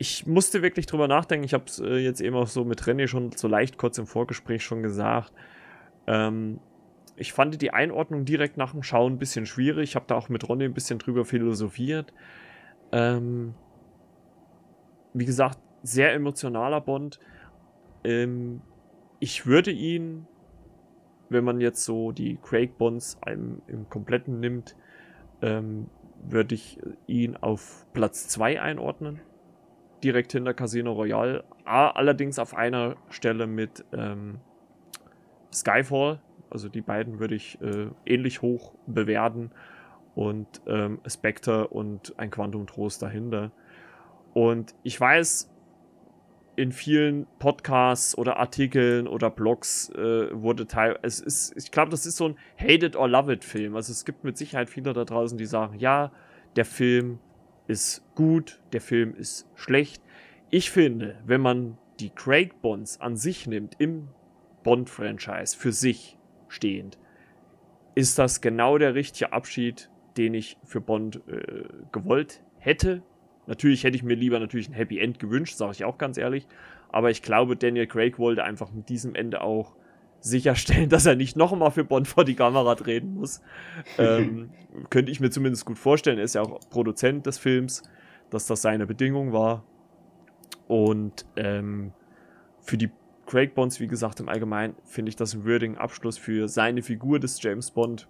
[0.00, 1.44] ich musste wirklich drüber nachdenken.
[1.44, 4.06] Ich habe es äh, jetzt eben auch so mit René schon so leicht kurz im
[4.06, 5.30] Vorgespräch schon gesagt.
[6.06, 6.58] Ähm,
[7.16, 9.90] ich fand die Einordnung direkt nach dem Schauen ein bisschen schwierig.
[9.90, 12.14] Ich habe da auch mit Ronny ein bisschen drüber philosophiert.
[12.92, 13.52] Ähm,
[15.12, 17.20] wie gesagt, sehr emotionaler Bond.
[18.02, 18.62] Ähm,
[19.18, 20.26] ich würde ihn,
[21.28, 24.76] wenn man jetzt so die Craig Bonds im, im kompletten nimmt,
[25.42, 25.90] ähm,
[26.22, 29.20] würde ich ihn auf Platz 2 einordnen.
[30.02, 31.44] Direkt hinter Casino Royale.
[31.64, 34.40] allerdings auf einer Stelle mit ähm,
[35.52, 36.20] Skyfall.
[36.48, 39.50] Also die beiden würde ich äh, ähnlich hoch bewerten.
[40.14, 43.52] Und ähm, Spectre und ein Quantum Trost dahinter.
[44.34, 45.50] Und ich weiß,
[46.60, 52.04] in vielen Podcasts oder Artikeln oder Blogs äh, wurde teil es ist ich glaube das
[52.04, 54.92] ist so ein Hate it or love it Film also es gibt mit Sicherheit viele
[54.92, 56.12] da draußen die sagen ja
[56.56, 57.18] der Film
[57.70, 60.02] ist gut der Film ist schlecht
[60.50, 64.08] ich finde wenn man die Craig Bonds an sich nimmt im
[64.62, 66.18] Bond Franchise für sich
[66.48, 66.98] stehend
[67.94, 73.02] ist das genau der richtige Abschied den ich für Bond äh, gewollt hätte
[73.50, 76.46] Natürlich hätte ich mir lieber natürlich ein Happy End gewünscht, sage ich auch ganz ehrlich.
[76.88, 79.74] Aber ich glaube, Daniel Craig wollte einfach mit diesem Ende auch
[80.20, 83.40] sicherstellen, dass er nicht nochmal für Bond vor die Kamera treten muss.
[83.98, 84.50] ähm,
[84.90, 86.18] könnte ich mir zumindest gut vorstellen.
[86.18, 87.82] Er ist ja auch Produzent des Films,
[88.30, 89.64] dass das seine Bedingung war.
[90.68, 91.92] Und ähm,
[92.60, 92.90] für die
[93.26, 97.18] Craig Bonds, wie gesagt, im Allgemeinen finde ich das einen würdigen Abschluss für seine Figur
[97.18, 98.08] des James Bond.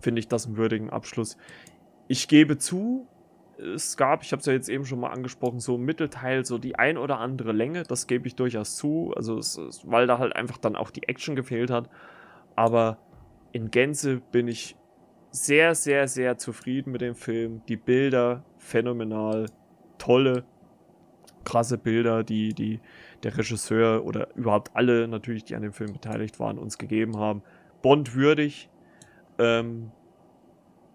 [0.00, 1.36] Finde ich das einen würdigen Abschluss.
[2.08, 3.06] Ich gebe zu,
[3.62, 6.58] es gab, ich habe es ja jetzt eben schon mal angesprochen, so im Mittelteil so
[6.58, 10.18] die ein oder andere Länge, das gebe ich durchaus zu, also es, es, weil da
[10.18, 11.88] halt einfach dann auch die Action gefehlt hat.
[12.56, 12.98] Aber
[13.52, 14.76] in Gänze bin ich
[15.30, 17.62] sehr, sehr, sehr zufrieden mit dem Film.
[17.68, 19.46] Die Bilder phänomenal,
[19.98, 20.44] tolle,
[21.44, 22.80] krasse Bilder, die, die
[23.22, 27.42] der Regisseur oder überhaupt alle natürlich, die an dem Film beteiligt waren, uns gegeben haben.
[27.80, 28.68] Bond würdig.
[29.38, 29.90] Ähm,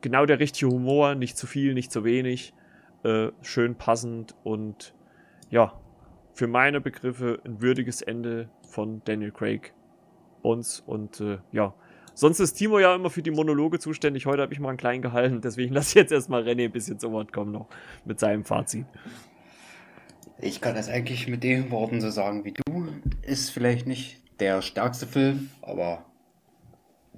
[0.02, 2.53] genau der richtige Humor, nicht zu viel, nicht zu wenig.
[3.03, 4.93] Äh, schön passend und
[5.49, 5.73] ja,
[6.33, 9.73] für meine Begriffe ein würdiges Ende von Daniel Craig
[10.41, 11.73] uns und äh, ja.
[12.13, 14.25] Sonst ist Timo ja immer für die Monologe zuständig.
[14.25, 16.99] Heute habe ich mal einen kleinen gehalten, deswegen lasse ich jetzt erstmal René ein bisschen
[16.99, 17.67] zu Wort kommen noch
[18.05, 18.85] mit seinem Fazit.
[20.39, 22.87] Ich kann das eigentlich mit den Worten so sagen wie du.
[23.23, 26.05] Ist vielleicht nicht der stärkste Film, aber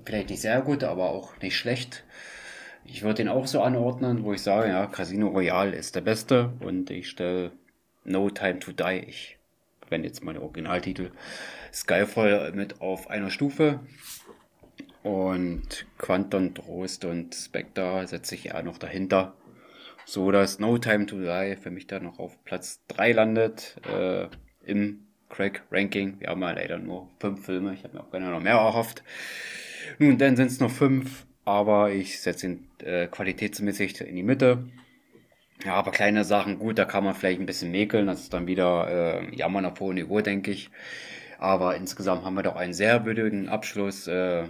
[0.06, 2.06] vielleicht nicht sehr gut, aber auch nicht schlecht.
[2.92, 6.54] Ich würde ihn auch so anordnen, wo ich sage, ja, Casino Royale ist der beste
[6.60, 7.52] und ich stelle
[8.04, 9.38] No Time to Die, ich
[9.90, 11.12] wenn jetzt meine Originaltitel,
[11.74, 13.80] Skyfall mit auf einer Stufe
[15.02, 19.34] und Quantum Trost und Spectre setze ich eher noch dahinter
[20.10, 24.28] so dass No Time to Die für mich da noch auf Platz 3 landet äh,
[24.66, 26.20] im Craig Ranking.
[26.20, 29.04] Wir haben ja leider nur fünf Filme, ich habe mir auch gerne noch mehr erhofft.
[30.00, 34.70] Nun, dann sind es noch fünf, aber ich setze ihn äh, qualitätsmäßig in die Mitte.
[35.66, 38.48] Ja, aber kleine Sachen, gut, da kann man vielleicht ein bisschen mäkeln, das ist dann
[38.48, 38.88] wieder
[39.22, 40.70] äh, Jammern auf hohem Niveau, denke ich.
[41.38, 44.08] Aber insgesamt haben wir doch einen sehr würdigen Abschluss.
[44.08, 44.46] Äh,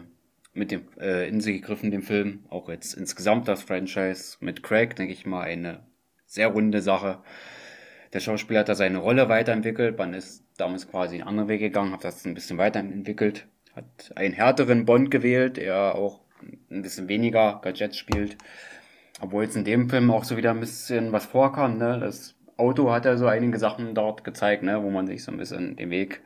[0.53, 2.45] mit dem äh, in sich gegriffen, dem Film.
[2.49, 5.79] Auch jetzt insgesamt das Franchise mit Craig, denke ich mal, eine
[6.25, 7.19] sehr runde Sache.
[8.13, 9.97] Der Schauspieler hat da seine Rolle weiterentwickelt.
[9.97, 13.47] Man ist damals quasi einen anderen Weg gegangen, hat das ein bisschen weiterentwickelt.
[13.75, 16.21] Hat einen härteren Bond gewählt, der auch
[16.71, 18.37] ein bisschen weniger Gadgets spielt.
[19.21, 21.77] Obwohl jetzt in dem Film auch so wieder ein bisschen was vorkam.
[21.77, 21.99] Ne?
[21.99, 24.81] Das Auto hat ja so einige Sachen dort gezeigt, ne?
[24.83, 26.21] wo man sich so ein bisschen den Weg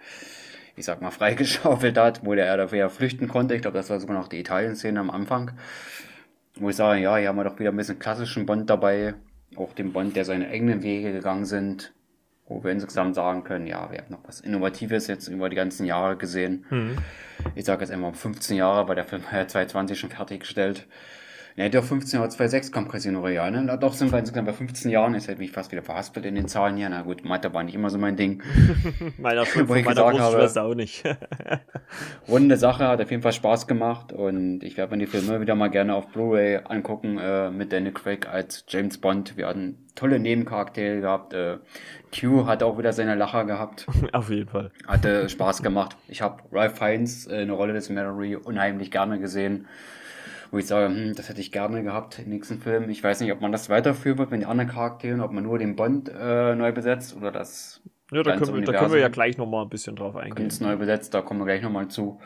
[0.76, 3.56] ich sag mal, freigeschaufelt hat, wo der dafür ja flüchten konnte.
[3.56, 5.52] Ich glaube, das war sogar noch die Italien-Szene am Anfang.
[6.56, 9.16] Wo ich sage, ja, hier haben wir doch wieder ein bisschen klassischen Bond dabei.
[9.56, 11.94] Auch den Bond, der seine eigenen Wege gegangen sind.
[12.54, 15.88] Wo wir insgesamt sagen können, ja, wir haben noch was Innovatives jetzt über die ganzen
[15.88, 16.66] Jahre gesehen.
[16.70, 16.98] Mhm.
[17.56, 20.86] Ich sage jetzt einmal 15 Jahre, weil der Film ja 2020 schon fertiggestellt.
[21.56, 23.52] Ne, der 15 oder 2,6 kommt Casino Royale.
[23.52, 23.64] Ne?
[23.66, 25.14] Na, doch sind wir insgesamt bei 15 Jahren.
[25.14, 26.90] Jetzt hätte mich fast wieder verhaspelt in den Zahlen hier.
[26.90, 28.42] Na gut, Mathe war nicht immer so mein Ding.
[29.20, 31.04] meiner von meiner Großschwester auch nicht.
[32.28, 35.54] runde Sache, hat auf jeden Fall Spaß gemacht und ich werde mir die Filme wieder
[35.54, 39.38] mal gerne auf Blu-ray angucken äh, mit Daniel Craig als James Bond.
[39.38, 41.34] Wir hatten tolle Nebencharaktere gehabt.
[41.34, 41.58] Äh,
[42.20, 43.86] Q hat auch wieder seine Lacher gehabt.
[44.12, 44.72] auf jeden Fall.
[44.88, 45.98] Hatte Spaß gemacht.
[46.08, 49.68] Ich habe Ralph Fiennes äh, eine Rolle des Mallory unheimlich gerne gesehen
[50.54, 52.88] wo ich sage, hm, das hätte ich gerne gehabt im nächsten Film.
[52.92, 55.58] Ich weiß nicht, ob man das weiterführen wird mit den anderen Charakteren, ob man nur
[55.58, 57.82] den Bond äh, neu besetzt oder das.
[58.12, 60.36] Ja, da können, wir, da können wir ja gleich nochmal ein bisschen drauf eingehen.
[60.36, 62.22] Ganz neu besetzt, da kommen wir gleich nochmal zu.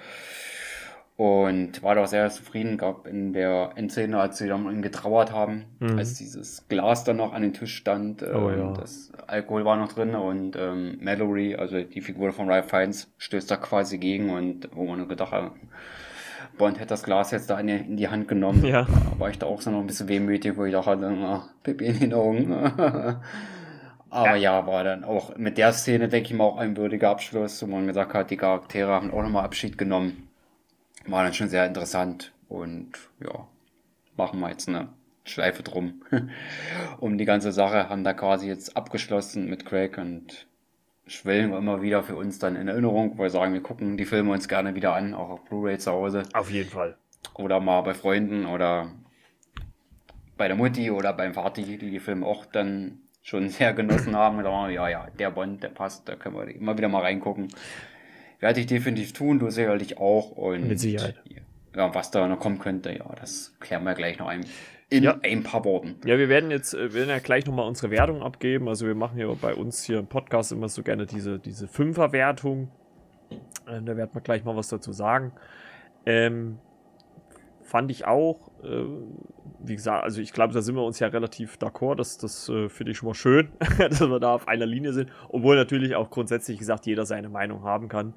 [1.15, 5.97] Und war doch sehr zufrieden, gab in der Endszene, als sie dann getrauert haben, mhm.
[5.97, 8.73] als dieses Glas dann noch an den Tisch stand, oh, ähm, ja.
[8.73, 13.49] das Alkohol war noch drin und ähm, Mallory, also die Figur von Ralph Fiennes, stößt
[13.49, 15.53] da quasi gegen und wo man gedacht hat,
[16.57, 18.65] Bond hätte das Glas jetzt da in die, in die Hand genommen.
[18.65, 18.83] Ja.
[18.83, 21.85] Da war ich da auch so noch ein bisschen wehmütig, wo ich dachte, ah, Pippi
[21.85, 22.53] in den Augen.
[24.09, 24.59] Aber ja.
[24.59, 24.67] ja.
[24.67, 27.87] war dann auch mit der Szene, denke ich mal, auch ein würdiger Abschluss, wo man
[27.87, 30.29] gesagt hat, die Charaktere haben auch nochmal Abschied genommen.
[31.05, 32.91] War dann schon sehr interessant und
[33.23, 33.47] ja,
[34.15, 34.89] machen wir jetzt eine
[35.25, 36.01] Schleife drum
[36.99, 40.47] um die ganze Sache, haben da quasi jetzt abgeschlossen mit Craig und
[41.07, 44.05] schwellen wir immer wieder für uns dann in Erinnerung, weil wir sagen, wir gucken die
[44.05, 46.23] Filme uns gerne wieder an, auch auf Blu-ray zu Hause.
[46.33, 46.97] Auf jeden Fall.
[47.33, 48.91] Oder mal bei Freunden oder
[50.37, 54.43] bei der Mutti oder beim Vati, die die Filme auch dann schon sehr genossen haben.
[54.43, 57.47] Da, ja, ja, der Bond, der passt, da können wir immer wieder mal reingucken.
[58.39, 60.31] Werde ich definitiv tun, du sicherlich auch.
[60.31, 61.15] Und Mit Sicherheit.
[61.75, 64.45] Ja, was da noch kommen könnte, ja, das klären wir gleich noch ein
[64.89, 65.17] in ja.
[65.21, 65.95] ein paar Worten.
[66.05, 68.69] Ja, wir werden jetzt wir werden ja gleich nochmal unsere Wertung abgeben.
[68.69, 72.71] Also wir machen ja bei uns hier im Podcast immer so gerne diese, diese Fünfer-Wertung.
[73.67, 75.33] Äh, da werden wir gleich mal was dazu sagen.
[76.05, 76.59] Ähm,
[77.63, 78.85] fand ich auch, äh,
[79.59, 81.95] wie gesagt, also ich glaube, da sind wir uns ja relativ d'accord.
[81.95, 85.11] Das, das äh, finde ich schon mal schön, dass wir da auf einer Linie sind.
[85.27, 88.13] Obwohl natürlich auch grundsätzlich gesagt jeder seine Meinung haben kann.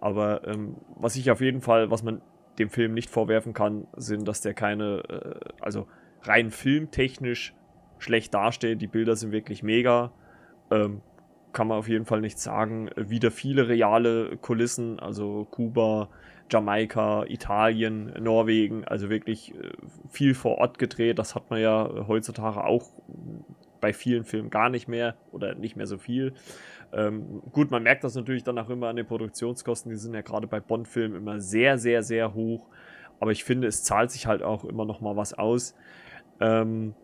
[0.00, 2.22] Aber ähm, was ich auf jeden Fall, was man
[2.60, 5.88] dem Film nicht vorwerfen kann, sind, dass der keine, äh, also
[6.24, 7.54] rein filmtechnisch
[7.98, 8.80] schlecht dasteht.
[8.80, 10.12] Die Bilder sind wirklich mega.
[10.70, 11.02] Ähm,
[11.52, 12.90] kann man auf jeden Fall nicht sagen.
[12.96, 16.08] Wieder viele reale Kulissen, also Kuba,
[16.50, 19.72] Jamaika, Italien, Norwegen, also wirklich äh,
[20.10, 21.18] viel vor Ort gedreht.
[21.18, 22.90] Das hat man ja heutzutage auch
[23.80, 26.34] bei vielen Filmen gar nicht mehr oder nicht mehr so viel.
[26.92, 29.90] Ähm, gut, man merkt das natürlich dann auch immer an den Produktionskosten.
[29.90, 32.68] Die sind ja gerade bei Bond-Filmen immer sehr, sehr, sehr hoch.
[33.18, 35.74] Aber ich finde, es zahlt sich halt auch immer noch mal was aus.
[36.40, 36.94] Ähm,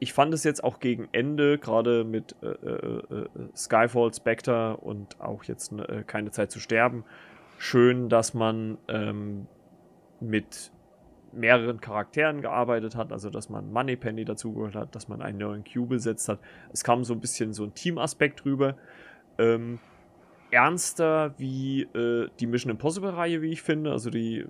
[0.00, 5.20] ich fand es jetzt auch gegen Ende, gerade mit äh, äh, äh, Skyfall, Spectre und
[5.20, 7.04] auch jetzt äh, keine Zeit zu sterben,
[7.58, 9.46] schön, dass man ähm,
[10.20, 10.70] mit
[11.32, 15.86] mehreren Charakteren gearbeitet hat, also dass man Moneypenny dazugehört hat, dass man einen neuen Q
[15.86, 16.40] besetzt hat.
[16.72, 18.76] Es kam so ein bisschen so ein Teamaspekt rüber.
[19.36, 19.78] Ähm,
[20.50, 23.92] ernster wie äh, die Mission Impossible Reihe, wie ich finde.
[23.92, 24.46] Also die,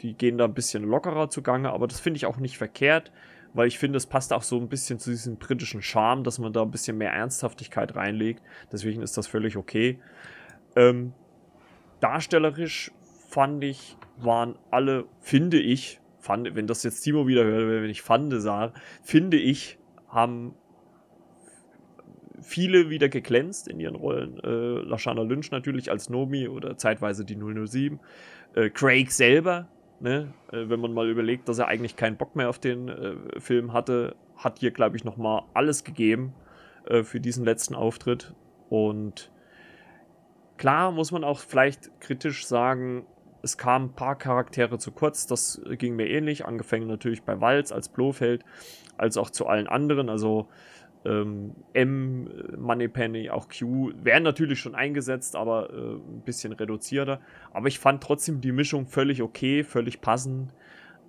[0.00, 3.12] die gehen da ein bisschen lockerer zugange, aber das finde ich auch nicht verkehrt,
[3.52, 6.52] weil ich finde, es passt auch so ein bisschen zu diesem britischen Charme, dass man
[6.52, 8.42] da ein bisschen mehr Ernsthaftigkeit reinlegt.
[8.70, 9.98] Deswegen ist das völlig okay.
[10.76, 11.12] Ähm,
[12.00, 12.92] darstellerisch
[13.28, 18.02] fand ich, waren alle, finde ich, fand, wenn das jetzt Timo wieder hört, wenn ich
[18.02, 18.72] fande sah,
[19.02, 19.78] finde ich,
[20.08, 20.54] haben
[22.50, 24.40] viele wieder geglänzt in ihren Rollen.
[24.42, 28.00] Äh, Lashana Lynch natürlich als Nomi oder zeitweise die 007.
[28.54, 29.68] Äh, Craig selber,
[30.00, 30.34] ne?
[30.50, 33.72] Äh, wenn man mal überlegt, dass er eigentlich keinen Bock mehr auf den äh, Film
[33.72, 36.34] hatte, hat hier, glaube ich, nochmal alles gegeben
[36.86, 38.34] äh, für diesen letzten Auftritt.
[38.68, 39.30] Und
[40.56, 43.06] klar muss man auch vielleicht kritisch sagen,
[43.42, 47.70] es kamen ein paar Charaktere zu kurz, das ging mir ähnlich, angefangen natürlich bei Walz
[47.70, 48.44] als Blofeld,
[48.98, 50.10] als auch zu allen anderen.
[50.10, 50.48] Also
[51.04, 52.28] ähm, M,
[52.58, 57.20] Moneypenny, auch Q werden natürlich schon eingesetzt, aber äh, ein bisschen reduzierter.
[57.52, 60.52] Aber ich fand trotzdem die Mischung völlig okay, völlig passend.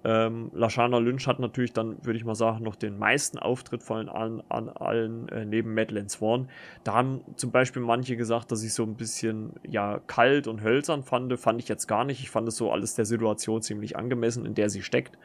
[0.03, 4.09] Ähm, Lashana Lynch hat natürlich dann, würde ich mal sagen, noch den meisten Auftritt von
[4.09, 6.49] allen, an allen äh, neben Madeleine Swan.
[6.83, 11.03] Da haben zum Beispiel manche gesagt, dass ich so ein bisschen ja kalt und hölzern
[11.03, 11.37] fand.
[11.39, 12.21] Fand ich jetzt gar nicht.
[12.21, 15.19] Ich fand es so alles der Situation ziemlich angemessen, in der sie steckt.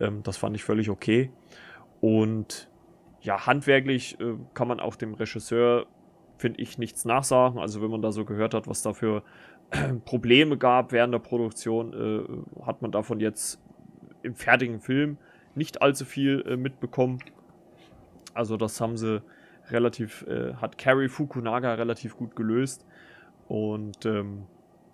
[0.00, 1.30] Ähm, das fand ich völlig okay.
[2.00, 2.68] Und
[3.20, 5.86] ja, handwerklich äh, kann man auch dem Regisseur,
[6.36, 7.58] finde ich, nichts nachsagen.
[7.58, 9.22] Also wenn man da so gehört hat, was da für
[9.70, 13.60] äh, Probleme gab während der Produktion, äh, hat man davon jetzt
[14.22, 15.18] im fertigen Film
[15.54, 17.18] nicht allzu viel äh, mitbekommen.
[18.34, 19.22] Also das haben sie
[19.70, 22.86] relativ, äh, hat Carrie Fukunaga relativ gut gelöst.
[23.48, 24.44] Und ähm,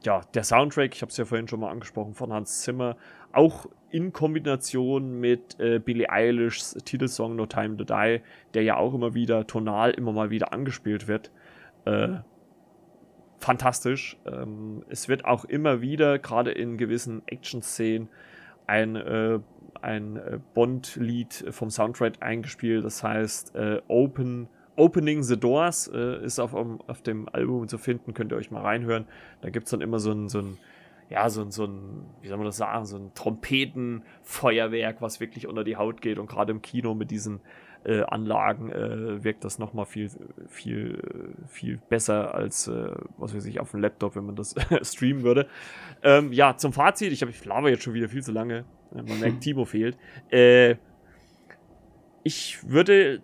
[0.02, 2.96] ja, der Soundtrack, ich habe es ja vorhin schon mal angesprochen, von Hans Zimmer,
[3.32, 8.20] auch in Kombination mit äh, Billie Eilishs Titelsong No Time to Die,
[8.52, 11.30] der ja auch immer wieder tonal immer mal wieder angespielt wird.
[11.84, 12.16] Äh,
[13.38, 14.16] fantastisch.
[14.26, 18.08] Ähm, es wird auch immer wieder, gerade in gewissen Action-Szenen,
[18.66, 19.38] ein, äh,
[19.80, 22.84] ein äh, Bond-Lied vom Soundtrack eingespielt.
[22.84, 28.12] Das heißt äh, Open Opening the Doors äh, ist auf, auf dem Album zu finden,
[28.12, 29.06] könnt ihr euch mal reinhören.
[29.40, 30.58] Da gibt es dann immer so ein, so ein,
[31.10, 35.46] ja, so ein, so ein, wie soll man das sagen, so ein Trompetenfeuerwerk, was wirklich
[35.46, 36.18] unter die Haut geht.
[36.18, 37.40] Und gerade im Kino mit diesen
[37.84, 40.10] äh, Anlagen äh, wirkt das nochmal viel,
[40.48, 45.22] viel, viel besser als, äh, was weiß ich, auf dem Laptop, wenn man das streamen
[45.22, 45.46] würde.
[46.02, 48.64] Ähm, ja, zum Fazit, ich, hab, ich laber jetzt schon wieder viel zu lange.
[48.90, 49.98] Man merkt, Timo fehlt.
[50.30, 50.76] Äh,
[52.22, 53.22] ich würde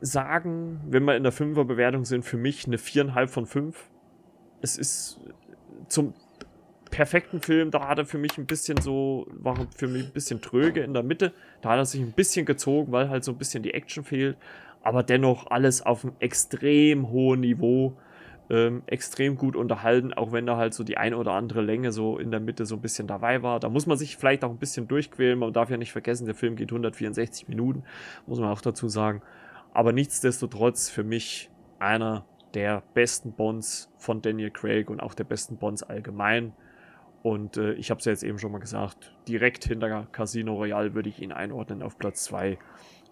[0.00, 3.90] sagen, wenn wir in der Fünfer-Bewertung sind, für mich eine viereinhalb von fünf.
[4.60, 5.20] Es ist
[5.88, 6.14] zum
[6.94, 10.40] perfekten Film, da hat er für mich ein bisschen so, war für mich ein bisschen
[10.40, 11.32] tröge in der Mitte.
[11.60, 14.36] Da hat er sich ein bisschen gezogen, weil halt so ein bisschen die Action fehlt.
[14.80, 17.96] Aber dennoch alles auf einem extrem hohen Niveau.
[18.50, 22.18] Ähm, extrem gut unterhalten, auch wenn da halt so die eine oder andere Länge so
[22.18, 23.58] in der Mitte so ein bisschen dabei war.
[23.58, 25.38] Da muss man sich vielleicht auch ein bisschen durchquälen.
[25.38, 27.84] Man darf ja nicht vergessen, der Film geht 164 Minuten,
[28.26, 29.22] muss man auch dazu sagen.
[29.72, 35.56] Aber nichtsdestotrotz für mich einer der besten Bonds von Daniel Craig und auch der besten
[35.56, 36.52] Bonds allgemein.
[37.24, 40.92] Und äh, ich habe es ja jetzt eben schon mal gesagt, direkt hinter Casino Royale
[40.92, 42.58] würde ich ihn einordnen auf Platz 2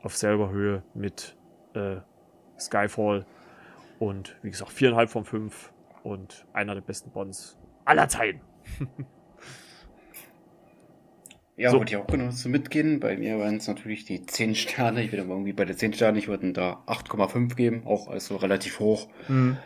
[0.03, 1.35] auf selber Höhe mit
[1.73, 1.97] äh,
[2.61, 3.25] Skyfall.
[3.99, 5.73] Und wie gesagt, 4,5 von 5
[6.03, 8.43] und einer der besten Bonds aller Zeiten.
[11.55, 11.79] Ja, so.
[11.79, 12.99] wollte ich auch genau so mitgehen.
[12.99, 15.05] Bei mir waren es natürlich die 10 Sterne.
[15.05, 18.37] Ich würde mal irgendwie bei der 10 Sterne, ich würde da 8,5 geben, auch also
[18.37, 19.09] relativ hoch.
[19.29, 19.59] Mhm.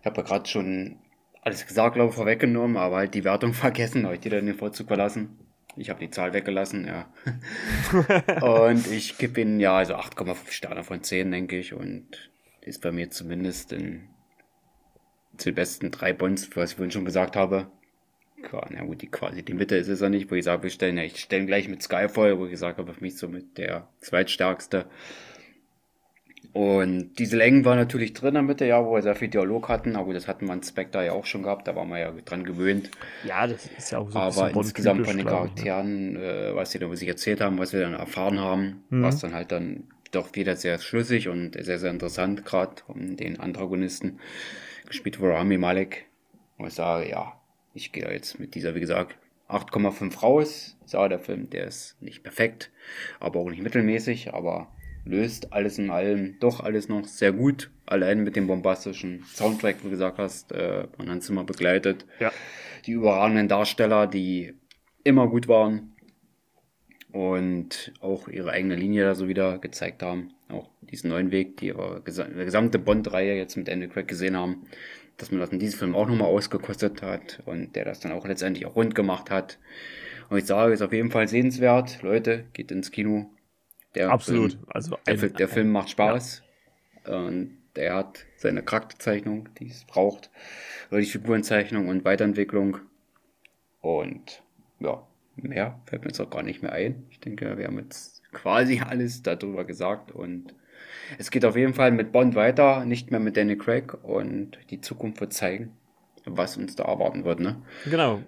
[0.00, 1.00] Ich habe ja gerade schon
[1.44, 4.56] alles gesagt, glaube ich, vorweggenommen, aber halt die Wertung vergessen, habe ich dir dann den
[4.56, 5.38] Vorzug verlassen.
[5.76, 7.12] Ich habe die Zahl weggelassen, ja.
[8.42, 11.74] und ich gebe ihnen ja also 8,5 Sterne von 10, denke ich.
[11.74, 12.30] Und
[12.60, 14.08] ist bei mir zumindest in
[15.36, 17.66] zu den besten drei Bonds, was ich vorhin schon gesagt habe,
[18.70, 20.96] na gut, die quasi die Mitte ist es ja nicht, wo ich sage, wir stellen,
[20.96, 24.86] ja, ich stelle gleich mit Skyfall, wo ich gesagt habe, für mich somit der zweitstärkste.
[26.52, 29.68] Und diese Längen waren natürlich drin in der Mitte, ja, wo wir sehr viel Dialog
[29.68, 32.12] hatten, aber das hatten wir in Spectre ja auch schon gehabt, da waren wir ja
[32.24, 32.90] dran gewöhnt.
[33.24, 35.32] Ja, das ist ja auch so Aber insgesamt von den ne?
[35.32, 39.02] Charakteren, äh, was sie da sich erzählt haben, was wir dann erfahren haben, mhm.
[39.02, 43.16] war es dann halt dann doch wieder sehr schlüssig und sehr, sehr interessant, gerade um
[43.16, 44.20] den Antagonisten,
[44.86, 46.06] gespielt von Rami Malek.
[46.56, 47.32] Wo ich sage, ja,
[47.72, 49.16] ich gehe jetzt mit dieser, wie gesagt,
[49.48, 50.76] 8,5 raus.
[50.86, 52.70] Ja, der Film, der ist nicht perfekt,
[53.18, 54.68] aber auch nicht mittelmäßig, aber
[55.04, 57.70] löst alles in allem doch alles noch sehr gut.
[57.86, 62.06] Allein mit dem bombastischen Soundtrack, wie du gesagt hast, äh, man hat es immer begleitet.
[62.20, 62.32] Ja.
[62.86, 64.54] Die überragenden Darsteller, die
[65.04, 65.90] immer gut waren.
[67.12, 70.32] und auch ihre eigene Linie da so wieder gezeigt haben.
[70.48, 74.66] Auch diesen neuen Weg, die ihre gesamte Bond-Reihe jetzt mit Andy Craig gesehen haben,
[75.16, 78.26] dass man das in diesem Film auch nochmal ausgekostet hat und der das dann auch
[78.26, 79.58] letztendlich auch rund gemacht hat.
[80.28, 82.02] Und ich sage, ist auf jeden Fall sehenswert.
[82.02, 83.30] Leute, geht ins Kino.
[83.94, 84.52] Der Absolut.
[84.52, 86.42] Film, also ein, der, der, Film macht Spaß.
[87.06, 87.16] Ja.
[87.16, 90.30] Und der hat seine Charakterzeichnung, die es braucht.
[90.90, 92.78] Oder die Figurenzeichnung und Weiterentwicklung.
[93.80, 94.42] Und
[94.80, 95.06] ja,
[95.36, 97.06] mehr fällt mir jetzt auch gar nicht mehr ein.
[97.10, 100.54] Ich denke, wir haben jetzt quasi alles darüber gesagt und
[101.18, 104.80] es geht auf jeden Fall mit Bond weiter, nicht mehr mit Danny Craig und die
[104.80, 105.76] Zukunft wird zeigen,
[106.24, 107.62] was uns da erwarten wird, ne?
[107.84, 108.22] Genau.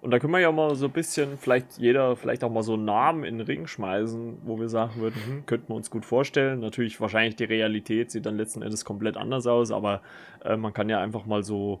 [0.00, 2.74] Und da können wir ja mal so ein bisschen, vielleicht jeder, vielleicht auch mal so
[2.74, 6.06] einen Namen in den Ring schmeißen, wo wir sagen würden, hm, könnten wir uns gut
[6.06, 6.60] vorstellen.
[6.60, 10.00] Natürlich, wahrscheinlich die Realität sieht dann letzten Endes komplett anders aus, aber
[10.42, 11.80] äh, man kann ja einfach mal so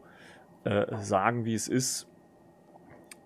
[0.64, 2.08] äh, sagen, wie es ist.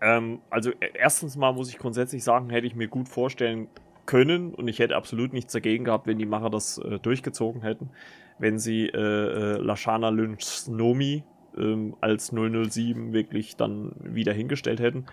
[0.00, 3.68] Ähm, also, e, erstens mal muss ich grundsätzlich sagen, hätte ich mir gut vorstellen
[4.06, 7.90] können und ich hätte absolut nichts dagegen gehabt, wenn die Macher das äh, durchgezogen hätten,
[8.38, 11.24] wenn sie äh, äh, Lashana Lynch Nomi
[11.56, 15.06] ähm, als 007 wirklich dann wieder hingestellt hätten.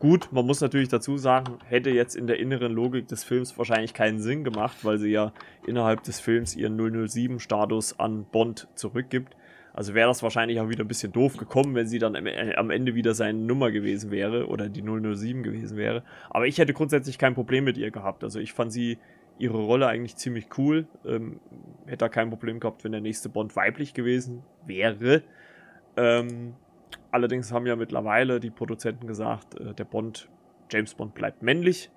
[0.00, 3.94] Gut, man muss natürlich dazu sagen, hätte jetzt in der inneren Logik des Films wahrscheinlich
[3.94, 5.32] keinen Sinn gemacht, weil sie ja
[5.66, 9.34] innerhalb des Films ihren 007-Status an Bond zurückgibt.
[9.72, 12.94] Also wäre das wahrscheinlich auch wieder ein bisschen doof gekommen, wenn sie dann am Ende
[12.94, 16.02] wieder seine Nummer gewesen wäre oder die 007 gewesen wäre.
[16.30, 18.24] Aber ich hätte grundsätzlich kein Problem mit ihr gehabt.
[18.24, 18.98] Also ich fand sie
[19.38, 20.86] ihre Rolle eigentlich ziemlich cool.
[21.06, 21.40] Ähm,
[21.86, 25.22] hätte da kein Problem gehabt, wenn der nächste Bond weiblich gewesen wäre.
[25.98, 26.54] Ähm,
[27.10, 30.28] allerdings haben ja mittlerweile die Produzenten gesagt, äh, der Bond,
[30.70, 31.90] James Bond bleibt männlich.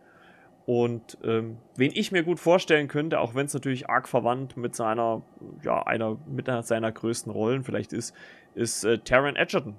[0.65, 4.75] Und ähm, wen ich mir gut vorstellen könnte, auch wenn es natürlich arg verwandt mit
[4.75, 5.21] seiner,
[5.63, 8.15] ja, einer, mit seiner größten Rollen vielleicht ist,
[8.55, 9.75] ist äh, Taron Edgerton.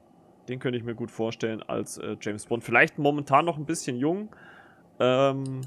[0.49, 2.65] Den könnte ich mir gut vorstellen als äh, James Bond.
[2.65, 4.35] Vielleicht momentan noch ein bisschen jung,
[4.99, 5.63] ähm,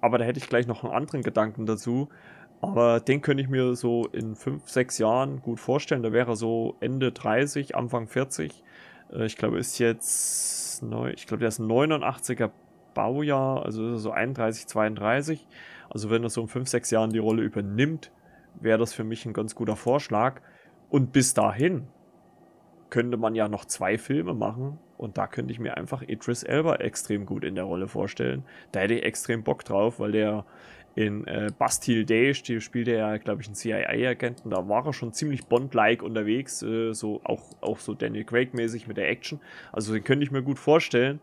[0.00, 2.08] aber da hätte ich gleich noch einen anderen Gedanken dazu.
[2.60, 6.02] Aber den könnte ich mir so in 5, 6 Jahren gut vorstellen.
[6.02, 8.62] Da wäre so Ende 30, Anfang 40.
[9.12, 12.50] Äh, ich glaube, ist jetzt neu, ich glaube, der ist ein 89er
[12.94, 15.46] Baujahr, also so 31, 32.
[15.88, 18.12] Also wenn er so in 5, 6 Jahren die Rolle übernimmt,
[18.60, 20.40] wäre das für mich ein ganz guter Vorschlag.
[20.90, 21.86] Und bis dahin
[22.90, 26.76] könnte man ja noch zwei Filme machen und da könnte ich mir einfach Idris Elba
[26.76, 28.44] extrem gut in der Rolle vorstellen.
[28.72, 30.44] Da hätte ich extrem Bock drauf, weil der
[30.94, 34.50] in äh, Bastille Day spielt er glaube ich, einen CIA-Agenten.
[34.50, 38.96] Da war er schon ziemlich Bond-like unterwegs, äh, so auch, auch so Daniel Craig-mäßig mit
[38.96, 39.40] der Action.
[39.72, 41.20] Also den könnte ich mir gut vorstellen.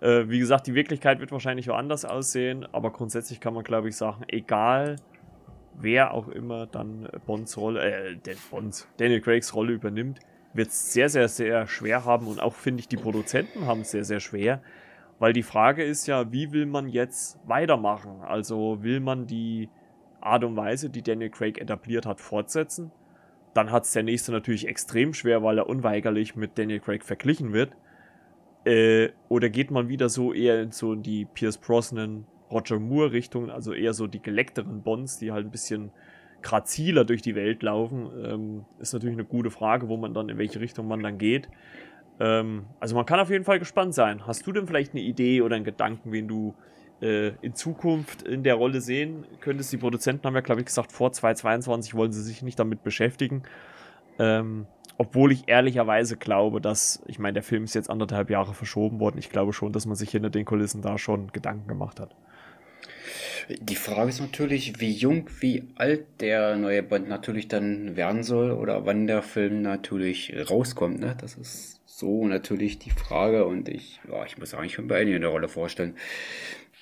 [0.00, 3.88] Äh, wie gesagt, die Wirklichkeit wird wahrscheinlich auch anders aussehen, aber grundsätzlich kann man, glaube
[3.88, 4.96] ich, sagen, egal
[5.80, 10.20] wer auch immer dann Bonds Rolle, äh, Bonds, Daniel Craigs Rolle übernimmt,
[10.54, 13.90] wird es sehr, sehr, sehr schwer haben und auch, finde ich, die Produzenten haben es
[13.90, 14.62] sehr, sehr schwer,
[15.18, 18.22] weil die Frage ist ja, wie will man jetzt weitermachen?
[18.22, 19.68] Also will man die
[20.20, 22.92] Art und Weise, die Daniel Craig etabliert hat, fortsetzen?
[23.54, 27.52] Dann hat es der nächste natürlich extrem schwer, weil er unweigerlich mit Daniel Craig verglichen
[27.52, 27.72] wird.
[28.64, 33.50] Äh, oder geht man wieder so eher in so die Pierce Brosnan, Roger Moore Richtung,
[33.50, 35.90] also eher so die geleckteren Bonds, die halt ein bisschen
[36.42, 38.10] graziler durch die Welt laufen?
[38.24, 41.48] Ähm, ist natürlich eine gute Frage, wo man dann, in welche Richtung man dann geht.
[42.20, 44.26] Ähm, also man kann auf jeden Fall gespannt sein.
[44.26, 46.54] Hast du denn vielleicht eine Idee oder einen Gedanken, wen du
[47.00, 49.72] äh, in Zukunft in der Rolle sehen könntest?
[49.72, 53.42] Die Produzenten haben ja, glaube ich, gesagt, vor 2022 wollen sie sich nicht damit beschäftigen.
[54.18, 54.66] Ähm,
[55.00, 59.18] obwohl ich ehrlicherweise glaube, dass, ich meine, der Film ist jetzt anderthalb Jahre verschoben worden.
[59.18, 62.16] Ich glaube schon, dass man sich hinter den Kulissen da schon Gedanken gemacht hat.
[63.48, 68.50] Die Frage ist natürlich, wie jung, wie alt der neue Bond natürlich dann werden soll
[68.50, 71.00] oder wann der Film natürlich rauskommt.
[71.00, 71.16] Ne?
[71.18, 75.20] Das ist so natürlich die Frage und ich, ja, ich muss eigentlich schon bei in
[75.20, 75.96] der Rolle vorstellen.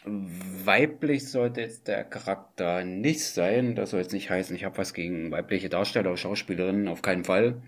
[0.04, 3.74] Weiblich sollte jetzt der Charakter nicht sein.
[3.74, 7.24] Das soll jetzt nicht heißen, ich habe was gegen weibliche Darsteller oder Schauspielerinnen, auf keinen
[7.24, 7.62] Fall.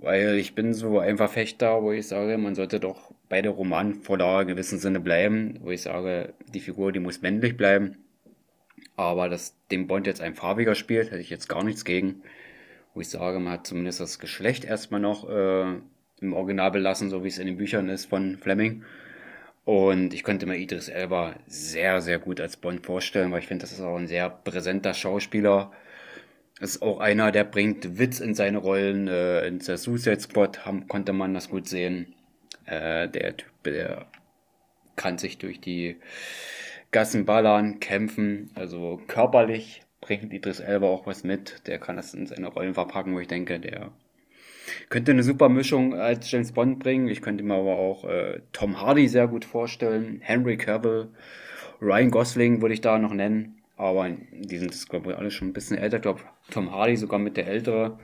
[0.00, 4.42] Weil ich bin so ein Verfechter, wo ich sage, man sollte doch bei der Romanvorlage
[4.42, 7.98] in gewissem Sinne bleiben, wo ich sage, die Figur, die muss männlich bleiben.
[8.96, 12.22] Aber dass dem Bond jetzt ein farbiger spielt, hätte ich jetzt gar nichts gegen.
[12.94, 15.80] Wo ich sage, man hat zumindest das Geschlecht erstmal noch äh,
[16.22, 18.84] im Original belassen, so wie es in den Büchern ist von Fleming.
[19.64, 23.64] Und ich könnte mir Idris Elba sehr, sehr gut als Bond vorstellen, weil ich finde,
[23.64, 25.72] das ist auch ein sehr präsenter Schauspieler.
[26.60, 29.08] Ist auch einer, der bringt Witz in seine Rollen.
[29.08, 30.58] Äh, in der Suicide Squad
[30.88, 32.14] konnte man das gut sehen.
[32.64, 34.06] Äh, der Typ, der
[34.96, 35.96] kann sich durch die
[36.90, 38.50] Gassen ballern, kämpfen.
[38.54, 41.66] Also körperlich bringt Idris Elba auch was mit.
[41.66, 43.92] Der kann das in seine Rollen verpacken, wo ich denke, der
[44.88, 47.08] könnte eine super Mischung als James Bond bringen.
[47.08, 51.08] Ich könnte mir aber auch äh, Tom Hardy sehr gut vorstellen, Henry Cavill
[51.80, 55.52] Ryan Gosling würde ich da noch nennen, aber die sind, glaube ich, alle schon ein
[55.52, 55.96] bisschen älter.
[55.96, 56.20] Ich glaube,
[56.50, 57.98] Tom Hardy sogar mit der ältere.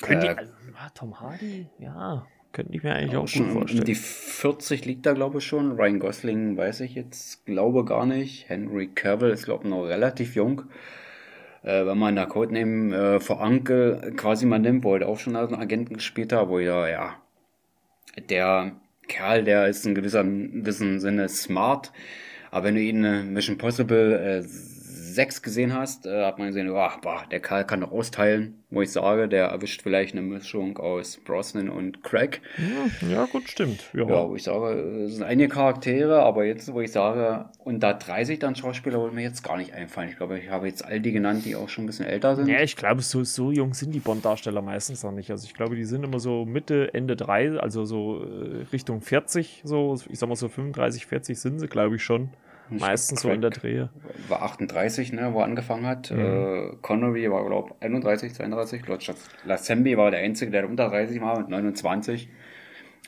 [0.00, 0.52] Können äh, also,
[0.94, 3.84] Tom Hardy, ja, könnte ich mir eigentlich auch, auch gut vorstellen.
[3.84, 5.72] Die 40 liegt da, glaube ich, schon.
[5.72, 8.48] Ryan Gosling weiß ich jetzt, glaube gar nicht.
[8.48, 10.62] Henry Cavill ist, glaube ich, noch relativ jung.
[11.62, 15.36] Äh, wenn man da Codename äh, vor Anke quasi mal nimmt, wo er auch schon
[15.36, 17.16] als Agenten gespielt hat, wo er, ja,
[18.28, 18.72] der
[19.08, 21.92] Kerl, der ist in gewissem, gewissen Sinne smart,
[22.50, 24.42] aber wenn du ihn in äh, Mission Possible äh,
[25.14, 28.82] 6 gesehen hast, äh, hat man gesehen, oh, boah, der Karl kann doch austeilen, wo
[28.82, 32.40] ich sage, der erwischt vielleicht eine Mischung aus Brosnan und Craig.
[33.02, 33.90] Ja, ja gut, stimmt.
[33.92, 34.04] Ja.
[34.04, 37.92] ja, wo ich sage, es sind einige Charaktere, aber jetzt, wo ich sage, und da
[37.92, 40.10] 30 dann Schauspieler, würde mir jetzt gar nicht einfallen.
[40.10, 42.48] Ich glaube, ich habe jetzt all die genannt, die auch schon ein bisschen älter sind.
[42.48, 45.30] Ja, ich glaube, so, so jung sind die Bond-Darsteller meistens noch nicht.
[45.30, 49.62] Also ich glaube, die sind immer so Mitte, Ende 3, also so äh, Richtung 40,
[49.64, 52.30] so, ich sag mal so 35, 40 sind sie, glaube ich schon.
[52.70, 53.90] Meistens so in der Drehe.
[54.28, 56.10] War 38, ne, wo er angefangen hat.
[56.10, 56.20] Mhm.
[56.20, 58.82] Äh, Connery war, glaube ich, 31, 32.
[59.44, 62.28] Lazenby war der Einzige, der unter 30 war mit 29.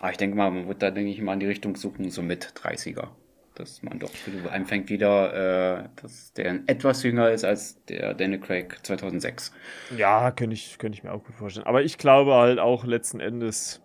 [0.01, 2.23] Aber ich denke mal, man wird da, denke ich mal, in die Richtung suchen, so
[2.23, 3.09] mit 30er.
[3.55, 4.11] Dass man doch
[4.51, 9.53] anfängt wieder, äh, dass der etwas jünger ist als der Daniel Craig 2006.
[9.97, 11.67] Ja, könnte ich, könnte ich mir auch gut vorstellen.
[11.67, 13.82] Aber ich glaube halt auch letzten Endes,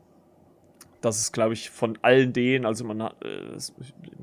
[1.01, 3.57] das ist, glaube ich, von allen denen, also man hat, äh,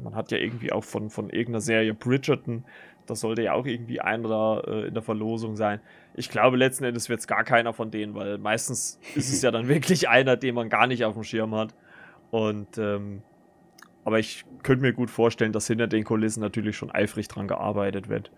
[0.02, 2.64] man hat ja irgendwie auch von, von irgendeiner Serie Bridgerton,
[3.06, 5.80] das sollte ja auch irgendwie einer da äh, in der Verlosung sein.
[6.14, 9.50] Ich glaube, letzten Endes wird es gar keiner von denen, weil meistens ist es ja
[9.50, 11.74] dann wirklich einer, den man gar nicht auf dem Schirm hat.
[12.30, 13.22] Und, ähm,
[14.04, 18.08] aber ich könnte mir gut vorstellen, dass hinter den Kulissen natürlich schon eifrig dran gearbeitet
[18.08, 18.30] wird.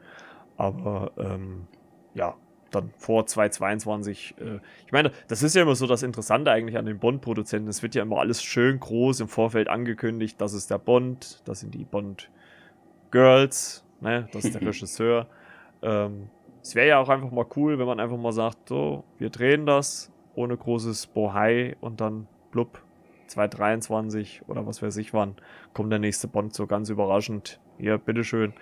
[0.57, 1.67] Aber, ähm,
[2.15, 2.37] ja,
[2.77, 4.35] dann vor 2022.
[4.39, 7.69] Äh, ich meine, das ist ja immer so das Interessante eigentlich an den Bond-Produzenten.
[7.69, 10.41] Es wird ja immer alles schön groß im Vorfeld angekündigt.
[10.41, 14.29] Das ist der Bond, das sind die Bond-Girls, ne?
[14.33, 15.27] das ist der Regisseur.
[15.83, 16.29] Ähm,
[16.63, 19.67] es wäre ja auch einfach mal cool, wenn man einfach mal sagt, so, wir drehen
[19.67, 22.83] das ohne großes Bohai und dann blub,
[23.29, 25.35] 2023 oder was weiß ich wann,
[25.75, 27.61] kommt der nächste Bond so ganz überraschend.
[27.79, 28.53] Hier, bitteschön.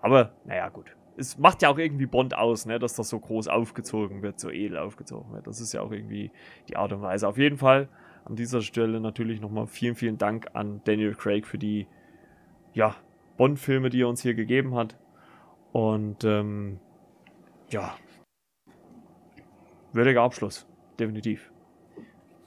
[0.00, 3.48] Aber, naja, gut es macht ja auch irgendwie Bond aus, ne, dass das so groß
[3.48, 5.46] aufgezogen wird, so edel aufgezogen wird.
[5.46, 6.30] Das ist ja auch irgendwie
[6.68, 7.28] die Art und Weise.
[7.28, 7.88] Auf jeden Fall
[8.24, 11.86] an dieser Stelle natürlich nochmal vielen, vielen Dank an Daniel Craig für die
[12.72, 12.96] ja,
[13.36, 14.98] Bond-Filme, die er uns hier gegeben hat.
[15.72, 16.78] Und ähm,
[17.70, 17.94] ja,
[19.92, 20.66] würdiger Abschluss,
[20.98, 21.50] definitiv.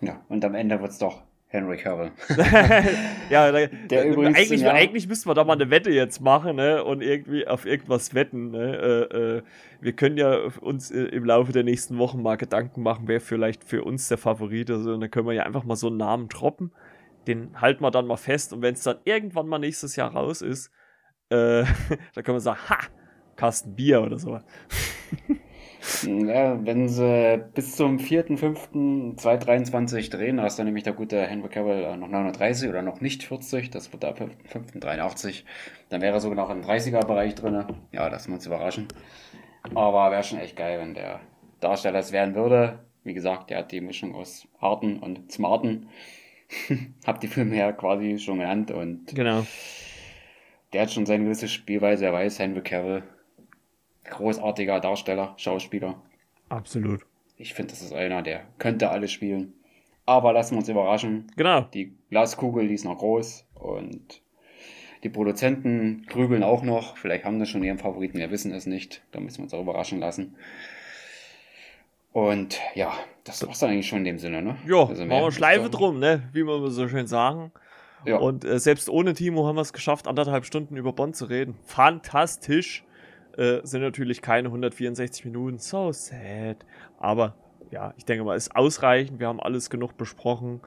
[0.02, 1.25] Ja, und am Ende wird es doch
[1.56, 2.12] Henry Cavill.
[3.30, 4.72] ja, da, der übrigens, eigentlich, ja.
[4.72, 6.84] eigentlich müssten wir da mal eine Wette jetzt machen ne?
[6.84, 8.52] und irgendwie auf irgendwas wetten.
[8.52, 8.76] Ne?
[9.12, 9.42] Äh, äh,
[9.82, 13.64] wir können ja uns äh, im Laufe der nächsten Wochen mal Gedanken machen, wer vielleicht
[13.64, 14.86] für uns der Favorit ist.
[14.86, 16.72] Und dann können wir ja einfach mal so einen Namen droppen.
[17.28, 18.54] Den halten wir dann mal fest.
[18.54, 20.72] Und wenn es dann irgendwann mal nächstes Jahr raus ist,
[21.30, 21.64] äh,
[22.14, 22.78] dann können wir sagen, ha,
[23.36, 24.40] Kasten Bier oder so.
[26.04, 31.96] Ja, wenn sie bis zum 4.5.2023 drehen, hast dann nämlich der gute Henry Cavill äh,
[31.98, 35.44] noch 39 oder noch nicht 40, das wird ab 5.83,
[35.90, 37.66] dann wäre er sogar noch im 30er-Bereich drin.
[37.92, 38.88] Ja, das muss überraschen.
[39.74, 41.20] Aber wäre schon echt geil, wenn der
[41.60, 42.80] Darsteller es werden würde.
[43.04, 45.90] Wie gesagt, der hat die Mischung aus harten und smarten.
[47.06, 49.46] Hab die Filme ja quasi schon genannt und genau.
[50.74, 53.04] der hat schon seine gewisse Spielweise, er weiß, Henry Cavill
[54.10, 56.02] großartiger Darsteller, Schauspieler.
[56.50, 57.06] Absolut.
[57.38, 59.54] Ich finde, das ist einer, der könnte alles spielen.
[60.06, 61.32] Aber lassen wir uns überraschen.
[61.36, 61.62] Genau.
[61.62, 64.22] Die Glaskugel, die ist noch groß und
[65.04, 66.98] die Produzenten grübeln auch noch.
[66.98, 69.04] Vielleicht haben sie schon ihren Favoriten, wir wissen es nicht.
[69.12, 70.36] Da müssen wir uns auch überraschen lassen.
[72.14, 74.56] Und ja, das war's dann eigentlich schon in dem Sinne, ne?
[74.66, 76.30] Ja, also machen wir Schleife drum, ne?
[76.32, 77.52] Wie wir so schön sagen.
[78.06, 78.18] Ja.
[78.18, 81.56] Und äh, selbst ohne Timo haben wir es geschafft, anderthalb Stunden über Bond zu reden.
[81.66, 82.86] Fantastisch
[83.38, 85.58] äh, sind natürlich keine 164 Minuten.
[85.58, 86.66] So sad.
[86.98, 87.36] Aber
[87.72, 89.20] ja, ich denke mal, ist ausreichend.
[89.20, 90.62] Wir haben alles genug besprochen.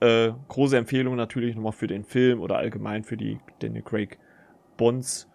[0.00, 4.18] Äh, große Empfehlung natürlich nochmal für den Film oder allgemein für die Daniel Craig
[4.76, 5.28] Bonds.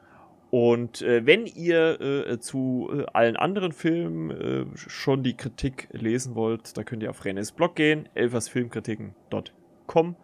[0.51, 6.35] Und äh, wenn ihr äh, zu äh, allen anderen Filmen äh, schon die Kritik lesen
[6.35, 10.15] wollt, da könnt ihr auf Renés Blog gehen, elfersfilmkritiken.com.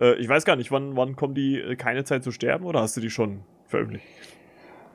[0.00, 2.96] Äh, ich weiß gar nicht, wann, wann kommen die Keine Zeit zu sterben oder hast
[2.96, 4.06] du die schon veröffentlicht?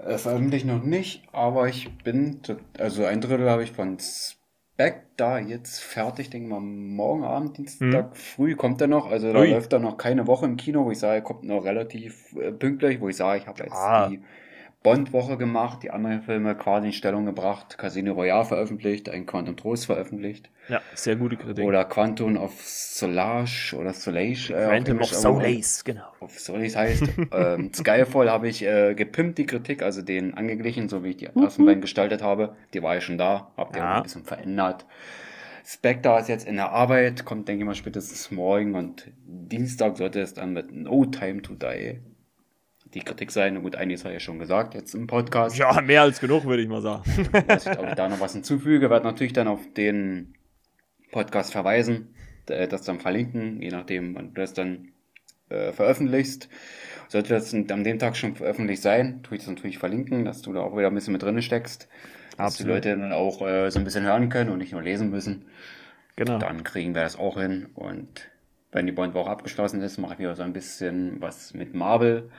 [0.04, 2.40] Äh, veröffentlicht noch nicht, aber ich bin,
[2.78, 8.12] also ein Drittel habe ich von Spec da jetzt fertig, denke mal morgen Abend, Dienstag
[8.12, 8.14] hm.
[8.14, 9.52] früh kommt er noch, also da Ui.
[9.52, 12.52] läuft er noch keine Woche im Kino, wo ich sage, er kommt noch relativ äh,
[12.52, 14.08] pünktlich, wo ich sage, ich habe jetzt ah.
[14.08, 14.22] die
[14.82, 19.88] Bond-Woche gemacht, die anderen Filme quasi in Stellung gebracht, Casino Royale veröffentlicht, ein Quantum Trost
[19.88, 20.50] veröffentlicht.
[20.70, 21.66] Ja, sehr gute Kritik.
[21.66, 24.54] Oder Quantum of Solage oder Solage.
[24.54, 26.08] Äh, Quantum of Solace, genau.
[26.22, 27.04] Of Solace heißt.
[27.34, 31.26] ähm, Skyfall habe ich äh, gepimpt, die Kritik, also den angeglichen, so wie ich die
[31.26, 32.56] ersten beiden gestaltet habe.
[32.74, 33.98] Die war ja schon da, habe die ja.
[33.98, 34.86] ein bisschen verändert.
[35.66, 40.22] Spectre ist jetzt in der Arbeit, kommt, denke ich mal, spätestens morgen und Dienstag sollte
[40.22, 42.00] es dann mit No Time to Die
[42.94, 43.62] die Kritik sein.
[43.62, 45.58] Gut, einiges habe ich ja schon gesagt jetzt im Podcast.
[45.58, 47.04] Ja, mehr als genug, würde ich mal sagen.
[47.48, 50.34] Dass ich, da noch was hinzufüge, werde natürlich dann auf den
[51.12, 54.90] Podcast verweisen, das dann verlinken, je nachdem, wann du das dann
[55.50, 56.50] äh, veröffentlichst.
[57.08, 60.54] Sollte das an dem Tag schon veröffentlicht sein, tue ich das natürlich verlinken, dass du
[60.54, 61.88] da auch wieder ein bisschen mit drin steckst.
[62.38, 62.84] Dass Absolut.
[62.84, 65.46] die Leute dann auch äh, so ein bisschen hören können und nicht nur lesen müssen.
[66.16, 66.38] Genau.
[66.38, 67.70] Dann kriegen wir das auch hin.
[67.74, 68.30] Und
[68.72, 72.30] wenn die Bond-Woche abgeschlossen ist, mache ich wieder so ein bisschen was mit Marvel.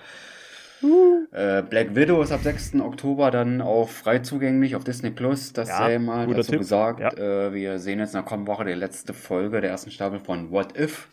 [1.32, 2.76] Äh, Black Widow ist ab 6.
[2.80, 5.52] Oktober dann auch frei zugänglich auf Disney Plus.
[5.52, 6.60] Das ja, sei mal dazu Tipp.
[6.60, 7.00] gesagt.
[7.00, 7.12] Ja.
[7.12, 10.50] Äh, wir sehen jetzt in der kommenden Woche die letzte Folge der ersten Staffel von
[10.50, 11.08] What If.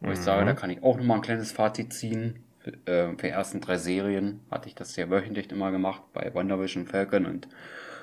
[0.00, 0.12] Wo mhm.
[0.12, 2.40] ich sage, da kann ich auch nochmal ein kleines Fazit ziehen.
[2.58, 6.32] Für, äh, für die ersten drei Serien hatte ich das ja wöchentlich immer gemacht bei
[6.32, 7.48] WandaVision, Falcon und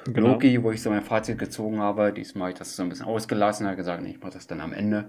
[0.05, 0.30] genau.
[0.30, 2.11] Loki, wo ich so mein Fazit gezogen habe.
[2.11, 4.59] Diesmal habe ich das so ein bisschen ausgelassen, habe gesagt, nee, ich mache das dann
[4.59, 5.05] am Ende.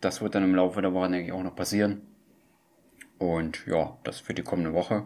[0.00, 2.02] Das wird dann im Laufe der Woche, denke ich, auch noch passieren.
[3.20, 5.04] Und ja, das für die kommende Woche.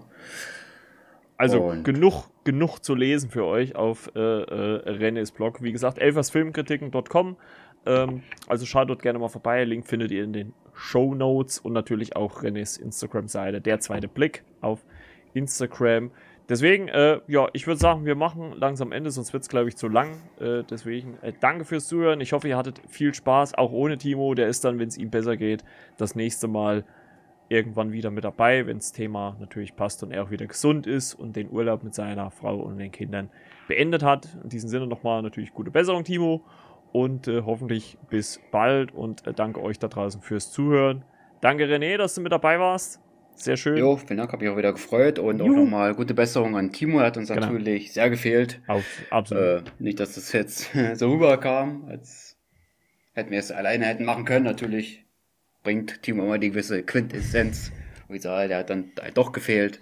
[1.36, 5.62] Also und genug, genug zu lesen für euch auf äh, äh, René's Blog.
[5.62, 7.36] Wie gesagt, elfersfilmkritiken.com.
[7.86, 9.64] Ähm, also schaut dort gerne mal vorbei.
[9.64, 13.60] Link findet ihr in den Show Notes und natürlich auch Renés Instagram-Seite.
[13.60, 14.84] Der zweite Blick auf
[15.34, 16.12] Instagram.
[16.48, 19.76] Deswegen, äh, ja, ich würde sagen, wir machen langsam Ende, sonst wird es, glaube ich,
[19.76, 20.10] zu lang.
[20.38, 22.20] Äh, deswegen, äh, danke fürs Zuhören.
[22.20, 24.34] Ich hoffe, ihr hattet viel Spaß, auch ohne Timo.
[24.34, 25.64] Der ist dann, wenn es ihm besser geht,
[25.96, 26.84] das nächste Mal
[27.48, 31.14] irgendwann wieder mit dabei, wenn das Thema natürlich passt und er auch wieder gesund ist
[31.14, 33.30] und den Urlaub mit seiner Frau und den Kindern
[33.68, 34.28] beendet hat.
[34.42, 36.44] In diesem Sinne nochmal natürlich gute Besserung, Timo.
[36.92, 41.04] Und äh, hoffentlich bis bald und äh, danke euch da draußen fürs Zuhören.
[41.40, 43.00] Danke René, dass du mit dabei warst.
[43.34, 43.76] Sehr schön.
[43.76, 45.50] Jo, vielen Dank, habe ich auch wieder gefreut und Juhu.
[45.50, 47.40] auch nochmal gute Besserung an Timo, er hat uns genau.
[47.40, 48.62] natürlich sehr gefehlt.
[48.68, 49.68] Auf, absolut.
[49.68, 52.38] Äh, nicht, dass das jetzt so rüberkam, als
[53.12, 55.03] hätten wir es alleine hätten machen können, natürlich
[55.64, 57.72] bringt Timo immer die gewisse Quintessenz.
[58.08, 59.80] Ich sage, der hat dann halt doch gefehlt.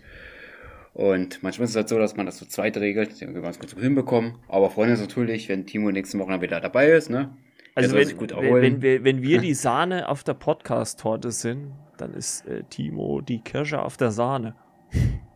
[0.95, 3.59] Und manchmal ist es halt so, dass man das zu zweit regelt, den wir ganz
[3.59, 4.37] gut hinbekommen.
[4.49, 7.37] Aber freuen uns natürlich, wenn Timo nächste Woche wieder dabei ist, ne?
[7.75, 12.47] Also wenn, wenn, wenn, wir, wenn wir die Sahne auf der Podcast-Torte sind, dann ist
[12.47, 14.55] äh, Timo die Kirsche auf der Sahne.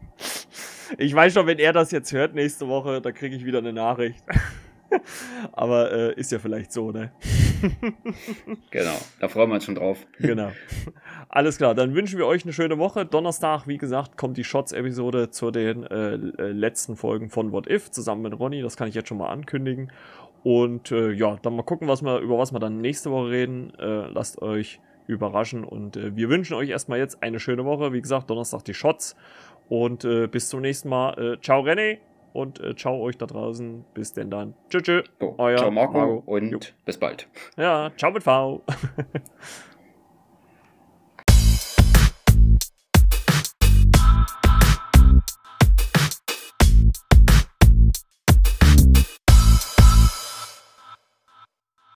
[0.98, 3.73] ich weiß schon, wenn er das jetzt hört nächste Woche, da kriege ich wieder eine
[3.73, 4.23] Nachricht.
[5.52, 7.12] Aber äh, ist ja vielleicht so, ne?
[8.70, 10.06] genau, da freuen wir uns schon drauf.
[10.18, 10.50] genau.
[11.28, 13.04] Alles klar, dann wünschen wir euch eine schöne Woche.
[13.06, 17.90] Donnerstag, wie gesagt, kommt die Shots-Episode zu den äh, äh, letzten Folgen von What If
[17.90, 18.62] zusammen mit Ronny.
[18.62, 19.92] Das kann ich jetzt schon mal ankündigen.
[20.42, 23.72] Und äh, ja, dann mal gucken, was wir, über was wir dann nächste Woche reden.
[23.78, 25.64] Äh, lasst euch überraschen.
[25.64, 27.92] Und äh, wir wünschen euch erstmal jetzt eine schöne Woche.
[27.92, 29.16] Wie gesagt, Donnerstag die Shots.
[29.68, 31.40] Und bis zum nächsten Mal.
[31.42, 31.98] ciao, René
[32.36, 33.84] und äh, ciao euch da draußen.
[33.94, 34.54] Bis denn dann.
[34.68, 35.04] Tschüss, tschüss.
[35.20, 36.22] So, Euer ciao Marco, Marco.
[36.26, 36.58] und jo.
[36.84, 37.28] bis bald.
[37.56, 38.62] Ja, ciao mit V.